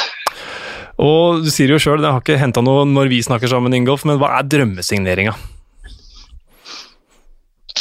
Og 0.96 1.44
Du 1.44 1.52
sier 1.52 1.74
jo 1.74 1.82
sjøl, 1.82 2.00
det 2.00 2.08
har 2.08 2.24
ikke 2.24 2.40
henta 2.40 2.64
noe 2.64 2.86
når 2.88 3.12
vi 3.12 3.20
snakker 3.26 3.52
sammen, 3.52 3.76
Ingolf, 3.76 4.06
men 4.08 4.16
hva 4.22 4.32
er 4.38 4.48
drømmesigneringa? 4.48 5.36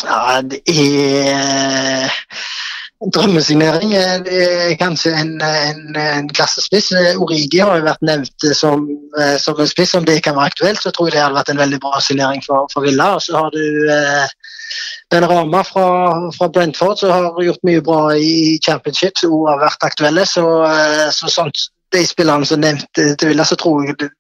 Ja, 0.03 0.43
det 0.43 0.65
er 0.67 2.11
drømmesignering 3.12 3.95
er 3.95 4.75
kanskje 4.81 5.12
en, 5.19 5.33
en, 5.43 5.97
en 5.99 6.29
klassespiss. 6.33 6.93
Origi 7.21 7.61
har 7.61 7.79
jo 7.81 7.87
vært 7.88 8.05
nevnt 8.07 8.47
som, 8.57 8.87
eh, 9.21 9.37
som, 9.40 9.59
en 9.61 9.71
spiss. 9.71 9.95
Om 9.99 10.07
det 10.09 10.21
kan 10.25 10.37
være 10.38 10.53
aktuelt, 10.53 10.83
så 10.83 10.93
tror 10.95 11.11
jeg 11.11 11.17
det 11.17 11.25
hadde 11.25 11.38
vært 11.38 11.53
en 11.53 11.62
veldig 11.62 11.81
bra 11.85 12.01
signering 12.05 12.45
for, 12.47 12.69
for 12.73 12.87
Villa. 12.87 13.14
Og 13.19 13.25
så 13.27 13.37
har 13.38 13.51
du 13.55 13.90
eh, 13.93 14.35
Ben 15.12 15.29
Rama 15.29 15.62
fra, 15.67 15.87
fra, 16.38 16.49
Brentford, 16.49 16.99
som 17.03 17.12
har 17.12 17.47
gjort 17.47 17.67
mye 17.69 17.85
bra 17.85 18.01
i 18.17 18.59
championship, 18.64 19.21
og 19.29 19.49
har 19.53 19.62
vært 19.67 19.88
aktuelle. 19.90 20.27
Så, 20.29 20.47
eh, 20.71 21.09
så 21.14 21.33
sånt, 21.33 21.69
de 21.95 22.05
spillerne 22.09 22.49
som 22.49 22.62
nevnte 22.62 23.12
til 23.19 23.35
Villa, 23.35 23.47
så 23.47 23.59
tror 23.61 23.85
jeg 23.85 24.12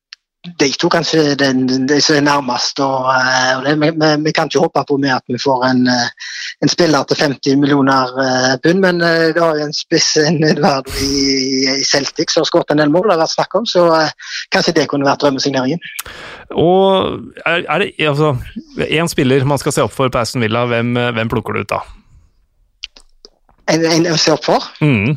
de 0.44 0.68
to 0.76 0.88
kanskje 0.92 1.34
den, 1.40 1.64
de 1.88 2.00
som 2.04 2.18
er 2.18 2.24
nærmest. 2.26 2.80
Og, 2.84 3.08
eh, 3.14 3.52
og 3.56 3.64
det, 3.64 3.74
vi, 3.80 3.90
vi, 4.24 4.32
kan 4.32 4.50
ikke 4.50 4.64
håpe 4.64 4.84
på 4.88 4.98
med 5.00 5.14
at 5.14 5.24
vi 5.28 5.40
får 5.40 5.64
en, 5.70 5.86
eh, 5.88 6.28
en 6.62 6.72
spiller 6.72 7.06
til 7.08 7.16
50 7.16 7.56
millioner 7.60 8.12
uh, 8.18 8.52
pund, 8.64 8.80
men 8.84 9.00
det 9.00 9.40
har 9.40 9.58
jo 9.58 9.66
en 9.66 9.74
spiss 9.76 10.14
Edvard 10.20 10.88
i, 11.02 11.24
i 11.72 11.84
Celtic 11.84 12.32
som 12.32 12.44
har 12.44 12.50
skåret 12.50 12.74
en 12.74 12.82
del 12.82 12.92
mål, 12.92 13.08
det 13.08 13.16
har 13.16 13.24
vært 13.24 13.34
snakk 13.34 13.58
om, 13.58 13.66
så 13.68 13.88
kanskje 14.54 14.76
det 14.78 14.86
kunne 14.90 15.08
vært 15.08 15.24
drømmesigneringen. 15.24 15.82
Og 16.60 17.18
er, 17.44 17.64
er 17.64 17.84
det 17.84 18.08
altså, 18.08 18.34
én 18.86 19.10
spiller 19.10 19.44
man 19.48 19.60
skal 19.60 19.76
se 19.76 19.84
opp 19.84 19.96
for 19.96 20.12
på 20.12 20.22
Aston 20.22 20.44
Villa, 20.44 20.64
hvem, 20.70 20.94
hvem 21.16 21.32
plukker 21.32 21.56
du 21.56 21.64
ut 21.64 21.74
da? 21.74 21.82
En, 23.72 23.84
en 23.88 24.12
å 24.12 24.18
se 24.20 24.32
opp 24.34 24.44
for? 24.44 24.72
Mm. 24.84 25.16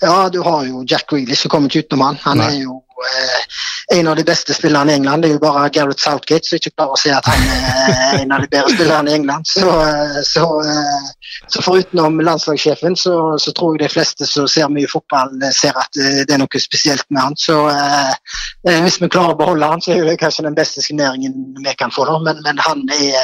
Ja, 0.00 0.28
du 0.28 0.40
har 0.44 0.64
jo 0.66 0.84
Jack 0.86 1.08
Grealish, 1.10 1.42
som 1.42 1.52
kommer 1.52 1.72
ikke 1.72 1.86
utenom 1.86 2.04
han. 2.04 2.18
Han 2.26 2.42
Nei. 2.42 2.48
er 2.52 2.58
jo 2.66 2.76
eh, 3.08 3.54
en 3.94 4.08
av 4.08 4.16
de 4.16 4.24
beste 4.24 4.54
spillerne 4.54 4.92
i 4.92 4.94
England. 4.94 5.22
Det 5.22 5.28
er 5.28 5.36
jo 5.36 5.42
bare 5.42 5.68
Gareth 5.70 6.02
Southgate 6.02 6.48
som 6.48 6.58
ikke 6.58 6.72
klarer 6.74 6.96
å 6.96 6.98
se 6.98 7.12
at 7.14 7.26
han 7.30 7.44
er 7.46 8.16
en 8.22 8.32
av 8.34 8.42
de 8.42 8.48
bedre 8.50 8.72
spillerne 8.74 9.12
i 9.12 9.14
England. 9.14 9.46
Så, 9.46 9.66
eh, 9.66 10.16
så, 10.26 10.46
eh, 10.66 11.36
så 11.52 11.62
forutenom 11.62 12.18
landslagssjefen, 12.26 12.96
så, 12.98 13.14
så, 13.38 13.52
tror 13.54 13.76
jeg 13.76 13.84
de 13.84 13.92
fleste 13.92 14.26
som 14.26 14.48
ser 14.50 14.72
mye 14.74 14.90
fotball, 14.90 15.30
ser 15.54 15.78
at 15.78 15.94
det 15.94 16.34
er 16.34 16.42
noe 16.42 16.62
spesielt 16.62 17.06
med 17.10 17.22
han. 17.22 17.38
Så 17.38 17.60
eh, 17.70 18.80
hvis 18.82 18.98
vi 19.02 19.10
klarer 19.12 19.36
å 19.36 19.38
beholde 19.38 19.70
han, 19.70 19.84
så 19.84 19.94
er 19.94 20.02
det 20.08 20.18
kanskje 20.22 20.48
den 20.48 20.58
beste 20.58 20.82
signeringen 20.82 21.54
vi 21.62 21.76
kan 21.78 21.94
få. 21.94 22.08
Da. 22.10 22.18
Men, 22.26 22.42
men 22.42 22.62
han 22.66 22.82
er, 22.90 23.22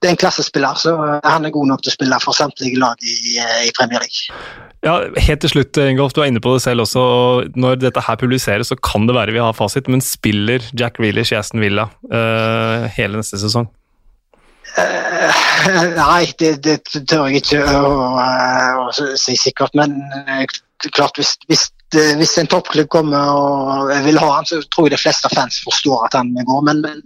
det 0.00 0.10
er 0.10 0.16
en 0.16 0.22
klassespiller, 0.24 0.74
så 0.82 0.96
han 1.22 1.46
er 1.46 1.54
god 1.54 1.70
nok 1.70 1.86
til 1.86 1.94
å 1.94 1.98
spille 1.98 2.20
for 2.24 2.34
samtlige 2.34 2.82
lag 2.82 2.98
i, 3.06 3.38
i 3.38 3.70
Premier 3.78 4.02
League. 4.02 4.34
Ja, 4.80 4.96
Helt 5.20 5.42
til 5.44 5.52
slutt, 5.52 5.76
Ingolf, 5.76 6.14
du 6.16 6.22
er 6.22 6.30
inne 6.30 6.40
på 6.40 6.54
det 6.54 6.62
selv 6.64 6.86
også. 6.86 7.02
Når 7.60 7.82
dette 7.82 8.02
her 8.06 8.16
publiseres, 8.20 8.70
så 8.72 8.78
kan 8.80 9.04
det 9.08 9.16
være 9.16 9.34
vi 9.36 9.42
har 9.42 9.56
fasit, 9.60 9.90
men 9.92 10.02
spiller 10.04 10.64
Jack 10.76 11.00
Reelish 11.02 11.34
i 11.34 11.38
Aston 11.38 11.62
Villa 11.62 11.90
uh, 12.10 12.88
hele 12.96 13.20
neste 13.20 13.40
sesong? 13.40 13.68
Uh, 14.70 15.92
nei, 15.98 16.30
det, 16.40 16.54
det, 16.64 16.78
tør 17.10 17.28
jeg 17.28 17.44
ikke 17.44 17.62
å, 17.68 17.92
å, 18.16 18.88
å 18.88 19.12
si 19.20 19.36
sikkert. 19.38 19.76
Men 19.78 20.00
uh, 20.26 20.42
klart, 20.88 21.20
hvis, 21.20 21.36
hvis 21.50 21.68
Eh, 21.68 21.79
hvis 21.94 22.36
en 22.38 22.48
toppklubb 22.50 22.88
kommer 22.92 23.30
og 23.34 23.90
vil 24.04 24.18
ha 24.20 24.28
han, 24.36 24.46
så 24.46 24.60
tror 24.70 24.86
jeg 24.86 24.94
de 24.94 25.00
fleste 25.02 25.30
fans 25.32 25.60
forstår 25.64 26.06
at 26.06 26.16
han 26.18 26.32
går. 26.34 26.60
Men, 26.66 26.82
men 26.84 27.00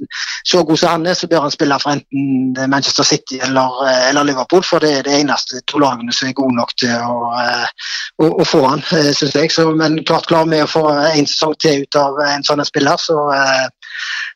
så 0.45 0.63
god 0.65 0.81
som 0.81 0.91
han 0.91 1.07
er, 1.07 1.17
så 1.19 1.29
bør 1.31 1.47
han 1.47 1.55
spille 1.55 1.79
for 1.81 1.95
enten 1.95 2.71
Manchester 2.71 3.07
City 3.09 3.39
eller, 3.43 3.79
eh, 3.89 4.09
eller 4.11 4.29
Liverpool. 4.29 4.65
For 4.67 4.85
det 4.85 4.93
er 4.99 5.07
det 5.07 5.19
eneste 5.21 5.63
to 5.71 5.81
lagene 5.83 6.13
som 6.13 6.29
er 6.29 6.37
gode 6.37 6.57
nok 6.59 6.75
til 6.81 6.93
å, 6.93 7.31
eh, 7.41 7.93
å, 8.23 8.31
å 8.43 8.49
få 8.49 8.65
han, 8.67 8.85
syns 8.91 9.35
jeg. 9.35 9.53
Så, 9.55 9.71
men 9.79 10.03
klart 10.05 10.29
klarer 10.31 10.53
vi 10.53 10.63
å 10.65 10.71
få 10.71 10.85
en 10.93 11.31
sesong 11.31 11.57
til 11.63 11.85
ut 11.85 12.01
av 12.01 12.21
en 12.27 12.45
sånn 12.45 12.65
spiller, 12.69 13.01
så, 13.01 13.17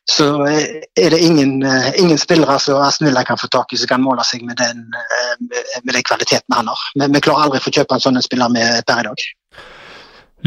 så 0.08 0.30
er 0.48 1.12
det 1.12 1.20
ingen, 1.24 1.58
ingen 2.00 2.18
spillere 2.20 2.58
som 2.62 2.80
Aston 2.82 3.10
Villa 3.10 3.24
kan 3.26 3.40
få 3.40 3.50
tak 3.52 3.72
i 3.72 3.80
som 3.80 3.90
kan 3.90 4.04
måle 4.04 4.24
seg 4.24 4.46
med 4.48 4.56
den, 4.60 4.86
med 5.82 5.92
den 5.92 6.06
kvaliteten 6.06 6.56
han 6.56 6.72
har. 6.72 6.86
Men 6.96 7.12
vi 7.12 7.22
klarer 7.24 7.48
aldri 7.48 7.60
å 7.60 7.66
få 7.66 7.74
kjøpe 7.74 7.98
en 7.98 8.06
sånn 8.06 8.22
spiller 8.24 8.52
med 8.54 8.80
per 8.88 9.04
i 9.04 9.08
dag. 9.10 9.28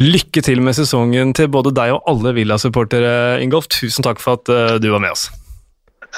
Lykke 0.02 0.42
til 0.42 0.64
med 0.66 0.74
sesongen 0.74 1.30
til 1.38 1.50
både 1.54 1.70
deg 1.78 1.92
og 1.94 2.08
alle 2.10 2.32
Villa-supportere, 2.34 3.38
Ingolf. 3.44 3.68
Tusen 3.70 4.02
takk 4.08 4.18
for 4.24 4.40
at 4.40 4.50
uh, 4.50 4.80
du 4.82 4.90
var 4.90 5.04
med 5.04 5.14
oss. 5.14 5.28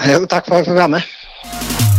Jo, 0.07 0.23
takk 0.23 0.47
for 0.47 0.55
at 0.55 0.63
jeg 0.63 0.71
fikk 0.71 0.79
være 0.79 0.93
med. 0.95 1.92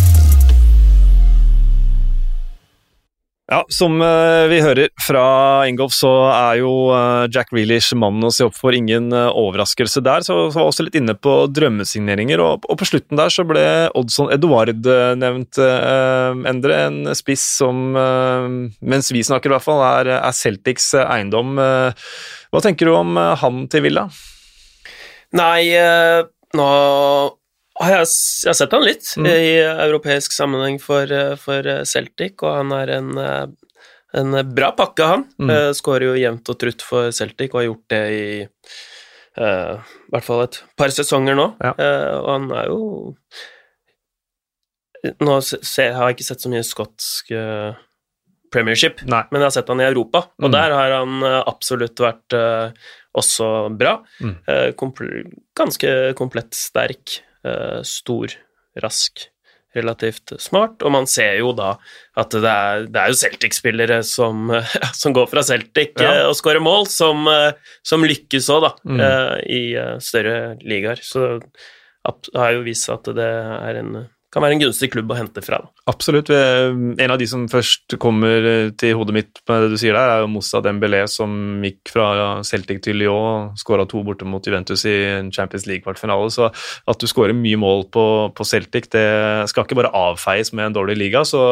Ja, 3.44 3.58
Som 3.68 3.98
uh, 4.00 4.46
vi 4.48 4.56
hører 4.64 4.88
fra 5.04 5.24
Ingolf, 5.68 5.92
så 5.92 6.10
er 6.30 6.62
jo 6.62 6.70
uh, 6.88 7.26
Jack 7.28 7.50
Reelish 7.52 7.92
mannen 7.92 8.24
å 8.24 8.30
se 8.32 8.46
opp 8.46 8.56
for. 8.56 8.72
Ingen 8.72 9.10
uh, 9.12 9.28
overraskelse 9.36 10.00
der. 10.04 10.24
Så, 10.24 10.36
så 10.48 10.62
var 10.62 10.70
også 10.70 10.86
litt 10.86 10.96
inne 10.96 11.12
på 11.12 11.34
drømmesigneringer, 11.52 12.40
og, 12.40 12.64
på 12.64 12.88
slutten 12.88 13.20
der 13.20 13.34
så 13.34 13.44
ble 13.44 13.64
Oddson 13.92 14.32
Eduard 14.32 14.88
nevnt, 15.20 15.60
Endre. 15.60 16.80
En 16.88 17.12
spiss 17.16 17.44
som, 17.60 17.92
mens 17.94 19.12
vi 19.12 19.22
snakker 19.24 19.52
i 19.52 19.54
hvert 19.54 19.66
fall, 19.66 19.82
er 19.84 20.32
Celtics 20.36 20.92
eiendom. 21.04 21.54
hva 21.60 22.62
tenker 22.64 22.88
du 22.88 22.94
om 22.96 23.16
han 23.16 23.64
til 23.72 23.84
Villa? 23.84 24.08
Nei, 25.36 25.74
nå 26.56 26.68
jeg 27.80 27.96
har, 27.98 28.06
jeg 28.06 28.50
har 28.52 28.56
sett 28.58 28.74
han 28.76 28.86
litt 28.86 29.10
mm. 29.18 29.26
i 29.26 29.52
europeisk 29.64 30.34
sammenheng 30.36 30.78
for, 30.82 31.10
for, 31.42 31.66
Celtic, 31.90 32.38
og 32.44 32.52
han 32.60 32.74
er 32.76 32.92
en, 33.00 33.10
en 34.14 34.38
bra 34.54 34.70
pakke, 34.78 35.08
han. 35.10 35.24
Mm. 35.42 35.54
Skårer 35.74 36.06
jo 36.12 36.14
jevnt 36.20 36.52
og 36.54 36.60
trutt 36.60 36.84
for 36.86 37.10
Celtic, 37.14 37.50
og 37.50 37.60
har 37.60 37.66
gjort 37.66 37.94
det 37.96 38.04
i 38.14 38.26
uh, 39.40 39.96
hvert 40.12 40.26
fall 40.26 40.44
et 40.46 40.60
par 40.78 40.94
sesonger 40.94 41.38
nå. 41.38 41.48
Ja. 41.62 41.74
Uh, 41.78 42.12
og 42.20 42.30
han 42.34 42.48
er 42.60 42.70
jo 42.72 42.78
Nå 45.20 45.34
se, 45.44 45.84
har 45.92 46.08
jeg 46.08 46.14
ikke 46.14 46.24
sett 46.24 46.40
så 46.40 46.48
mye 46.48 46.64
skotsk 46.64 47.34
uh, 47.36 47.76
premiership, 48.54 49.02
Nei. 49.04 49.20
men 49.28 49.42
jeg 49.42 49.50
har 49.50 49.54
sett 49.58 49.68
han 49.68 49.82
i 49.82 49.84
Europa, 49.84 50.22
og 50.40 50.46
mm. 50.48 50.54
der 50.54 50.72
har 50.72 50.94
han 50.94 51.26
absolutt 51.42 52.00
vært 52.00 52.36
også 53.18 53.48
bra. 53.74 53.96
Mm. 54.22 54.36
Ganske 55.58 55.90
komplett 56.16 56.54
sterk. 56.56 57.18
Eh, 57.44 57.80
stor, 57.84 58.32
rask, 58.80 59.26
relativt 59.74 60.32
smart, 60.40 60.80
og 60.86 60.92
man 60.94 61.06
ser 61.10 61.34
jo 61.42 61.50
da 61.52 61.74
at 62.16 62.32
det 62.32 62.50
er, 62.50 62.84
det 62.88 63.00
er 63.00 63.10
jo 63.10 63.18
Celtic-spillere 63.20 63.98
som, 64.06 64.48
som, 65.00 65.12
går 65.12 65.28
fra 65.28 65.42
Celtic 65.44 65.92
ja. 66.00 66.22
Eh, 66.22 66.28
og 66.30 66.38
skårer 66.38 66.62
mål, 66.64 66.88
som, 66.88 67.26
eh, 67.28 67.74
som 67.84 68.06
lykkes 68.06 68.48
òg, 68.54 68.64
da, 68.64 68.72
mm. 68.86 69.02
i 69.44 69.62
større 70.00 70.38
ligaer. 70.64 71.02
Så 71.04 71.34
det 71.44 72.40
har 72.40 72.56
jo 72.56 72.64
vist 72.64 72.88
at 72.92 73.12
det 73.16 73.28
er 73.28 73.80
en 73.82 73.92
kan 74.34 74.42
være 74.42 74.56
en 74.56 74.64
gunstig 74.64 74.90
klubb 74.92 75.12
å 75.14 75.18
hente 75.18 75.42
fra. 75.44 75.60
Absolutt. 75.90 76.30
En 76.34 77.12
av 77.12 77.20
de 77.20 77.28
som 77.30 77.46
først 77.50 77.96
kommer 78.02 78.70
til 78.80 78.96
hodet 78.98 79.14
mitt 79.14 79.42
med 79.48 79.64
det 79.64 79.74
du 79.74 79.78
sier 79.80 79.94
der, 79.94 80.10
er 80.10 80.24
jo 80.24 80.30
Moussa 80.32 80.60
Dembélé, 80.64 81.04
som 81.10 81.62
gikk 81.64 81.92
fra 81.94 82.08
Celtic 82.46 82.82
til 82.84 82.98
Lyon, 82.98 83.52
skåra 83.60 83.86
to 83.90 84.02
borte 84.06 84.26
mot 84.28 84.44
Juventus 84.44 84.82
i 84.90 84.96
en 85.20 85.30
Champions 85.34 85.68
League-kvartfinale. 85.70 86.32
Så 86.34 86.50
at 86.50 87.00
du 87.00 87.06
skårer 87.10 87.36
mye 87.36 87.60
mål 87.60 87.86
på, 87.94 88.06
på, 88.34 88.48
Celtic, 88.48 88.90
det 88.94 89.06
skal 89.52 89.68
ikke 89.68 89.78
bare 89.78 89.94
avfeies 89.94 90.52
med 90.56 90.70
en 90.70 90.78
dårlig 90.80 90.98
liga. 90.98 91.24
Så 91.28 91.44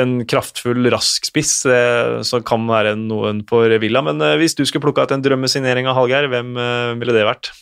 en 0.00 0.18
kraftfull, 0.28 0.88
rask 0.92 1.28
spiss 1.28 1.58
så 1.66 2.42
kan 2.46 2.66
være 2.70 2.96
noen 3.00 3.44
for 3.48 3.70
Villa. 3.82 4.02
Men 4.06 4.22
eh, 4.24 4.38
hvis 4.40 4.56
du 4.56 4.64
skulle 4.64 4.84
plukka 4.86 5.06
ut 5.06 5.14
en 5.16 5.24
drømmesignering 5.24 5.88
av 5.90 5.98
Hallgeir, 5.98 6.30
hvem 6.32 6.56
eh, 6.60 6.96
ville 7.00 7.16
det 7.16 7.28
vært? 7.28 7.52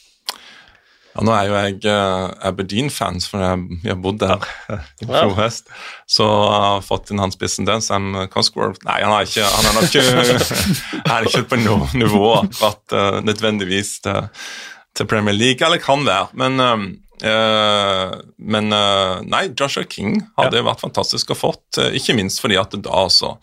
Ja, 1.15 1.23
Nå 1.23 1.35
er 1.35 1.47
jo 1.47 1.55
jeg 1.55 1.77
uh, 1.87 2.33
Aberdeen-fans, 2.49 3.29
for 3.31 3.43
jeg, 3.43 3.79
har 3.87 4.01
bodd 4.03 4.19
der 4.23 4.43
i 5.03 5.07
fjor 5.07 5.37
høst. 5.39 5.71
Så 6.11 6.27
jeg 6.27 6.65
har 6.67 6.83
fått 6.87 7.13
inn 7.15 7.23
han 7.23 7.35
spissen 7.35 7.69
der, 7.69 7.83
Sam 7.85 8.13
Cosgrove. 8.33 8.81
Nei, 8.87 8.99
han 9.05 9.15
er, 9.15 9.29
ikke, 9.29 9.47
han 9.47 9.71
er 9.71 9.79
nok 9.79 9.89
ikke, 9.89 10.03
er 11.15 11.29
ikke 11.31 11.47
på 11.53 11.61
noe 11.63 11.89
nivå 11.95 12.33
akkurat 12.41 12.97
uh, 12.99 13.21
nødvendigvis 13.25 13.97
til, 14.07 14.27
til, 14.95 15.11
Premier 15.11 15.37
League, 15.37 15.63
eller 15.65 15.83
kan 15.83 16.03
være. 16.07 16.33
Men, 16.41 16.59
uh, 17.23 18.19
men 18.43 18.75
Nei, 19.31 19.45
Joshua 19.55 19.87
King 19.87 20.19
hadde 20.37 20.59
ja. 20.59 20.67
vært 20.67 20.83
fantastisk 20.83 21.31
å 21.31 21.39
fått, 21.39 21.79
ikke 21.95 22.19
minst 22.19 22.43
fordi 22.43 22.59
at 22.61 22.75
da 22.75 23.05
altså 23.05 23.37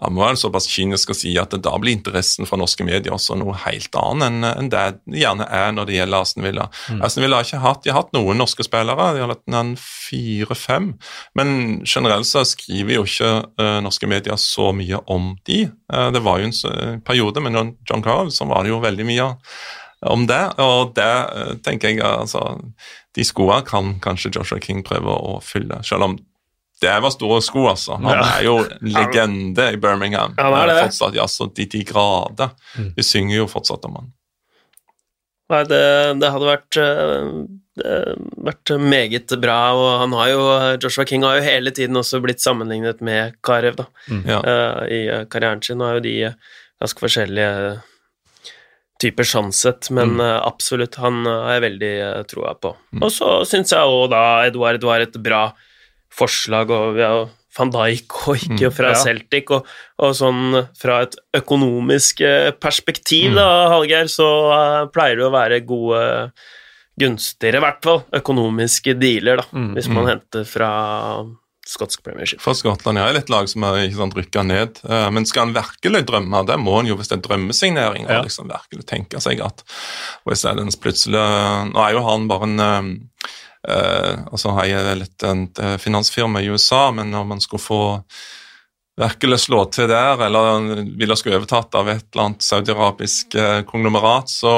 jeg 0.00 0.14
må 0.16 0.22
være 0.24 0.38
såpass 0.40 0.68
kynisk 0.70 1.12
å 1.12 1.16
si 1.16 1.34
at 1.40 1.52
da 1.60 1.72
blir 1.80 1.92
interessen 1.92 2.48
fra 2.48 2.58
norske 2.60 2.84
medier 2.86 3.12
også 3.12 3.36
noe 3.36 3.56
helt 3.66 3.96
annet 4.00 4.48
enn 4.50 4.70
det 4.72 4.84
det 5.04 5.20
gjerne 5.22 5.46
er 5.52 5.74
når 5.76 5.88
det 5.88 5.96
gjelder 5.98 6.24
Aston 6.24 6.46
Villa. 6.46 6.66
Mm. 6.88 7.02
Aston 7.04 7.24
Villa 7.24 7.40
har 7.40 7.48
ikke 7.48 7.62
hatt, 7.62 7.82
de 7.84 7.92
har 7.92 8.00
hatt 8.00 8.14
noen 8.16 8.40
norske 8.40 8.64
spillere, 8.64 9.10
de 9.14 9.24
har 9.24 9.34
hatt 9.34 9.82
fire-fem, 9.82 10.92
men 11.38 11.50
generelt 11.84 12.28
så 12.28 12.44
skriver 12.48 12.96
jo 12.96 13.04
ikke 13.08 13.32
uh, 13.60 13.80
norske 13.84 14.08
medier 14.10 14.40
så 14.40 14.70
mye 14.76 15.02
om 15.12 15.34
de. 15.48 15.66
Uh, 15.92 16.08
det 16.14 16.24
var 16.24 16.40
jo 16.40 16.48
en 16.48 17.04
periode 17.06 17.44
med 17.44 17.76
John 17.88 18.04
Carl 18.04 18.32
som 18.34 18.50
var 18.52 18.64
det 18.64 18.72
jo 18.72 18.80
veldig 18.82 19.06
mye 19.08 19.28
om 20.08 20.24
det, 20.28 20.42
og 20.62 20.94
det 20.96 21.12
uh, 21.28 21.54
tenker 21.60 21.92
jeg 21.92 22.00
altså 22.06 22.56
De 23.16 23.24
skoene 23.26 23.64
kan 23.66 23.96
kanskje 24.00 24.30
Joshua 24.36 24.60
King 24.62 24.84
prøve 24.86 25.12
å 25.12 25.40
fylle, 25.44 25.82
selv 25.84 26.06
om 26.06 26.18
det 26.80 26.94
var 27.04 27.12
store 27.12 27.40
sko, 27.44 27.66
altså. 27.72 27.98
Han 28.00 28.16
ja. 28.16 28.28
er 28.38 28.46
jo 28.46 28.54
legende 28.80 29.66
i 29.74 29.80
Birmingham. 29.80 30.32
Han 30.38 30.56
er 30.56 30.70
det. 30.72 30.78
Fortsatt, 30.86 31.18
ja, 31.18 31.26
så 31.28 31.50
de, 31.52 31.66
de 31.68 31.82
grader. 31.84 32.54
Mm. 32.78 32.94
Vi 32.96 33.04
synger 33.04 33.36
jo 33.42 33.48
fortsatt 33.50 33.84
om 33.88 33.98
han. 34.00 34.08
Nei, 35.50 35.64
det, 35.66 35.82
det 36.22 36.30
hadde 36.30 36.46
vært, 36.46 36.78
eh, 36.78 37.30
det 37.80 37.94
vært 38.46 38.72
meget 38.80 39.34
bra, 39.42 39.58
og 39.74 39.88
han 40.04 40.14
har 40.14 40.30
jo 40.30 40.42
Joshua 40.84 41.04
King 41.10 41.26
har 41.26 41.40
jo 41.40 41.46
hele 41.48 41.72
tiden 41.74 41.98
også 41.98 42.22
blitt 42.22 42.42
sammenlignet 42.42 43.02
med 43.04 43.36
Karev, 43.44 43.80
da. 43.80 43.88
Mm. 44.06 44.24
Ja. 44.30 44.40
Uh, 44.46 44.82
I 44.86 45.00
karrieren 45.32 45.62
sin 45.66 45.82
har 45.82 45.98
jo 45.98 46.04
de 46.06 46.14
ganske 46.80 47.02
forskjellige 47.02 47.80
typer 49.00 49.26
sånn 49.26 49.50
sett, 49.56 49.88
men 49.90 50.14
mm. 50.20 50.22
absolutt, 50.44 51.00
han 51.00 51.24
har 51.26 51.56
jeg 51.56 51.66
veldig 51.66 51.94
troa 52.30 52.54
på. 52.60 52.74
Mm. 52.94 53.02
Og 53.02 53.12
så 53.12 53.32
syns 53.48 53.72
jeg 53.74 53.96
òg 53.98 54.10
da 54.12 54.22
Edouard 54.46 54.84
var 54.86 55.02
et 55.02 55.18
bra 55.24 55.48
forslag, 56.14 56.72
og 56.74 56.96
vi 56.98 57.04
har 57.06 57.28
van 57.58 57.72
Dijk 57.74 58.20
og 58.30 58.44
ikke 58.44 58.70
mm, 58.70 58.76
fra 58.76 58.94
ja. 58.94 59.02
Celtic, 59.02 59.50
og, 59.54 59.66
og, 59.98 60.14
sånn 60.16 60.54
fra 60.78 61.00
et 61.06 61.18
økonomisk 61.40 62.22
eh, 62.26 62.52
perspektiv, 62.54 63.32
mm. 63.32 63.40
da, 63.40 63.50
Hallgeir, 63.74 64.10
så 64.12 64.30
uh, 64.52 64.88
pleier 64.94 65.20
det 65.20 65.28
å 65.28 65.34
være 65.34 65.62
gode 65.66 66.02
Gunstigere, 67.00 67.56
i 67.56 67.64
hvert 67.64 67.78
fall, 67.86 68.02
økonomiske 68.18 68.92
dealer, 69.00 69.40
da, 69.40 69.46
mm, 69.56 69.70
hvis 69.78 69.88
man 69.88 70.04
mm. 70.04 70.08
henter 70.10 70.42
fra 70.48 70.72
skotsk 71.70 72.02
premiership. 72.04 72.42
For 72.42 72.58
Skottland 72.58 72.98
ja, 72.98 73.06
er 73.08 73.20
et 73.20 73.30
lag 73.32 73.46
som 73.48 73.64
er 73.68 73.84
sant, 73.94 74.16
rykka 74.18 74.42
ned. 74.44 74.80
Uh, 74.84 75.06
men 75.14 75.26
skal 75.28 75.46
han 75.46 75.54
virkelig 75.54 76.02
drømme, 76.08 76.42
det 76.48 76.58
må 76.60 76.74
han 76.80 76.90
jo 76.90 76.98
hvis 76.98 77.12
det 77.12 77.20
er 77.20 77.24
drømmesignering, 77.28 78.08
ja. 78.10 78.20
liksom 78.26 78.50
virkelig 78.50 78.88
tenke 78.90 79.22
seg 79.22 79.40
at 79.46 79.62
West 80.28 80.44
den 80.44 80.72
plutselig 80.82 81.22
Nå 81.70 81.82
er 81.84 81.94
jo 81.96 82.04
han 82.04 82.28
bare 82.30 82.50
en 82.50 82.64
og 83.60 84.40
så 84.40 84.54
har 84.56 84.68
jeg 84.70 84.84
vel 84.86 85.02
et, 85.04 85.24
et, 85.26 85.58
finansfirma 85.82 86.40
i 86.40 86.48
USA, 86.48 86.86
men 86.96 87.10
når 87.12 87.26
man 87.28 87.42
skulle 87.44 87.62
få 87.62 87.82
virkelig 89.00 89.38
slå 89.40 89.64
til 89.72 89.88
der, 89.88 90.20
eller 90.26 90.82
ville 90.98 91.16
skulle 91.16 91.38
overtatt 91.38 91.74
av 91.78 91.88
et 91.88 92.04
eller 92.12 92.24
annet 92.26 92.44
saudiarabisk 92.44 93.34
eh, 93.38 93.62
konglomerat, 93.68 94.28
så 94.28 94.52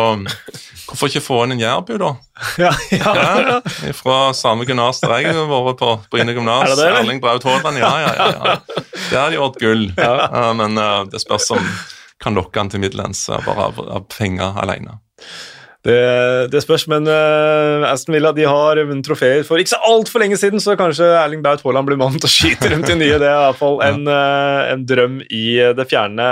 hvorfor 0.88 1.11
ikke 1.11 1.22
få 1.22 1.40
inn 1.44 1.57
en 1.57 1.62
jærbu, 1.62 1.94
da? 2.03 2.12
Ja, 2.62 2.72
ja, 2.90 3.12
ja. 3.46 3.92
Fra 3.94 4.18
samme 4.34 4.66
gymnas 4.66 5.03
der 5.03 5.14
jeg 5.22 5.36
har 5.36 5.50
vært 5.53 5.78
på, 5.78 5.92
Bryne 6.11 6.34
gymnas. 6.34 6.74
Erling 6.74 7.22
Braut 7.22 7.46
Haaland, 7.46 7.78
ja, 7.78 7.92
ja, 8.03 8.12
ja, 8.18 8.28
ja. 8.32 8.84
Der 9.12 9.18
har 9.20 9.30
de 9.30 9.38
gjort 9.38 9.61
gull. 9.62 9.88
Men 10.59 10.80
det 11.12 11.22
spørs 11.22 11.50
om 11.55 11.72
kan 12.22 12.38
lokke 12.38 12.61
han 12.61 12.70
til 12.70 12.82
Midlands 12.82 13.26
bare 13.46 13.68
av, 13.70 13.80
av 13.82 14.07
penger 14.11 14.59
alene. 14.62 14.98
Det, 15.83 15.99
det, 16.53 16.61
spørs, 16.62 16.85
men 16.91 17.09
uh, 17.11 17.89
Aston 17.89 18.14
Villa 18.14 18.30
de 18.37 18.45
har 18.47 18.78
vunnet 18.78 19.03
trofeer 19.03 19.43
for 19.47 19.59
ikke 19.59 19.72
så 19.72 19.80
altfor 19.89 20.22
lenge 20.22 20.37
siden, 20.39 20.62
så 20.62 20.76
kanskje 20.78 21.09
Erling 21.18 21.43
Braut 21.43 21.64
Haaland 21.64 21.89
blir 21.89 21.99
mannen 21.99 22.22
til 22.22 22.28
å 22.28 22.30
skyte 22.30 22.70
rundt 22.70 22.93
i 22.93 22.99
nye. 23.01 23.16
Det 23.18 23.26
er 23.26 23.49
iallfall 23.49 23.80
en, 23.89 24.05
uh, 24.07 24.68
en 24.70 24.85
drøm 24.87 25.18
i 25.26 25.47
det 25.74 25.89
fjerne. 25.91 26.28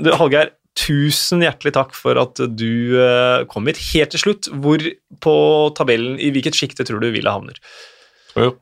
Du, 0.00 0.08
Hallgeir, 0.16 0.54
tusen 0.78 1.44
hjertelig 1.44 1.74
takk 1.76 1.92
for 1.98 2.16
at 2.22 2.40
du 2.56 2.96
uh, 2.96 3.44
hit 3.68 3.82
helt 3.90 4.14
til 4.14 4.24
slutt. 4.24 4.48
Hvor 4.56 4.84
på 5.20 5.36
tabellen, 5.76 6.16
i 6.16 6.32
hvilket 6.32 6.56
sjikte 6.56 6.86
tror 6.88 7.04
du 7.04 7.10
Villa 7.12 7.36
havner? 7.36 7.60
Jo, 8.38 8.54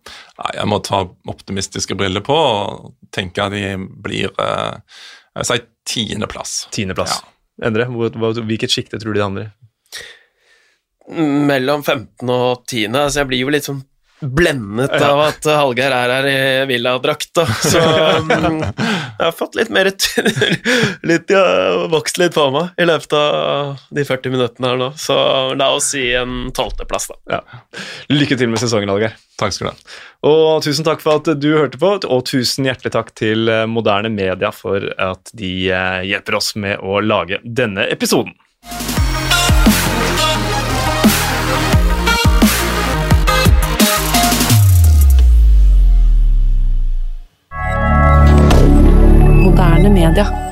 jeg 0.57 0.67
må 0.71 0.81
ta 0.83 1.05
optimistiske 1.29 1.95
briller 1.99 2.25
på 2.25 2.35
og 2.35 2.95
tenke 3.15 3.45
at 3.45 3.53
de 3.53 3.77
blir 3.77 4.31
jeg 5.37 5.43
vil 5.43 5.49
si 5.51 5.59
tiendeplass. 5.93 6.53
Tiendeplass. 6.73 7.19
Ja. 7.21 7.69
Endre, 7.69 7.87
hvilket 8.49 8.73
sjikte 8.73 8.99
tror 9.01 9.13
du 9.13 9.21
de 9.21 9.25
havner 9.25 9.47
i? 9.47 9.66
Mellom 11.09 11.85
15 11.85 12.31
og 12.31 12.65
10. 12.67 12.97
Så 13.11 13.23
jeg 13.23 13.31
blir 13.31 13.45
jo 13.45 13.53
litt 13.55 13.69
sånn 13.69 13.85
blendet 14.21 14.91
ja. 14.97 15.11
av 15.13 15.21
at 15.27 15.45
Hallgeir 15.45 15.93
er 15.93 16.13
her 16.15 16.27
i 16.31 16.39
villadrakt, 16.71 17.37
Så 17.69 17.81
um, 18.23 18.63
jeg 18.63 19.21
har 19.21 19.35
fått 19.37 19.59
litt 19.59 19.69
mer 19.73 19.91
litt, 19.91 21.33
ja, 21.33 21.43
Vokst 21.93 22.17
litt 22.21 22.35
på 22.37 22.47
meg 22.55 22.81
i 22.81 22.87
løpet 22.89 23.13
av 23.19 23.85
de 23.93 24.07
40 24.09 24.33
minuttene 24.33 24.73
her 24.73 24.81
nå. 24.81 24.91
Så 25.01 25.17
la 25.59 25.71
oss 25.77 25.93
si 25.93 26.09
en 26.17 26.51
tolvteplass, 26.57 27.11
da. 27.13 27.39
Ja. 27.39 27.63
Lykke 28.13 28.41
til 28.41 28.53
med 28.53 28.63
sesongen, 28.63 28.93
Hallgeir. 28.93 29.17
Takk 29.37 29.53
skal 29.53 29.69
du 29.69 29.73
ha. 29.75 29.97
Og 30.27 30.65
tusen 30.65 30.87
takk 30.87 31.05
for 31.05 31.21
at 31.21 31.29
du 31.37 31.51
hørte 31.53 31.81
på, 31.81 31.93
og 32.01 32.25
tusen 32.29 32.69
hjertelig 32.69 32.95
takk 32.97 33.13
til 33.19 33.51
eh, 33.53 33.67
Moderne 33.69 34.09
Media 34.13 34.49
for 34.55 34.81
at 34.97 35.33
de 35.37 35.53
eh, 35.69 36.07
hjelper 36.09 36.41
oss 36.41 36.55
med 36.57 36.81
å 36.81 37.03
lage 37.05 37.43
denne 37.45 37.85
episoden. 37.93 38.33
Moderne 49.89 50.11
media. 50.11 50.46